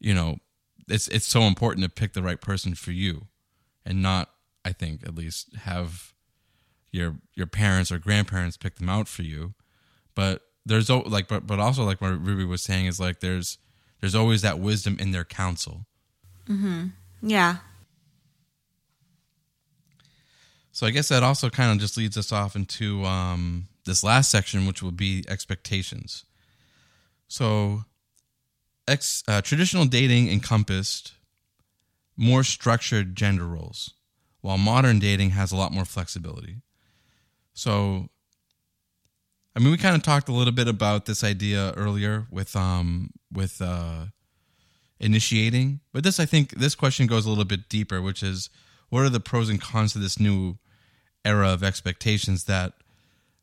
you 0.00 0.12
know 0.12 0.38
it's 0.88 1.06
it's 1.08 1.26
so 1.26 1.42
important 1.42 1.84
to 1.84 1.88
pick 1.88 2.14
the 2.14 2.22
right 2.22 2.40
person 2.40 2.74
for 2.74 2.90
you 2.90 3.26
and 3.84 4.02
not 4.02 4.30
i 4.64 4.72
think 4.72 5.04
at 5.04 5.14
least 5.14 5.54
have 5.54 6.12
your 6.96 7.16
your 7.34 7.46
parents 7.46 7.92
or 7.92 7.98
grandparents 7.98 8.56
pick 8.56 8.76
them 8.76 8.88
out 8.88 9.06
for 9.06 9.22
you. 9.22 9.54
But 10.14 10.42
there's 10.64 10.88
like 10.90 11.28
but 11.28 11.46
but 11.46 11.60
also 11.60 11.84
like 11.84 12.00
what 12.00 12.24
Rubie 12.24 12.48
was 12.48 12.62
saying 12.62 12.86
is 12.86 12.98
like 12.98 13.20
there's 13.20 13.58
there's 14.00 14.14
always 14.14 14.42
that 14.42 14.58
wisdom 14.58 14.96
in 14.98 15.12
their 15.12 15.24
counsel. 15.24 15.86
Mm-hmm. 16.48 16.86
Yeah 17.22 17.56
so 20.76 20.86
i 20.86 20.90
guess 20.90 21.08
that 21.08 21.22
also 21.22 21.48
kind 21.48 21.72
of 21.72 21.78
just 21.78 21.96
leads 21.96 22.16
us 22.16 22.32
off 22.32 22.54
into 22.54 23.04
um 23.04 23.66
this 23.86 24.02
last 24.04 24.30
section 24.30 24.66
which 24.66 24.82
will 24.82 24.92
be 24.92 25.24
expectations 25.28 26.24
so 27.28 27.84
ex, 28.86 29.22
uh, 29.28 29.40
traditional 29.40 29.84
dating 29.84 30.30
encompassed 30.30 31.14
more 32.16 32.42
structured 32.42 33.14
gender 33.14 33.46
roles, 33.46 33.94
while 34.40 34.58
modern 34.58 34.98
dating 34.98 35.30
has 35.30 35.52
a 35.52 35.56
lot 35.56 35.72
more 35.72 35.84
flexibility. 35.84 36.56
So, 37.52 38.08
I 39.54 39.60
mean, 39.60 39.70
we 39.70 39.76
kind 39.76 39.96
of 39.96 40.02
talked 40.02 40.28
a 40.28 40.32
little 40.32 40.52
bit 40.52 40.68
about 40.68 41.06
this 41.06 41.24
idea 41.24 41.72
earlier 41.76 42.26
with 42.30 42.54
um 42.56 43.10
with 43.32 43.60
uh, 43.60 44.06
initiating, 45.00 45.80
but 45.92 46.04
this 46.04 46.20
I 46.20 46.26
think 46.26 46.56
this 46.56 46.74
question 46.74 47.06
goes 47.06 47.26
a 47.26 47.28
little 47.28 47.44
bit 47.44 47.68
deeper, 47.68 48.00
which 48.00 48.22
is 48.22 48.50
what 48.88 49.00
are 49.00 49.10
the 49.10 49.20
pros 49.20 49.48
and 49.48 49.60
cons 49.60 49.92
to 49.92 49.98
this 49.98 50.20
new 50.20 50.58
era 51.26 51.48
of 51.48 51.62
expectations 51.62 52.44
that 52.44 52.72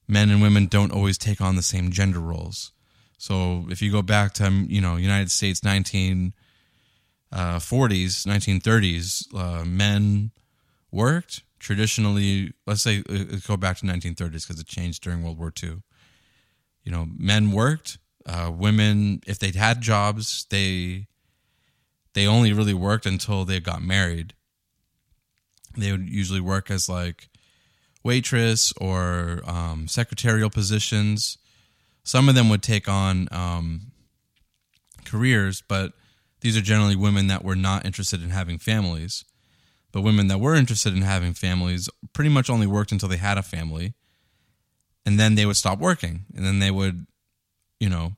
men 0.08 0.30
and 0.30 0.42
women 0.42 0.68
don't 0.68 0.92
always 0.92 1.18
take 1.18 1.42
on 1.42 1.56
the 1.56 1.62
same 1.62 1.92
gender 1.92 2.20
roles. 2.20 2.72
So 3.18 3.66
if 3.70 3.82
you 3.82 3.92
go 3.92 4.02
back 4.02 4.34
to 4.34 4.50
you 4.68 4.82
know 4.82 4.96
United 4.96 5.32
States 5.32 5.62
1940s, 5.62 6.34
uh, 7.32 7.60
1930s, 7.60 9.36
uh, 9.36 9.66
men 9.66 10.32
worked 10.92 11.44
traditionally. 11.60 12.54
Let's 12.68 12.82
say 12.82 13.04
uh, 13.10 13.38
go 13.48 13.58
back 13.58 13.78
to 13.78 13.86
1930s 13.86 14.48
because 14.48 14.60
it 14.60 14.68
changed 14.68 15.04
during 15.04 15.24
World 15.24 15.40
War 15.40 15.54
II. 15.62 15.78
You 16.84 16.92
know, 16.92 17.08
men 17.18 17.52
worked. 17.52 17.98
Uh, 18.26 18.52
women, 18.54 19.22
if 19.26 19.40
they 19.40 19.52
had 19.52 19.82
jobs, 19.82 20.46
they 20.50 21.08
they 22.14 22.28
only 22.28 22.54
really 22.54 22.74
worked 22.74 23.06
until 23.06 23.46
they 23.46 23.60
got 23.60 23.82
married. 23.82 24.34
They 25.76 25.92
would 25.92 26.10
usually 26.10 26.42
work 26.42 26.70
as 26.70 26.88
like 26.88 27.30
waitress 28.04 28.74
or 28.80 29.42
um, 29.46 29.88
secretarial 29.88 30.50
positions 30.50 31.38
some 32.04 32.28
of 32.28 32.36
them 32.36 32.50
would 32.50 32.62
take 32.62 32.88
on 32.88 33.28
um, 33.32 33.92
careers, 35.06 35.64
but 35.68 35.94
these 36.42 36.58
are 36.58 36.62
generally 36.62 36.96
women 36.96 37.28
that 37.28 37.44
were 37.44 37.56
not 37.56 37.86
interested 37.86 38.22
in 38.22 38.30
having 38.30 38.58
families. 38.58 39.24
But 39.94 40.02
women 40.02 40.28
that 40.28 40.40
were 40.40 40.56
interested 40.56 40.94
in 40.94 41.04
having 41.04 41.34
families 41.34 41.90
pretty 42.14 42.30
much 42.30 42.50
only 42.50 42.68
worked 42.68 42.92
until 42.92 43.10
they 43.10 43.18
had 43.18 43.38
a 43.38 43.44
family. 43.44 43.94
And 45.06 45.20
then 45.20 45.36
they 45.36 45.46
would 45.46 45.56
stop 45.56 45.80
working. 45.80 46.26
And 46.36 46.46
then 46.46 46.60
they 46.60 46.72
would, 46.72 47.06
you 47.80 47.90
know, 47.90 48.14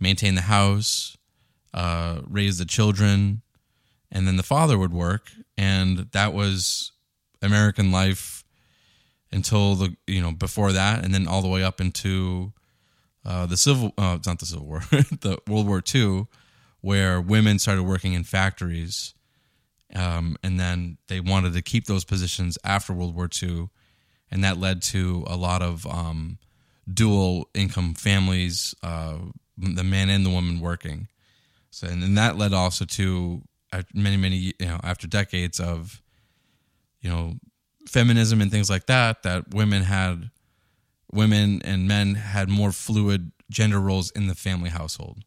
maintain 0.00 0.34
the 0.34 0.42
house, 0.42 1.16
uh, 1.72 2.20
raise 2.28 2.58
the 2.58 2.64
children, 2.64 3.42
and 4.10 4.26
then 4.26 4.36
the 4.36 4.42
father 4.42 4.76
would 4.76 4.92
work. 4.92 5.30
And 5.56 6.10
that 6.10 6.34
was 6.34 6.90
American 7.40 7.92
life 7.92 8.35
until 9.32 9.74
the, 9.74 9.96
you 10.06 10.20
know, 10.20 10.32
before 10.32 10.72
that. 10.72 11.04
And 11.04 11.12
then 11.12 11.26
all 11.26 11.42
the 11.42 11.48
way 11.48 11.62
up 11.62 11.80
into 11.80 12.52
uh, 13.24 13.46
the 13.46 13.56
civil, 13.56 13.92
uh, 13.98 14.18
not 14.24 14.38
the 14.38 14.46
Civil 14.46 14.66
War, 14.66 14.80
the 14.90 15.38
World 15.48 15.66
War 15.66 15.82
II, 15.94 16.26
where 16.80 17.20
women 17.20 17.58
started 17.58 17.82
working 17.82 18.12
in 18.12 18.22
factories, 18.22 19.14
um, 19.94 20.36
and 20.42 20.60
then 20.60 20.98
they 21.08 21.18
wanted 21.20 21.52
to 21.54 21.62
keep 21.62 21.86
those 21.86 22.04
positions 22.04 22.56
after 22.62 22.92
World 22.92 23.16
War 23.16 23.28
II, 23.42 23.68
and 24.30 24.44
that 24.44 24.58
led 24.58 24.80
to 24.82 25.24
a 25.26 25.36
lot 25.36 25.62
of 25.62 25.86
um, 25.86 26.38
dual 26.92 27.48
income 27.54 27.94
families, 27.94 28.74
uh, 28.82 29.16
the 29.58 29.84
man 29.84 30.08
and 30.08 30.24
the 30.24 30.30
woman 30.30 30.60
working. 30.60 31.08
So, 31.70 31.88
and 31.88 32.02
then 32.02 32.14
that 32.14 32.38
led 32.38 32.52
also 32.52 32.84
to 32.84 33.42
many, 33.92 34.16
many, 34.16 34.36
you 34.36 34.66
know, 34.66 34.80
after 34.82 35.06
decades 35.06 35.58
of, 35.58 36.00
you 37.00 37.10
know, 37.10 37.34
feminism 37.86 38.40
and 38.40 38.50
things 38.50 38.70
like 38.70 38.86
that, 38.86 39.22
that 39.22 39.54
women 39.54 39.82
had 39.82 40.30
women 41.12 41.62
and 41.62 41.86
men 41.86 42.14
had 42.14 42.48
more 42.48 42.72
fluid 42.72 43.32
gender 43.50 43.80
roles 43.80 44.10
in 44.10 44.26
the 44.26 44.34
family 44.34 44.70
household. 44.70 45.18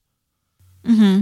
Mm-hmm. 0.83 1.21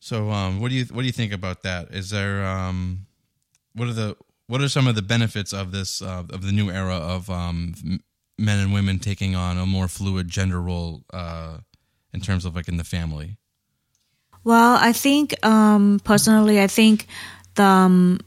So, 0.00 0.30
um, 0.30 0.60
what 0.60 0.70
do 0.70 0.76
you 0.76 0.84
what 0.86 1.02
do 1.02 1.06
you 1.06 1.12
think 1.12 1.32
about 1.32 1.62
that? 1.62 1.92
Is 1.92 2.10
there 2.10 2.44
um, 2.44 3.06
what 3.74 3.88
are 3.88 3.92
the 3.92 4.16
what 4.48 4.60
are 4.60 4.68
some 4.68 4.86
of 4.86 4.94
the 4.94 5.02
benefits 5.02 5.52
of 5.52 5.70
this 5.72 6.02
uh, 6.02 6.24
of 6.30 6.44
the 6.44 6.52
new 6.52 6.70
era 6.70 6.96
of 6.96 7.30
um, 7.30 7.74
men 8.38 8.58
and 8.58 8.72
women 8.72 8.98
taking 8.98 9.36
on 9.36 9.58
a 9.58 9.66
more 9.66 9.88
fluid 9.88 10.28
gender 10.28 10.60
role 10.60 11.04
uh, 11.12 11.58
in 12.12 12.20
terms 12.20 12.44
of 12.44 12.56
like 12.56 12.68
in 12.68 12.76
the 12.78 12.84
family? 12.84 13.36
Well, 14.44 14.76
I 14.80 14.92
think 14.92 15.34
um, 15.46 16.00
personally, 16.02 16.60
I 16.60 16.66
think 16.66 17.06
the 17.54 17.62
um, 17.62 18.20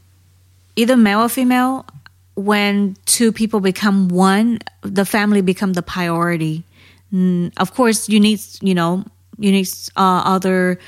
either 0.76 0.96
male 0.96 1.22
or 1.22 1.28
female, 1.28 1.86
when 2.34 2.96
two 3.06 3.32
people 3.32 3.60
become 3.60 4.08
one, 4.08 4.58
the 4.82 5.04
family 5.04 5.40
become 5.40 5.72
the 5.72 5.82
priority. 5.82 6.64
Mm, 7.12 7.52
of 7.56 7.74
course, 7.74 8.08
you 8.08 8.20
need 8.20 8.40
you 8.60 8.74
know 8.74 9.04
you 9.38 9.50
need 9.50 9.68
uh, 9.96 10.22
other 10.24 10.78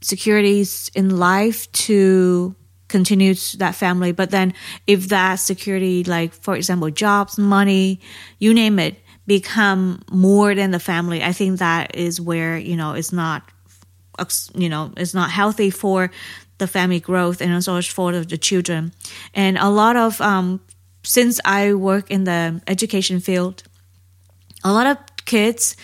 securities 0.00 0.90
in 0.94 1.18
life 1.18 1.70
to 1.72 2.54
continue 2.88 3.34
that 3.58 3.74
family. 3.74 4.12
But 4.12 4.30
then, 4.30 4.54
if 4.86 5.08
that 5.08 5.36
security, 5.36 6.04
like 6.04 6.32
for 6.32 6.54
example, 6.54 6.90
jobs, 6.90 7.38
money, 7.38 8.00
you 8.38 8.52
name 8.52 8.78
it, 8.78 8.96
become 9.26 10.02
more 10.10 10.54
than 10.54 10.70
the 10.70 10.78
family, 10.78 11.22
I 11.22 11.32
think 11.32 11.58
that 11.58 11.96
is 11.96 12.20
where 12.20 12.58
you 12.58 12.76
know 12.76 12.92
it's 12.92 13.12
not 13.12 13.42
you 14.54 14.68
know 14.68 14.92
it's 14.96 15.14
not 15.14 15.30
healthy 15.30 15.70
for 15.70 16.10
the 16.58 16.66
family 16.66 17.00
growth 17.00 17.40
and 17.40 17.52
also 17.52 17.80
for 17.82 18.12
the 18.12 18.38
children. 18.38 18.92
And 19.34 19.58
a 19.58 19.68
lot 19.68 19.96
of 19.96 20.20
um, 20.20 20.60
since 21.02 21.40
I 21.44 21.74
work 21.74 22.10
in 22.10 22.24
the 22.24 22.60
education 22.66 23.20
field, 23.20 23.62
a 24.62 24.72
lot 24.72 24.86
of 24.86 24.98
kids, 25.24 25.76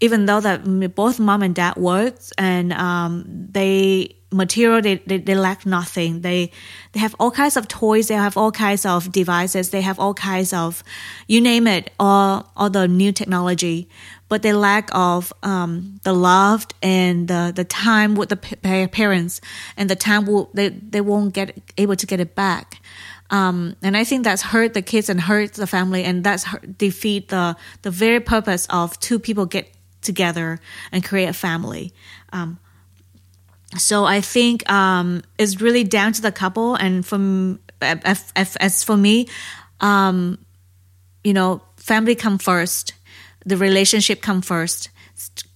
even 0.00 0.26
though 0.26 0.40
that 0.40 0.94
both 0.94 1.18
mom 1.18 1.42
and 1.42 1.54
dad 1.54 1.76
works 1.76 2.32
and 2.38 2.72
um, 2.72 3.24
they 3.26 4.16
material 4.32 4.82
they, 4.82 4.96
they, 5.06 5.18
they, 5.18 5.36
lack 5.36 5.64
nothing 5.64 6.20
they 6.20 6.50
they 6.92 7.00
have 7.00 7.14
all 7.20 7.30
kinds 7.30 7.56
of 7.56 7.68
toys 7.68 8.08
they 8.08 8.14
have 8.14 8.36
all 8.36 8.50
kinds 8.50 8.84
of 8.84 9.12
devices 9.12 9.70
they 9.70 9.80
have 9.80 10.00
all 10.00 10.14
kinds 10.14 10.52
of 10.52 10.82
you 11.28 11.40
name 11.40 11.66
it 11.66 11.92
all 12.00 12.50
all 12.56 12.68
the 12.68 12.88
new 12.88 13.12
technology 13.12 13.88
but 14.28 14.42
they 14.42 14.52
lack 14.52 14.88
of 14.92 15.32
um, 15.42 16.00
the 16.02 16.12
love 16.12 16.66
and 16.82 17.28
the, 17.28 17.52
the 17.54 17.64
time 17.64 18.14
with 18.14 18.28
the 18.28 18.36
parents 18.36 19.40
and 19.76 19.88
the 19.88 19.96
time 19.96 20.26
will 20.26 20.50
they, 20.52 20.70
they 20.70 21.00
won't 21.00 21.32
get 21.32 21.56
able 21.78 21.96
to 21.96 22.06
get 22.06 22.20
it 22.20 22.34
back 22.34 22.80
um, 23.30 23.76
and 23.82 23.96
I 23.96 24.04
think 24.04 24.24
that's 24.24 24.42
hurt 24.42 24.74
the 24.74 24.82
kids 24.82 25.08
and 25.08 25.20
hurt 25.20 25.54
the 25.54 25.66
family, 25.66 26.04
and 26.04 26.22
that's 26.22 26.44
hurt, 26.44 26.78
defeat 26.78 27.28
the 27.28 27.56
the 27.82 27.90
very 27.90 28.20
purpose 28.20 28.66
of 28.70 28.98
two 29.00 29.18
people 29.18 29.46
get 29.46 29.68
together 30.02 30.60
and 30.92 31.04
create 31.04 31.26
a 31.26 31.32
family. 31.32 31.92
Um, 32.32 32.58
so 33.76 34.04
I 34.04 34.20
think 34.20 34.70
um, 34.70 35.22
it's 35.38 35.60
really 35.60 35.82
down 35.82 36.12
to 36.12 36.22
the 36.22 36.30
couple, 36.30 36.76
and 36.76 37.04
from 37.04 37.58
as, 37.80 38.84
for 38.84 38.96
me, 38.96 39.28
um, 39.80 40.38
you 41.24 41.34
know, 41.34 41.62
family 41.76 42.14
come 42.14 42.38
first, 42.38 42.94
the 43.46 43.56
relationship 43.56 44.20
come 44.20 44.42
first, 44.42 44.90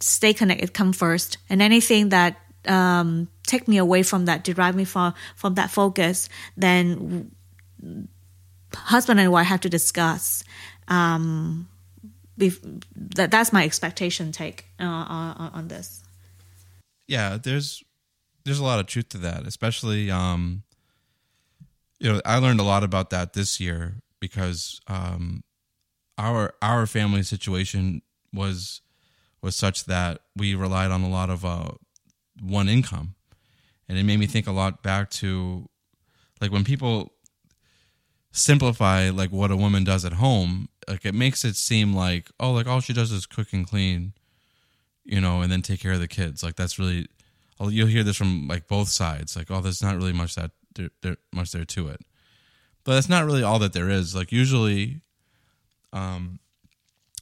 stay 0.00 0.32
connected 0.32 0.72
come 0.72 0.92
first, 0.92 1.36
and 1.50 1.60
anything 1.60 2.10
that 2.10 2.36
um, 2.66 3.28
take 3.46 3.68
me 3.68 3.76
away 3.78 4.02
from 4.02 4.26
that, 4.26 4.44
derive 4.44 4.74
me 4.76 4.84
from 4.84 5.12
from 5.36 5.54
that 5.54 5.70
focus, 5.70 6.28
then 6.56 7.30
husband 8.74 9.20
and 9.20 9.32
wife 9.32 9.46
have 9.46 9.60
to 9.60 9.68
discuss. 9.68 10.44
Um, 10.88 11.68
that 12.38 13.30
that's 13.30 13.52
my 13.52 13.64
expectation 13.64 14.32
take 14.32 14.64
uh, 14.80 14.84
on, 14.84 15.50
on 15.52 15.68
this. 15.68 16.02
yeah, 17.06 17.36
there's 17.42 17.84
there's 18.44 18.60
a 18.60 18.64
lot 18.64 18.80
of 18.80 18.86
truth 18.86 19.10
to 19.10 19.18
that, 19.18 19.46
especially 19.46 20.10
um 20.10 20.62
you 21.98 22.10
know, 22.10 22.20
I 22.24 22.38
learned 22.38 22.60
a 22.60 22.64
lot 22.64 22.82
about 22.82 23.10
that 23.10 23.34
this 23.34 23.60
year 23.60 23.96
because 24.20 24.80
um 24.86 25.42
our 26.20 26.54
our 26.60 26.86
family 26.86 27.22
situation 27.22 28.02
was 28.32 28.82
was 29.42 29.56
such 29.56 29.86
that 29.86 30.20
we 30.36 30.54
relied 30.54 30.90
on 30.90 31.02
a 31.02 31.08
lot 31.08 31.30
of 31.30 31.44
uh 31.44 31.70
one 32.40 32.68
income. 32.68 33.14
And 33.88 33.98
it 33.98 34.04
made 34.04 34.20
me 34.20 34.26
think 34.26 34.46
a 34.46 34.52
lot 34.52 34.82
back 34.82 35.10
to 35.10 35.68
like 36.40 36.52
when 36.52 36.64
people 36.64 37.12
simplify 38.32 39.10
like 39.10 39.32
what 39.32 39.50
a 39.50 39.56
woman 39.56 39.82
does 39.82 40.04
at 40.04 40.14
home, 40.14 40.68
like 40.86 41.04
it 41.04 41.14
makes 41.14 41.44
it 41.44 41.56
seem 41.56 41.94
like 41.94 42.30
oh 42.38 42.52
like 42.52 42.66
all 42.66 42.80
she 42.80 42.92
does 42.92 43.10
is 43.10 43.26
cook 43.26 43.52
and 43.52 43.66
clean, 43.66 44.12
you 45.04 45.20
know, 45.20 45.40
and 45.40 45.50
then 45.50 45.62
take 45.62 45.80
care 45.80 45.92
of 45.92 46.00
the 46.00 46.08
kids. 46.08 46.42
Like 46.42 46.56
that's 46.56 46.78
really 46.78 47.08
you'll 47.60 47.88
hear 47.88 48.04
this 48.04 48.16
from 48.16 48.46
like 48.46 48.68
both 48.68 48.88
sides. 48.88 49.36
Like 49.36 49.50
oh, 49.50 49.60
there's 49.60 49.82
not 49.82 49.96
really 49.96 50.12
much 50.12 50.34
that 50.34 50.50
there, 50.74 50.90
there 51.02 51.16
much 51.32 51.52
there 51.52 51.64
to 51.64 51.88
it, 51.88 52.02
but 52.84 52.94
that's 52.94 53.08
not 53.08 53.24
really 53.24 53.42
all 53.42 53.58
that 53.58 53.72
there 53.72 53.88
is. 53.88 54.14
Like 54.14 54.30
usually, 54.32 55.00
um, 55.92 56.38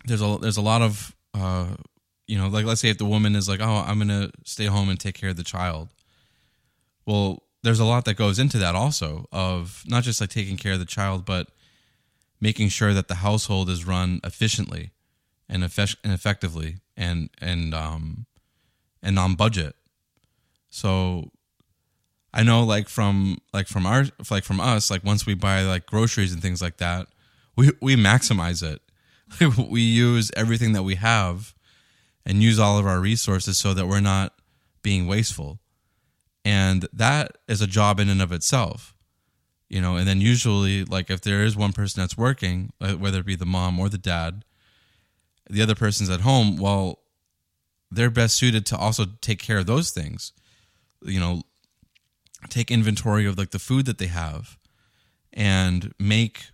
there's 0.05 0.23
a 0.23 0.39
there's 0.41 0.57
a 0.57 0.62
lot 0.62 0.83
of 0.83 1.14
uh, 1.35 1.75
you 2.27 2.37
know, 2.39 2.49
like 2.49 2.64
let's 2.66 2.81
say 2.81 2.89
if 2.91 2.99
the 2.99 3.05
woman 3.05 3.35
is 3.35 3.49
like 3.49 3.61
oh 3.61 3.85
I'm 3.87 3.99
gonna 3.99 4.31
stay 4.45 4.66
home 4.66 4.89
and 4.89 4.99
take 4.99 5.14
care 5.14 5.31
of 5.31 5.37
the 5.37 5.45
child, 5.45 5.89
well 7.07 7.43
there's 7.62 7.81
a 7.81 7.85
lot 7.85 8.05
that 8.05 8.14
goes 8.14 8.39
into 8.39 8.59
that 8.59 8.75
also 8.75 9.27
of 9.33 9.83
not 9.87 10.05
just 10.05 10.21
like 10.21 10.31
taking 10.31 10.57
care 10.57 10.75
of 10.75 10.79
the 10.79 10.85
child 10.85 11.25
but 11.25 11.49
making 12.41 12.69
sure 12.69 12.95
that 12.95 13.09
the 13.09 13.16
household 13.16 13.69
is 13.69 13.85
run 13.85 14.21
efficiently 14.23 14.93
and, 15.49 15.64
effect- 15.64 15.97
and 16.05 16.12
effectively 16.12 16.77
and 16.97 17.31
and 17.41 17.75
um 17.75 18.27
and 19.03 19.19
on 19.19 19.35
budget. 19.35 19.75
So 20.71 21.31
i 22.35 22.43
know 22.43 22.62
like 22.62 22.89
from 22.91 23.39
like 23.55 23.66
from 23.66 23.87
our 23.87 24.05
like 24.31 24.45
from 24.45 24.61
us 24.61 24.91
like 24.91 25.03
once 25.03 25.25
we 25.25 25.33
buy 25.35 25.62
like 25.62 25.87
groceries 25.87 26.31
and 26.31 26.43
things 26.43 26.61
like 26.61 26.77
that 26.77 27.09
we 27.59 27.73
we 27.83 27.97
maximize 27.97 28.63
it. 28.63 28.81
We 29.71 29.83
use 29.83 30.31
everything 30.37 30.73
that 30.73 30.85
we 30.85 30.95
have 30.95 31.55
and 32.25 32.43
use 32.43 32.59
all 32.59 32.79
of 32.79 32.87
our 32.87 33.01
resources 33.01 33.59
so 33.59 33.75
that 33.75 33.87
we're 33.87 34.01
not 34.01 34.33
being 34.83 35.07
wasteful. 35.07 35.59
And 36.45 36.87
that 36.95 37.37
is 37.47 37.61
a 37.61 37.67
job 37.67 38.01
in 38.01 38.09
and 38.09 38.23
of 38.23 38.33
itself 38.33 38.95
you 39.69 39.81
know 39.81 39.97
and 39.97 40.09
then 40.09 40.21
usually 40.21 40.85
like 40.85 41.11
if 41.11 41.21
there 41.21 41.43
is 41.43 41.57
one 41.57 41.73
person 41.73 42.01
that's 42.01 42.17
working 42.17 42.73
uh, 42.81 42.93
whether 42.93 43.21
it 43.21 43.27
be 43.27 43.37
the 43.37 43.47
mom 43.47 43.79
or 43.79 43.89
the 43.89 43.99
dad 43.99 44.45
the 45.49 45.63
other 45.63 45.75
person's 45.75 46.11
at 46.11 46.21
home 46.21 46.57
well 46.57 47.01
they're 47.91 48.11
best 48.11 48.37
suited 48.37 48.67
to 48.67 48.77
also 48.77 49.05
take 49.21 49.41
care 49.41 49.59
of 49.59 49.67
those 49.67 49.91
things 49.91 50.33
you 51.03 51.21
know 51.21 51.43
take 52.49 52.71
inventory 52.71 53.27
of 53.27 53.37
like 53.37 53.51
the 53.51 53.59
food 53.59 53.87
that 53.87 53.99
they 53.99 54.07
have 54.07 54.59
and 55.33 55.93
make 55.99 56.47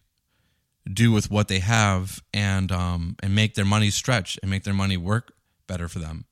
do 0.90 1.12
with 1.12 1.30
what 1.30 1.48
they 1.48 1.60
have 1.60 2.22
and 2.32 2.70
um 2.70 3.16
and 3.22 3.34
make 3.34 3.54
their 3.54 3.64
money 3.64 3.90
stretch 3.90 4.38
and 4.42 4.50
make 4.50 4.64
their 4.64 4.74
money 4.74 4.96
work 4.96 5.32
better 5.66 5.88
for 5.88 5.98
them. 5.98 6.26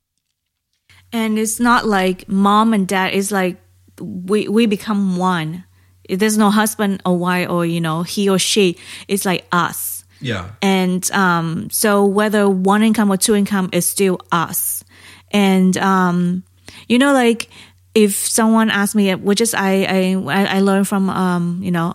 And 1.13 1.39
it's 1.39 1.61
not 1.61 1.87
like 1.87 2.29
mom 2.29 2.75
and 2.75 2.87
dad 2.87 3.15
it's 3.15 3.31
like 3.31 3.57
we 4.01 4.49
we 4.49 4.67
become 4.67 5.17
one. 5.17 5.65
There's 6.09 6.37
no 6.37 6.51
husband 6.51 7.03
or 7.07 7.17
wife 7.17 7.49
or 7.49 7.65
you 7.65 7.81
know 7.81 8.03
he 8.03 8.29
or 8.29 8.39
she. 8.39 8.77
It's 9.09 9.25
like 9.25 9.47
us. 9.53 10.05
Yeah. 10.21 10.51
And 10.61 11.11
um 11.13 11.71
so 11.71 12.05
whether 12.05 12.49
one 12.49 12.83
income 12.83 13.11
or 13.11 13.17
two 13.17 13.35
income 13.35 13.71
is 13.73 13.87
still 13.87 14.21
us. 14.31 14.85
And 15.31 15.77
um 15.79 16.45
you 16.89 16.99
know 16.99 17.13
like 17.13 17.49
if 17.95 18.15
someone 18.15 18.71
asks 18.71 18.95
me 18.95 19.15
which 19.15 19.41
is 19.41 19.53
i 19.55 19.85
i 19.85 20.57
i 20.57 20.61
learned 20.61 20.89
from 20.89 21.11
um 21.11 21.61
you 21.63 21.71
know 21.71 21.93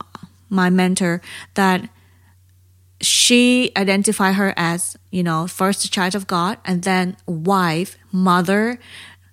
my 0.49 0.69
mentor 0.69 1.21
that 1.55 1.89
she 3.01 3.71
identified 3.77 4.35
her 4.35 4.53
as 4.57 4.97
you 5.11 5.21
know 5.21 5.45
first 5.45 5.91
child 5.91 6.15
of 6.15 6.25
god 6.25 6.57
and 6.65 6.83
then 6.83 7.15
wife 7.27 7.95
mother 8.11 8.79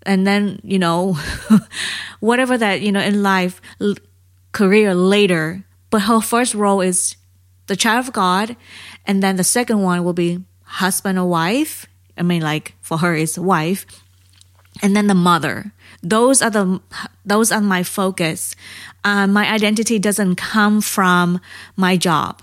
and 0.05 0.27
then 0.27 0.61
you 0.63 0.79
know 0.79 1.17
whatever 2.21 2.57
that 2.59 2.81
you 2.81 2.93
know 2.93 3.01
in 3.01 3.23
life 3.23 3.61
l- 3.81 3.97
career 4.53 4.95
later. 4.95 5.65
But 5.91 6.03
her 6.03 6.21
first 6.21 6.55
role 6.55 6.81
is 6.81 7.17
the 7.67 7.77
child 7.77 8.07
of 8.07 8.13
god 8.13 8.57
and 9.07 9.23
then 9.23 9.37
the 9.37 9.45
second 9.45 9.83
one 9.83 10.05
will 10.05 10.13
be 10.13 10.45
husband 10.63 11.19
or 11.19 11.27
wife. 11.27 11.87
I 12.17 12.23
mean 12.23 12.43
like 12.43 12.75
for 12.81 12.99
her 12.99 13.15
is 13.15 13.39
wife 13.39 13.87
and 14.83 14.97
then 14.97 15.07
the 15.07 15.15
mother. 15.15 15.73
Those 16.03 16.43
are 16.43 16.51
the 16.51 16.81
those 17.25 17.53
are 17.53 17.61
my 17.61 17.83
focus. 17.83 18.57
Uh, 19.05 19.27
my 19.27 19.51
identity 19.51 19.99
doesn't 19.99 20.37
come 20.37 20.81
from 20.81 21.41
my 21.77 21.97
job 21.97 22.43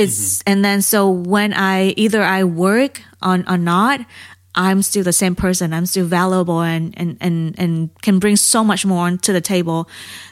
it's 0.00 0.38
mm-hmm. 0.38 0.52
and 0.52 0.64
then 0.64 0.82
so 0.82 1.08
when 1.08 1.52
i 1.54 1.88
either 1.96 2.22
i 2.22 2.44
work 2.44 3.02
on 3.22 3.44
or 3.48 3.58
not 3.58 4.00
i'm 4.54 4.82
still 4.82 5.04
the 5.04 5.12
same 5.12 5.34
person. 5.34 5.72
I'm 5.72 5.86
still 5.86 6.06
valuable 6.06 6.60
and 6.60 6.94
and 6.96 7.16
and, 7.20 7.58
and 7.58 8.02
can 8.02 8.18
bring 8.18 8.36
so 8.36 8.64
much 8.64 8.84
more 8.84 9.16
to 9.16 9.32
the 9.32 9.40
table. 9.40 9.88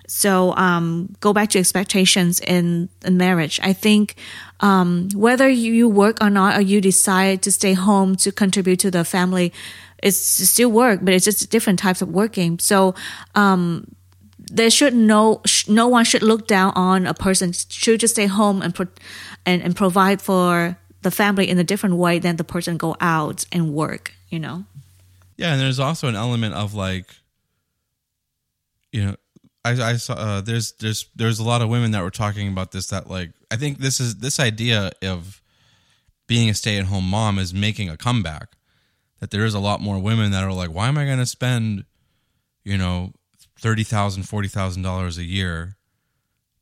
So 0.07 0.55
um, 0.57 1.15
go 1.21 1.33
back 1.33 1.51
to 1.51 1.59
expectations 1.59 2.41
in, 2.41 2.89
in 3.05 3.17
marriage. 3.17 3.61
I 3.63 3.73
think 3.73 4.17
um, 4.61 5.09
whether 5.15 5.49
you 5.49 5.89
work 5.89 6.19
or 6.21 6.31
not 6.31 6.59
or 6.59 6.63
you 6.63 6.81
decide 6.81 7.43
to 7.43 7.53
stay 7.53 7.75
home 7.75 8.17
to 8.17 8.33
contribute 8.33 8.81
to 8.81 8.91
the 8.91 9.05
family 9.05 9.53
it's 10.01 10.17
still 10.17 10.71
work 10.71 11.01
but 11.03 11.13
it's 11.13 11.25
just 11.25 11.51
different 11.51 11.79
types 11.79 12.03
of 12.03 12.09
working. 12.09 12.59
So 12.59 12.95
um, 13.35 13.87
there 14.51 14.71
should 14.71 14.95
no 14.95 15.43
no 15.69 15.89
one 15.89 16.05
should 16.05 16.23
look 16.23 16.47
down 16.47 16.73
on 16.75 17.07
a 17.07 17.15
person. 17.15 17.53
Should 17.53 18.01
just 18.01 18.15
stay 18.15 18.27
home 18.27 18.63
and 18.63 18.75
pro- 18.75 18.87
and, 19.45 19.63
and 19.63 19.75
provide 19.77 20.21
for 20.21 20.79
the 21.03 21.11
family 21.11 21.49
in 21.49 21.59
a 21.59 21.65
different 21.65 21.97
way 21.97 22.19
than 22.19 22.37
the 22.37 22.45
person 22.45 22.77
go 22.77 22.97
out 23.01 23.45
and 23.53 23.73
work 23.73 24.13
you 24.29 24.39
know? 24.39 24.65
Yeah 25.37 25.53
and 25.53 25.61
there's 25.61 25.79
also 25.79 26.09
an 26.09 26.17
element 26.17 26.55
of 26.55 26.75
like 26.75 27.07
you 28.93 29.05
know 29.05 29.17
i 29.65 29.71
i 29.71 29.97
saw 29.97 30.15
uh, 30.15 30.41
there's 30.41 30.73
there's 30.73 31.07
there's 31.15 31.39
a 31.39 31.45
lot 31.45 31.63
of 31.63 31.69
women 31.69 31.93
that 31.93 32.03
were 32.03 32.11
talking 32.11 32.49
about 32.49 32.73
this 32.73 32.89
that 32.89 33.09
like 33.09 33.31
i 33.51 33.57
think 33.57 33.79
this 33.79 34.01
is 34.01 34.17
this 34.17 34.41
idea 34.41 34.91
of 35.03 35.41
being 36.27 36.51
a 36.51 36.55
stay-at-home 36.55 37.09
mom 37.09 37.39
is 37.39 37.55
making 37.55 37.89
a 37.89 37.97
comeback. 37.97 38.51
That 39.21 39.31
there 39.31 39.47
is 39.47 39.55
a 39.55 39.59
lot 39.59 39.81
more 39.81 39.99
women 39.99 40.33
that 40.33 40.45
are 40.45 40.53
like 40.53 40.71
why 40.71 40.89
am 40.89 40.99
i 40.99 41.05
going 41.05 41.19
to 41.19 41.27
spend 41.27 41.85
you 42.65 42.77
know 42.77 43.13
thirty 43.61 43.85
thousand, 43.85 44.25
forty 44.25 44.49
thousand 44.49 44.83
dollars 44.83 45.19
a 45.19 45.25
year 45.25 45.77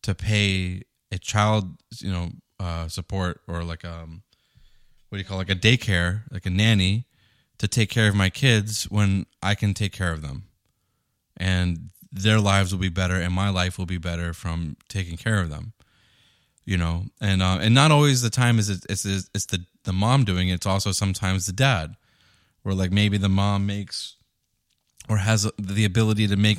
to 0.02 0.14
pay 0.14 0.82
a 1.12 1.18
child, 1.18 1.76
you 1.98 2.12
know, 2.12 2.30
uh, 2.60 2.88
support 2.88 3.40
or 3.46 3.62
like 3.62 3.84
um, 3.84 4.22
what 5.08 5.16
do 5.16 5.22
you 5.22 5.24
call 5.24 5.40
it, 5.40 5.48
like 5.48 5.56
a 5.56 5.60
daycare, 5.60 6.22
like 6.30 6.46
a 6.46 6.50
nanny, 6.50 7.06
to 7.58 7.68
take 7.68 7.90
care 7.90 8.08
of 8.08 8.14
my 8.14 8.30
kids 8.30 8.84
when 8.84 9.26
I 9.42 9.54
can 9.54 9.74
take 9.74 9.92
care 9.92 10.12
of 10.12 10.22
them, 10.22 10.44
and 11.36 11.90
their 12.12 12.40
lives 12.40 12.72
will 12.72 12.80
be 12.80 12.88
better, 12.88 13.14
and 13.14 13.32
my 13.32 13.50
life 13.50 13.78
will 13.78 13.86
be 13.86 13.98
better 13.98 14.32
from 14.32 14.76
taking 14.88 15.16
care 15.16 15.40
of 15.40 15.50
them. 15.50 15.72
You 16.64 16.76
know, 16.76 17.04
and 17.20 17.42
uh, 17.42 17.58
and 17.60 17.74
not 17.74 17.92
always 17.92 18.22
the 18.22 18.30
time 18.30 18.58
is 18.58 18.68
it, 18.68 18.84
it's 18.88 19.04
it's 19.04 19.46
the 19.46 19.64
the 19.84 19.92
mom 19.92 20.24
doing 20.24 20.48
it. 20.48 20.54
It's 20.54 20.66
also 20.66 20.92
sometimes 20.92 21.46
the 21.46 21.52
dad, 21.52 21.94
where 22.62 22.74
like 22.74 22.90
maybe 22.90 23.18
the 23.18 23.28
mom 23.28 23.66
makes 23.66 24.15
or 25.08 25.18
has 25.18 25.50
the 25.58 25.84
ability 25.84 26.26
to 26.28 26.36
make 26.36 26.58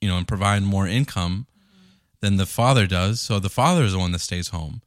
you 0.00 0.08
know 0.08 0.16
and 0.16 0.28
provide 0.28 0.62
more 0.62 0.86
income 0.86 1.46
than 2.20 2.36
the 2.36 2.46
father 2.46 2.86
does. 2.86 3.20
So 3.20 3.38
the 3.38 3.48
father 3.48 3.84
is 3.84 3.92
the 3.92 3.98
one 3.98 4.12
that 4.12 4.20
stays 4.20 4.48
home 4.48 4.82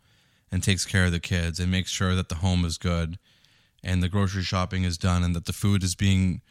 and 0.51 0.62
takes 0.62 0.86
care 0.86 1.05
of 1.05 1.12
the 1.12 1.20
kids 1.20 1.59
and 1.59 1.72
makes 1.72 1.89
sure 1.89 2.14
that 2.16 2.30
the 2.30 2.36
home 2.36 2.66
is 2.66 2.78
good 2.78 3.18
and 3.84 4.03
the 4.03 4.09
grocery 4.09 4.43
shopping 4.43 4.84
is 4.84 4.97
done 4.97 5.24
and 5.24 5.36
that 5.36 5.45
the 5.45 5.53
food 5.53 5.84
is 5.84 5.95
being 5.95 6.41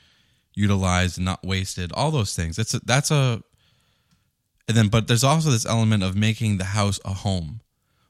utilized 0.54 1.18
and 1.18 1.24
not 1.24 1.44
wasted. 1.44 1.92
All 1.92 2.10
those 2.10 2.34
things. 2.34 2.56
That's 2.56 2.74
a, 2.74 2.80
that's 2.80 3.10
a 3.10 3.42
and 4.68 4.76
then 4.76 4.88
but 4.88 5.08
there's 5.08 5.24
also 5.24 5.50
this 5.50 5.66
element 5.66 6.02
of 6.02 6.16
making 6.16 6.58
the 6.58 6.64
house 6.64 7.00
a 7.04 7.12
home 7.12 7.60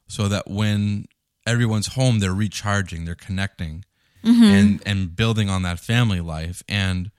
so 0.07 0.29
that 0.29 0.49
when 0.49 1.07
everyone's 1.47 1.95
home 1.95 2.19
they're 2.19 2.35
recharging 2.35 3.07
they're 3.07 3.15
connecting 3.15 3.85
mm-hmm. 4.25 4.43
and 4.43 4.83
and 4.87 5.17
building 5.17 5.49
on 5.49 5.63
that 5.63 5.81
family 5.81 6.21
life. 6.21 6.63
And 6.69 7.11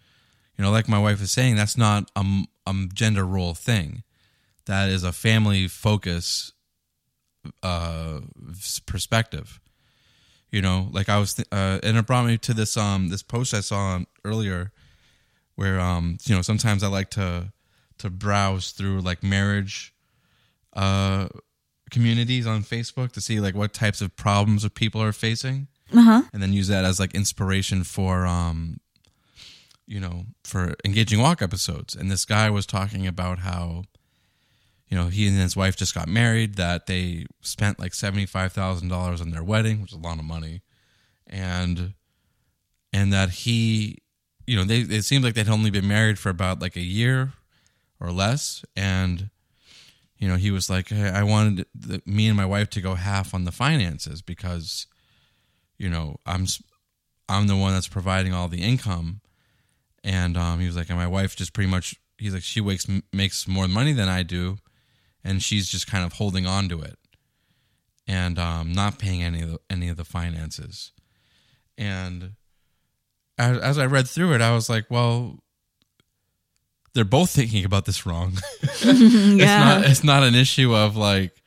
you 0.61 0.67
know, 0.67 0.71
like 0.71 0.87
my 0.87 0.99
wife 0.99 1.19
is 1.23 1.31
saying, 1.31 1.55
that's 1.55 1.75
not 1.75 2.11
a, 2.15 2.23
a 2.67 2.75
gender 2.93 3.25
role 3.25 3.55
thing. 3.55 4.03
That 4.67 4.89
is 4.89 5.03
a 5.03 5.11
family 5.11 5.67
focus 5.67 6.51
uh, 7.63 8.19
perspective. 8.85 9.59
You 10.51 10.61
know, 10.61 10.89
like 10.91 11.09
I 11.09 11.17
was, 11.17 11.33
th- 11.33 11.47
uh, 11.51 11.79
and 11.81 11.97
it 11.97 12.05
brought 12.05 12.27
me 12.27 12.37
to 12.37 12.53
this 12.53 12.77
um 12.77 13.09
this 13.09 13.23
post 13.23 13.55
I 13.55 13.61
saw 13.61 14.01
earlier, 14.23 14.71
where 15.55 15.79
um 15.79 16.19
you 16.25 16.35
know 16.35 16.43
sometimes 16.43 16.83
I 16.83 16.89
like 16.89 17.09
to 17.11 17.51
to 17.97 18.09
browse 18.11 18.69
through 18.69 19.01
like 19.01 19.23
marriage 19.23 19.95
uh 20.73 21.27
communities 21.89 22.45
on 22.45 22.61
Facebook 22.61 23.13
to 23.13 23.21
see 23.21 23.39
like 23.39 23.55
what 23.55 23.73
types 23.73 23.99
of 23.99 24.15
problems 24.15 24.69
people 24.75 25.01
are 25.01 25.11
facing, 25.11 25.69
uh-huh. 25.91 26.21
and 26.31 26.43
then 26.43 26.53
use 26.53 26.67
that 26.67 26.85
as 26.85 26.99
like 26.99 27.15
inspiration 27.15 27.83
for 27.83 28.27
um 28.27 28.77
you 29.91 29.99
know, 29.99 30.23
for 30.45 30.73
engaging 30.85 31.19
walk 31.19 31.41
episodes. 31.41 31.95
And 31.95 32.09
this 32.09 32.23
guy 32.23 32.49
was 32.49 32.65
talking 32.65 33.05
about 33.05 33.39
how, 33.39 33.83
you 34.87 34.97
know, 34.97 35.07
he 35.07 35.27
and 35.27 35.37
his 35.37 35.53
wife 35.53 35.75
just 35.75 35.93
got 35.93 36.07
married, 36.07 36.55
that 36.55 36.85
they 36.87 37.25
spent 37.41 37.77
like 37.77 37.91
$75,000 37.91 39.21
on 39.21 39.31
their 39.31 39.43
wedding, 39.43 39.81
which 39.81 39.91
is 39.91 39.97
a 39.97 40.01
lot 40.01 40.17
of 40.17 40.23
money. 40.23 40.61
And, 41.27 41.93
and 42.93 43.11
that 43.11 43.31
he, 43.31 43.97
you 44.47 44.55
know, 44.55 44.63
they, 44.63 44.79
it 44.79 45.03
seemed 45.03 45.25
like 45.25 45.33
they'd 45.33 45.49
only 45.49 45.71
been 45.71 45.89
married 45.89 46.17
for 46.17 46.29
about 46.29 46.61
like 46.61 46.77
a 46.77 46.81
year 46.81 47.33
or 47.99 48.13
less. 48.13 48.63
And, 48.77 49.29
you 50.17 50.29
know, 50.29 50.37
he 50.37 50.51
was 50.51 50.69
like, 50.69 50.87
hey, 50.87 51.09
I 51.09 51.23
wanted 51.23 51.65
the, 51.75 52.01
me 52.05 52.29
and 52.29 52.37
my 52.37 52.45
wife 52.45 52.69
to 52.71 52.81
go 52.81 52.95
half 52.95 53.33
on 53.33 53.43
the 53.43 53.51
finances 53.51 54.21
because, 54.21 54.87
you 55.77 55.89
know, 55.89 56.15
I'm, 56.25 56.45
I'm 57.27 57.47
the 57.47 57.57
one 57.57 57.73
that's 57.73 57.89
providing 57.89 58.33
all 58.33 58.47
the 58.47 58.63
income 58.63 59.20
and 60.03 60.37
um, 60.37 60.59
he 60.59 60.65
was 60.67 60.75
like, 60.75 60.89
and 60.89 60.97
my 60.97 61.07
wife 61.07 61.35
just 61.35 61.53
pretty 61.53 61.69
much, 61.69 61.95
he's 62.17 62.33
like, 62.33 62.43
she 62.43 62.61
wakes, 62.61 62.87
makes 63.11 63.47
more 63.47 63.67
money 63.67 63.93
than 63.93 64.09
I 64.09 64.23
do, 64.23 64.57
and 65.23 65.41
she's 65.41 65.69
just 65.69 65.87
kind 65.87 66.03
of 66.05 66.13
holding 66.13 66.45
on 66.45 66.69
to 66.69 66.81
it, 66.81 66.97
and 68.07 68.39
um, 68.39 68.71
not 68.71 68.99
paying 68.99 69.23
any 69.23 69.41
of 69.41 69.51
the, 69.51 69.59
any 69.69 69.89
of 69.89 69.97
the 69.97 70.05
finances. 70.05 70.91
And 71.77 72.33
as, 73.37 73.57
as 73.57 73.77
I 73.77 73.85
read 73.85 74.07
through 74.07 74.33
it, 74.33 74.41
I 74.41 74.53
was 74.53 74.69
like, 74.69 74.85
well, 74.89 75.39
they're 76.93 77.05
both 77.05 77.31
thinking 77.31 77.65
about 77.65 77.85
this 77.85 78.05
wrong. 78.05 78.33
yeah. 78.63 78.69
It's 78.83 79.45
not, 79.45 79.85
it's 79.85 80.03
not 80.03 80.23
an 80.23 80.35
issue 80.35 80.75
of 80.75 80.95
like, 80.95 81.41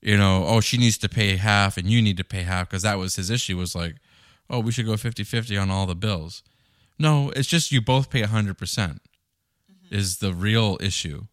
you 0.00 0.16
know, 0.16 0.44
oh, 0.46 0.60
she 0.60 0.78
needs 0.78 0.98
to 0.98 1.08
pay 1.08 1.36
half 1.36 1.76
and 1.76 1.88
you 1.90 2.00
need 2.00 2.16
to 2.18 2.24
pay 2.24 2.42
half 2.42 2.70
because 2.70 2.82
that 2.82 2.98
was 2.98 3.16
his 3.16 3.30
issue 3.30 3.56
was 3.56 3.74
like, 3.74 3.96
oh, 4.48 4.60
we 4.60 4.70
should 4.70 4.86
go 4.86 4.96
50 4.96 5.24
50 5.24 5.56
on 5.56 5.70
all 5.70 5.86
the 5.86 5.96
bills. 5.96 6.42
No, 6.98 7.30
it's 7.30 7.48
just 7.48 7.72
you 7.72 7.80
both 7.80 8.10
pay 8.10 8.22
100% 8.22 8.56
mm-hmm. 8.56 8.98
is 9.90 10.18
the 10.18 10.32
real 10.32 10.78
issue. 10.80 11.26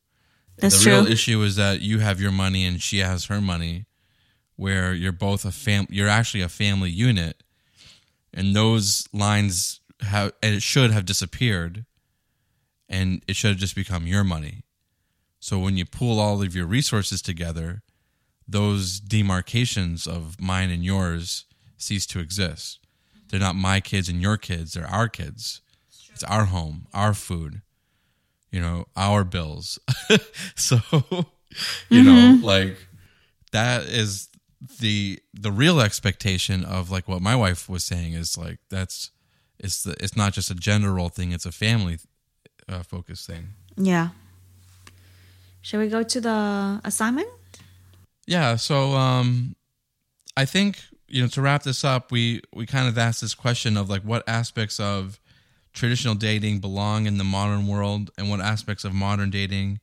That's 0.58 0.78
the 0.78 0.84
true. 0.84 0.94
real 0.94 1.08
issue 1.08 1.42
is 1.42 1.56
that 1.56 1.82
you 1.82 2.00
have 2.00 2.22
your 2.22 2.32
money 2.32 2.66
and 2.66 2.82
she 2.82 3.00
has 3.00 3.26
her 3.26 3.42
money 3.42 3.86
where 4.56 4.94
you're 4.94 5.12
both 5.12 5.46
a 5.46 5.52
fam 5.52 5.88
you're 5.90 6.08
actually 6.08 6.42
a 6.42 6.50
family 6.50 6.92
unit 6.92 7.42
and 8.34 8.56
those 8.56 9.08
lines 9.12 9.80
have 10.02 10.32
and 10.44 10.56
it 10.56 10.62
should 10.62 10.92
have 10.92 11.06
disappeared 11.06 11.86
and 12.88 13.24
it 13.28 13.36
should 13.36 13.52
have 13.52 13.60
just 13.60 13.76
become 13.76 14.06
your 14.06 14.24
money. 14.24 14.64
So 15.40 15.60
when 15.60 15.76
you 15.76 15.86
pool 15.86 16.20
all 16.20 16.42
of 16.42 16.56
your 16.56 16.66
resources 16.66 17.22
together, 17.22 17.82
those 18.48 19.00
demarcations 19.00 20.06
of 20.08 20.40
mine 20.40 20.70
and 20.70 20.84
yours 20.84 21.46
cease 21.78 22.06
to 22.08 22.20
exist. 22.20 22.80
They're 23.30 23.40
not 23.40 23.56
my 23.56 23.80
kids 23.80 24.10
and 24.10 24.22
your 24.22 24.38
kids, 24.38 24.74
they're 24.74 24.88
our 24.88 25.10
kids. 25.10 25.62
It's 26.12 26.24
our 26.24 26.46
home, 26.46 26.88
our 26.94 27.14
food, 27.14 27.62
you 28.52 28.62
know, 28.62 28.86
our 28.96 29.24
bills. 29.24 29.80
so, 30.56 30.80
you 31.90 32.04
know, 32.04 32.40
like 32.44 32.78
that 33.52 33.84
is 33.86 34.30
the 34.80 35.20
the 35.34 35.52
real 35.52 35.82
expectation 35.82 36.64
of 36.64 36.92
like 36.92 37.08
what 37.08 37.22
my 37.22 37.36
wife 37.36 37.68
was 37.68 37.84
saying 37.84 38.14
is 38.14 38.38
like 38.38 38.60
that's 38.70 39.12
it's 39.60 39.84
the, 39.84 39.96
it's 40.00 40.16
not 40.16 40.34
just 40.34 40.52
a 40.52 40.56
gender 40.56 40.94
role 40.94 41.10
thing, 41.10 41.32
it's 41.32 41.46
a 41.46 41.52
family 41.52 41.98
uh, 42.70 42.84
focus 42.84 43.26
thing. 43.26 43.50
Yeah. 43.76 44.10
Shall 45.62 45.80
we 45.80 45.88
go 45.88 46.04
to 46.04 46.22
the 46.22 46.82
assignment? 46.84 47.30
Yeah, 48.28 48.56
so 48.56 48.94
um 48.94 49.56
I 50.38 50.46
think 50.46 50.80
you 51.14 51.22
know 51.22 51.28
to 51.28 51.42
wrap 51.42 51.62
this 51.62 51.84
up, 51.84 52.12
we 52.12 52.42
we 52.54 52.66
kind 52.66 52.88
of 52.88 52.98
asked 52.98 53.22
this 53.22 53.36
question 53.36 53.78
of 53.78 53.88
like 53.88 54.02
what 54.02 54.28
aspects 54.28 54.80
of 54.80 55.20
traditional 55.72 56.16
dating 56.16 56.60
belong 56.60 57.06
in 57.06 57.20
the 57.20 57.24
modern 57.24 57.68
world 57.68 58.10
and 58.18 58.32
what 58.32 58.42
aspects 58.42 58.84
of 58.84 58.94
modern 58.94 59.30
dating 59.30 59.80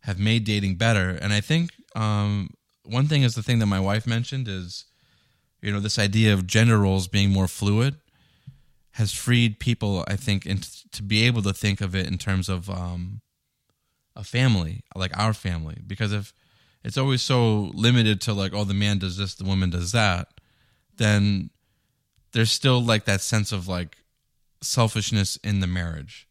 have 0.00 0.18
made 0.18 0.44
dating 0.44 0.76
better. 0.76 1.10
And 1.10 1.34
I 1.34 1.42
think 1.42 1.72
um 1.94 2.48
one 2.84 3.06
thing 3.06 3.22
is 3.22 3.34
the 3.34 3.42
thing 3.42 3.58
that 3.58 3.66
my 3.66 3.80
wife 3.80 4.06
mentioned 4.06 4.48
is 4.48 4.86
you 5.60 5.70
know 5.70 5.80
this 5.80 5.98
idea 5.98 6.32
of 6.32 6.46
gender 6.46 6.78
roles 6.78 7.06
being 7.06 7.30
more 7.30 7.48
fluid 7.48 7.96
has 8.92 9.12
freed 9.12 9.60
people 9.60 10.06
I 10.08 10.16
think 10.16 10.46
in, 10.46 10.60
to 10.92 11.02
be 11.02 11.24
able 11.24 11.42
to 11.42 11.52
think 11.52 11.82
of 11.82 11.94
it 11.94 12.06
in 12.06 12.16
terms 12.16 12.48
of 12.48 12.70
um 12.70 13.20
a 14.18 14.24
family, 14.24 14.84
like 14.94 15.14
our 15.18 15.34
family 15.34 15.82
because 15.86 16.14
if 16.14 16.32
it's 16.82 16.96
always 16.96 17.20
so 17.20 17.72
limited 17.74 18.22
to 18.22 18.32
like 18.32 18.54
oh 18.54 18.64
the 18.64 18.72
man 18.72 18.96
does 18.96 19.18
this 19.18 19.34
the 19.34 19.44
woman 19.44 19.68
does 19.68 19.92
that 19.92 20.28
then 20.96 21.50
there's 22.32 22.52
still 22.52 22.80
like 22.82 23.04
that 23.04 23.20
sense 23.20 23.52
of 23.52 23.66
like 23.68 23.98
selfishness 24.62 25.36
in 25.44 25.60
the 25.60 25.66
marriage 25.66 26.26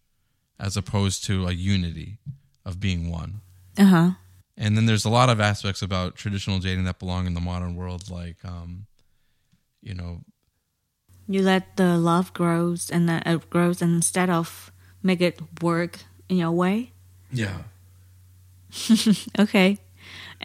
as 0.60 0.76
opposed 0.78 1.24
to 1.26 1.46
a 1.48 1.52
unity 1.52 2.18
of 2.66 2.80
being 2.80 3.10
one 3.12 3.42
Uh 3.78 3.86
huh. 3.86 4.10
and 4.58 4.76
then 4.78 4.86
there's 4.86 5.06
a 5.06 5.10
lot 5.10 5.30
of 5.30 5.40
aspects 5.40 5.82
about 5.82 6.16
traditional 6.16 6.60
dating 6.60 6.86
that 6.86 7.00
belong 7.00 7.28
in 7.28 7.34
the 7.34 7.42
modern 7.42 7.76
world 7.76 8.10
like 8.10 8.38
um 8.46 8.86
you 9.82 9.94
know 9.94 10.22
You 11.28 11.42
let 11.42 11.76
the 11.78 11.98
love 11.98 12.34
grows 12.34 12.90
and 12.92 13.10
it 13.10 13.50
grows 13.50 13.82
and 13.82 13.96
instead 13.96 14.30
of 14.30 14.72
make 15.04 15.22
it 15.22 15.40
work 15.62 16.00
in 16.30 16.38
your 16.38 16.52
way. 16.52 16.92
yeah 17.32 17.64
Okay. 19.40 19.78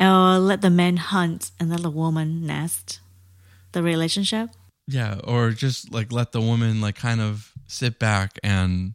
Or 0.00 0.38
let 0.38 0.60
the 0.62 0.70
man 0.70 0.96
hunt 0.98 1.50
and 1.58 1.70
let 1.70 1.82
the 1.82 1.90
woman 1.90 2.46
nest 2.46 3.00
the 3.72 3.82
relationship. 3.82 4.50
yeah 4.88 5.20
or 5.24 5.50
just 5.50 5.92
like 5.92 6.10
let 6.12 6.32
the 6.32 6.40
woman 6.40 6.80
like 6.80 6.96
kind 6.96 7.20
of 7.20 7.52
sit 7.66 7.98
back 7.98 8.38
and 8.42 8.94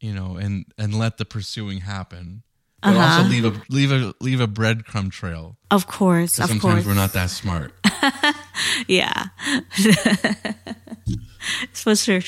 you 0.00 0.12
know 0.12 0.36
and 0.36 0.64
and 0.78 0.94
let 0.98 1.16
the 1.18 1.24
pursuing 1.24 1.80
happen 1.80 2.42
but 2.82 2.94
Uh-huh. 2.96 3.22
also 3.22 3.28
leave 3.30 3.44
a 3.44 3.52
leave 3.70 3.92
a 3.92 4.12
leave 4.20 4.40
a 4.40 4.46
breadcrumb 4.48 5.10
trail 5.10 5.56
Of 5.70 5.86
course, 5.86 6.38
of 6.38 6.48
sometimes 6.48 6.62
course. 6.62 6.86
we're 6.86 6.94
not 7.02 7.12
that 7.14 7.30
smart 7.30 7.72
Yeah. 8.88 9.28
For 11.72 11.94
sure. 11.94 12.22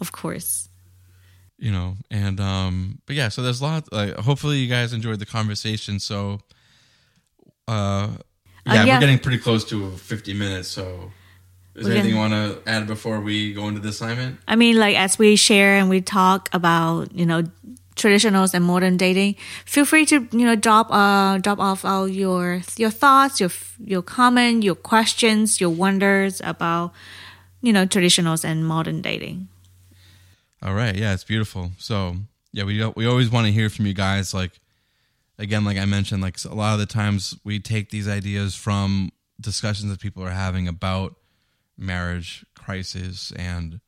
Of 0.00 0.12
course. 0.12 0.68
you 1.58 1.70
know 1.70 1.96
and 2.10 2.40
um 2.40 2.98
but 3.06 3.14
yeah 3.16 3.28
so 3.30 3.40
there's 3.42 3.60
a 3.60 3.64
lot 3.64 3.92
like 3.92 4.14
hopefully 4.26 4.58
you 4.58 4.68
guys 4.68 4.92
enjoyed 4.92 5.18
the 5.20 5.26
conversation 5.38 6.00
so 6.00 6.40
uh 7.68 8.08
yeah, 8.66 8.84
yeah. 8.84 8.94
we're 8.94 9.00
getting 9.00 9.18
pretty 9.18 9.38
close 9.38 9.64
to 9.66 9.90
50 9.90 10.34
minutes 10.34 10.68
so 10.68 11.10
is 11.74 11.86
there 11.86 11.94
We're 11.94 11.98
anything 11.98 12.12
you 12.12 12.18
want 12.18 12.32
to 12.32 12.70
add 12.70 12.86
before 12.86 13.20
we 13.20 13.52
go 13.52 13.66
into 13.68 13.80
the 13.80 13.88
assignment 13.88 14.38
I 14.46 14.54
mean, 14.54 14.78
like 14.78 14.96
as 14.96 15.18
we 15.18 15.34
share 15.34 15.76
and 15.76 15.90
we 15.90 16.00
talk 16.00 16.48
about, 16.52 17.12
you 17.12 17.26
know, 17.26 17.42
traditionals 17.96 18.54
and 18.54 18.64
modern 18.64 18.96
dating, 18.96 19.36
feel 19.64 19.84
free 19.84 20.06
to 20.06 20.28
you 20.32 20.44
know 20.44 20.56
drop 20.56 20.88
uh 20.90 21.38
drop 21.38 21.58
off 21.58 21.84
all 21.84 22.08
your 22.08 22.60
your 22.76 22.90
thoughts, 22.90 23.40
your 23.40 23.50
your 23.78 24.02
comment, 24.02 24.62
your 24.62 24.74
questions, 24.74 25.60
your 25.60 25.70
wonders 25.70 26.40
about 26.44 26.92
you 27.62 27.72
know 27.72 27.86
traditionals 27.86 28.44
and 28.44 28.66
modern 28.66 29.00
dating. 29.00 29.48
All 30.62 30.74
right, 30.74 30.94
yeah, 30.94 31.12
it's 31.12 31.24
beautiful. 31.24 31.72
So 31.78 32.16
yeah, 32.52 32.64
we 32.64 32.84
we 32.96 33.06
always 33.06 33.30
want 33.30 33.46
to 33.46 33.52
hear 33.52 33.70
from 33.70 33.86
you 33.86 33.94
guys. 33.94 34.34
Like 34.34 34.52
again, 35.38 35.64
like 35.64 35.78
I 35.78 35.84
mentioned, 35.84 36.22
like 36.22 36.42
a 36.44 36.54
lot 36.54 36.74
of 36.74 36.80
the 36.80 36.86
times 36.86 37.36
we 37.44 37.58
take 37.60 37.90
these 37.90 38.08
ideas 38.08 38.54
from 38.54 39.10
discussions 39.40 39.90
that 39.90 40.00
people 40.00 40.22
are 40.22 40.30
having 40.30 40.68
about 40.68 41.16
marriage 41.76 42.44
crisis, 42.54 43.32
and 43.36 43.80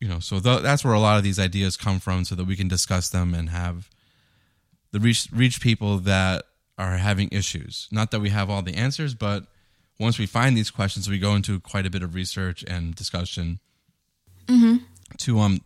you 0.00 0.08
know, 0.08 0.20
so 0.20 0.40
th- 0.40 0.62
that's 0.62 0.84
where 0.84 0.94
a 0.94 1.00
lot 1.00 1.18
of 1.18 1.24
these 1.24 1.38
ideas 1.38 1.76
come 1.76 2.00
from, 2.00 2.24
so 2.24 2.34
that 2.34 2.46
we 2.46 2.56
can 2.56 2.68
discuss 2.68 3.08
them 3.08 3.34
and 3.34 3.50
have 3.50 3.90
the 4.92 5.00
reach 5.00 5.28
reach 5.32 5.60
people 5.60 5.98
that 5.98 6.44
are 6.78 6.96
having 6.96 7.28
issues. 7.32 7.88
Not 7.90 8.10
that 8.12 8.20
we 8.20 8.30
have 8.30 8.48
all 8.48 8.62
the 8.62 8.74
answers, 8.74 9.14
but 9.14 9.44
once 9.98 10.18
we 10.18 10.26
find 10.26 10.56
these 10.56 10.70
questions, 10.70 11.08
we 11.08 11.18
go 11.18 11.34
into 11.34 11.58
quite 11.60 11.84
a 11.84 11.90
bit 11.90 12.02
of 12.02 12.14
research 12.14 12.64
and 12.66 12.94
discussion 12.94 13.58
to 15.18 15.38
um 15.40 15.60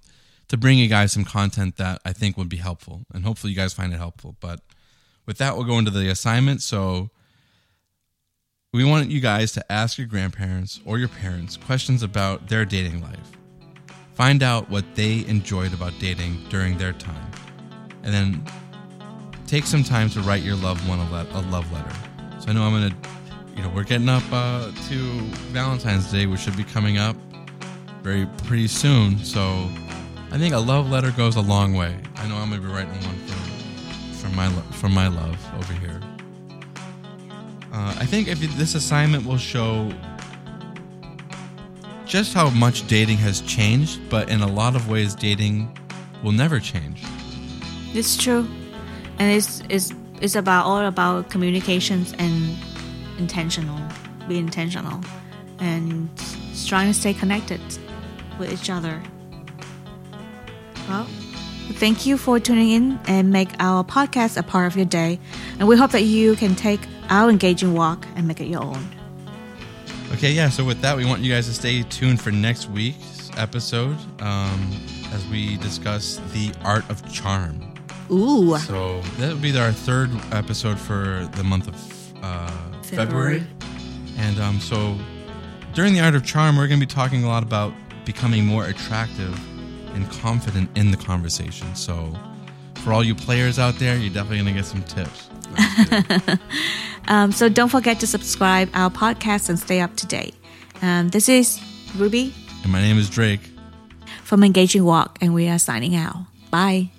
to 0.49 0.57
bring 0.57 0.79
you 0.79 0.89
guys 0.89 1.13
some 1.13 1.25
content 1.25 1.77
that 1.77 2.01
I 2.05 2.13
think 2.13 2.37
would 2.37 2.49
be 2.49 2.57
helpful, 2.57 3.03
and 3.15 3.25
hopefully 3.25 3.53
you 3.53 3.57
guys 3.57 3.73
find 3.73 3.93
it 3.93 3.97
helpful. 3.99 4.37
But 4.41 4.61
with 5.27 5.39
that, 5.39 5.57
we'll 5.57 5.67
go 5.67 5.79
into 5.79 5.91
the 5.91 6.09
assignment. 6.09 6.63
So 6.63 7.11
we 8.73 8.85
want 8.85 9.11
you 9.11 9.21
guys 9.21 9.53
to 9.53 9.73
ask 9.73 9.99
your 9.99 10.07
grandparents 10.07 10.81
or 10.85 10.99
your 10.99 11.09
parents 11.09 11.57
questions 11.57 12.03
about 12.03 12.49
their 12.49 12.65
dating 12.65 13.03
life. 13.03 13.33
Find 14.15 14.43
out 14.43 14.71
what 14.71 14.85
they 14.95 15.27
enjoyed 15.27 15.73
about 15.73 15.93
dating 15.99 16.43
during 16.49 16.79
their 16.79 16.93
time, 16.93 17.31
and 18.03 18.13
then 18.13 18.45
take 19.47 19.65
some 19.65 19.83
time 19.83 20.09
to 20.11 20.21
write 20.21 20.43
your 20.43 20.57
loved 20.57 20.87
one 20.89 20.99
a, 20.99 21.11
le- 21.11 21.27
a 21.33 21.43
love 21.51 21.71
letter. 21.73 21.95
So 22.41 22.49
I 22.49 22.53
know 22.53 22.63
I'm 22.63 22.73
gonna, 22.73 22.97
you 23.57 23.63
know, 23.63 23.71
we're 23.75 23.85
getting 23.85 24.09
up 24.09 24.23
uh, 24.33 24.71
to 24.89 25.21
Valentine's 25.53 26.11
Day, 26.11 26.27
which 26.27 26.41
should 26.41 26.57
be 26.57 26.65
coming 26.65 26.99
up 26.99 27.17
very 28.03 28.27
pretty 28.45 28.69
soon. 28.69 29.19
So 29.19 29.69
I 30.31 30.39
think 30.39 30.55
a 30.55 30.59
love 30.59 30.91
letter 30.91 31.11
goes 31.11 31.37
a 31.37 31.43
long 31.43 31.75
way. 31.75 31.97
I 32.17 32.27
know 32.29 32.37
I'm 32.37 32.51
gonna 32.51 32.63
be 32.63 32.69
writing 32.69 32.93
one 33.07 33.19
for 33.27 33.42
for 34.23 34.29
my 34.29 34.47
lo- 34.47 34.63
for 34.73 34.89
my 34.89 35.09
love 35.09 35.39
over 35.59 35.73
here. 35.75 36.01
Uh, 37.73 37.95
I 37.99 38.07
think 38.07 38.29
if 38.29 38.39
this 38.57 38.75
assignment 38.75 39.27
will 39.27 39.39
show 39.39 39.93
just 42.07 42.33
how 42.35 42.51
much 42.51 42.87
dating 42.87 43.17
has 43.17 43.41
changed, 43.41 43.99
but 44.11 44.29
in 44.29 44.43
a 44.43 44.47
lot 44.47 44.77
of 44.77 44.89
ways, 44.89 45.15
dating 45.15 45.77
will 46.23 46.33
never 46.33 46.61
change. 46.61 47.03
It's 47.95 48.17
true, 48.17 48.47
and 49.19 49.33
it's 49.37 49.63
it's 49.69 49.93
it's 50.21 50.37
about 50.37 50.67
all 50.67 50.87
about 50.87 51.31
communications 51.31 52.15
and 52.19 52.57
intentional, 53.19 53.81
be 54.29 54.39
intentional, 54.39 55.01
and 55.59 56.09
trying 56.67 56.93
to 56.93 56.95
stay 56.95 57.13
connected 57.13 57.61
with 58.39 58.53
each 58.53 58.71
other. 58.71 59.03
Well, 60.89 61.09
thank 61.75 62.07
you 62.07 62.17
for 62.17 62.39
tuning 62.39 62.71
in 62.71 63.01
and 63.07 63.31
make 63.31 63.51
our 63.59 63.85
podcast 63.85 64.37
a 64.37 64.43
part 64.43 64.67
of 64.67 64.77
your 64.77 64.87
day, 64.87 65.19
and 65.59 65.69
we 65.69 65.77
hope 65.77 65.91
that 65.93 66.03
you 66.03 66.37
can 66.37 66.55
take 66.55 66.81
our 67.11 67.29
engaging 67.31 67.75
walk 67.75 68.07
and 68.17 68.27
make 68.27 68.41
it 68.41 68.47
your 68.47 68.63
own. 68.63 68.87
Okay, 70.13 70.33
yeah. 70.33 70.49
So 70.49 70.65
with 70.65 70.81
that, 70.83 70.97
we 70.97 71.07
want 71.07 71.23
you 71.23 71.33
guys 71.33 71.47
to 71.47 71.55
stay 71.55 71.83
tuned 71.85 72.21
for 72.21 72.31
next 72.31 72.69
week's 72.69 73.31
episode 73.37 73.97
um, 74.21 74.71
as 75.13 75.27
we 75.29 75.57
discuss 75.59 76.21
the 76.33 76.53
art 76.65 76.89
of 76.91 77.11
charm. 77.13 77.73
Ooh, 78.11 78.59
So 78.59 79.01
that 79.19 79.33
would 79.33 79.41
be 79.41 79.57
our 79.59 79.73
third 79.73 80.11
episode 80.33 80.79
for 80.79 81.27
the 81.37 81.43
month 81.43 81.69
of 81.69 82.23
uh, 82.23 82.51
February. 82.83 83.41
February. 83.41 83.47
And 84.19 84.39
um, 84.39 84.61
so 84.61 84.99
during 85.73 85.95
the 85.95 86.01
art 86.01 86.15
of 86.15 86.25
charm, 86.25 86.57
we're 86.57 86.69
going 86.69 86.79
to 86.79 86.87
be 86.87 86.93
talking 86.93 87.25
a 87.25 87.29
lot 87.29 87.43
about 87.43 87.73
becoming 88.05 88.45
more 88.45 88.67
attractive 88.67 89.39
and 89.95 90.11
confident 90.11 90.71
in 90.77 90.91
the 90.91 90.97
conversation. 90.97 91.75
So 91.75 92.13
for 92.83 92.93
all 92.93 93.05
you 93.05 93.15
players 93.15 93.59
out 93.59 93.77
there, 93.77 93.97
you're 93.97 94.13
definitely 94.13 94.39
going 94.43 94.55
to 94.55 94.61
get 94.61 94.67
some 94.67 94.83
tips. 94.85 95.29
um, 97.09 97.33
so 97.33 97.49
don't 97.49 97.69
forget 97.69 98.01
to 98.01 98.07
subscribe 98.07 98.69
our 98.75 98.91
podcast 98.91 99.49
and 99.49 99.59
stay 99.59 99.81
up 99.81 99.95
to 99.97 100.07
date. 100.07 100.35
Um, 100.81 101.09
this 101.11 101.29
is 101.29 101.59
Rubie 101.97 102.33
And 102.63 102.73
my 102.73 102.81
name 102.81 102.99
is 102.99 103.09
Drake. 103.09 103.41
from 104.25 104.43
Engaging 104.43 104.85
Walk, 104.85 105.19
and 105.21 105.35
we 105.35 105.49
are 105.49 105.59
signing 105.59 105.95
out. 105.95 106.17
Bye. 106.51 106.91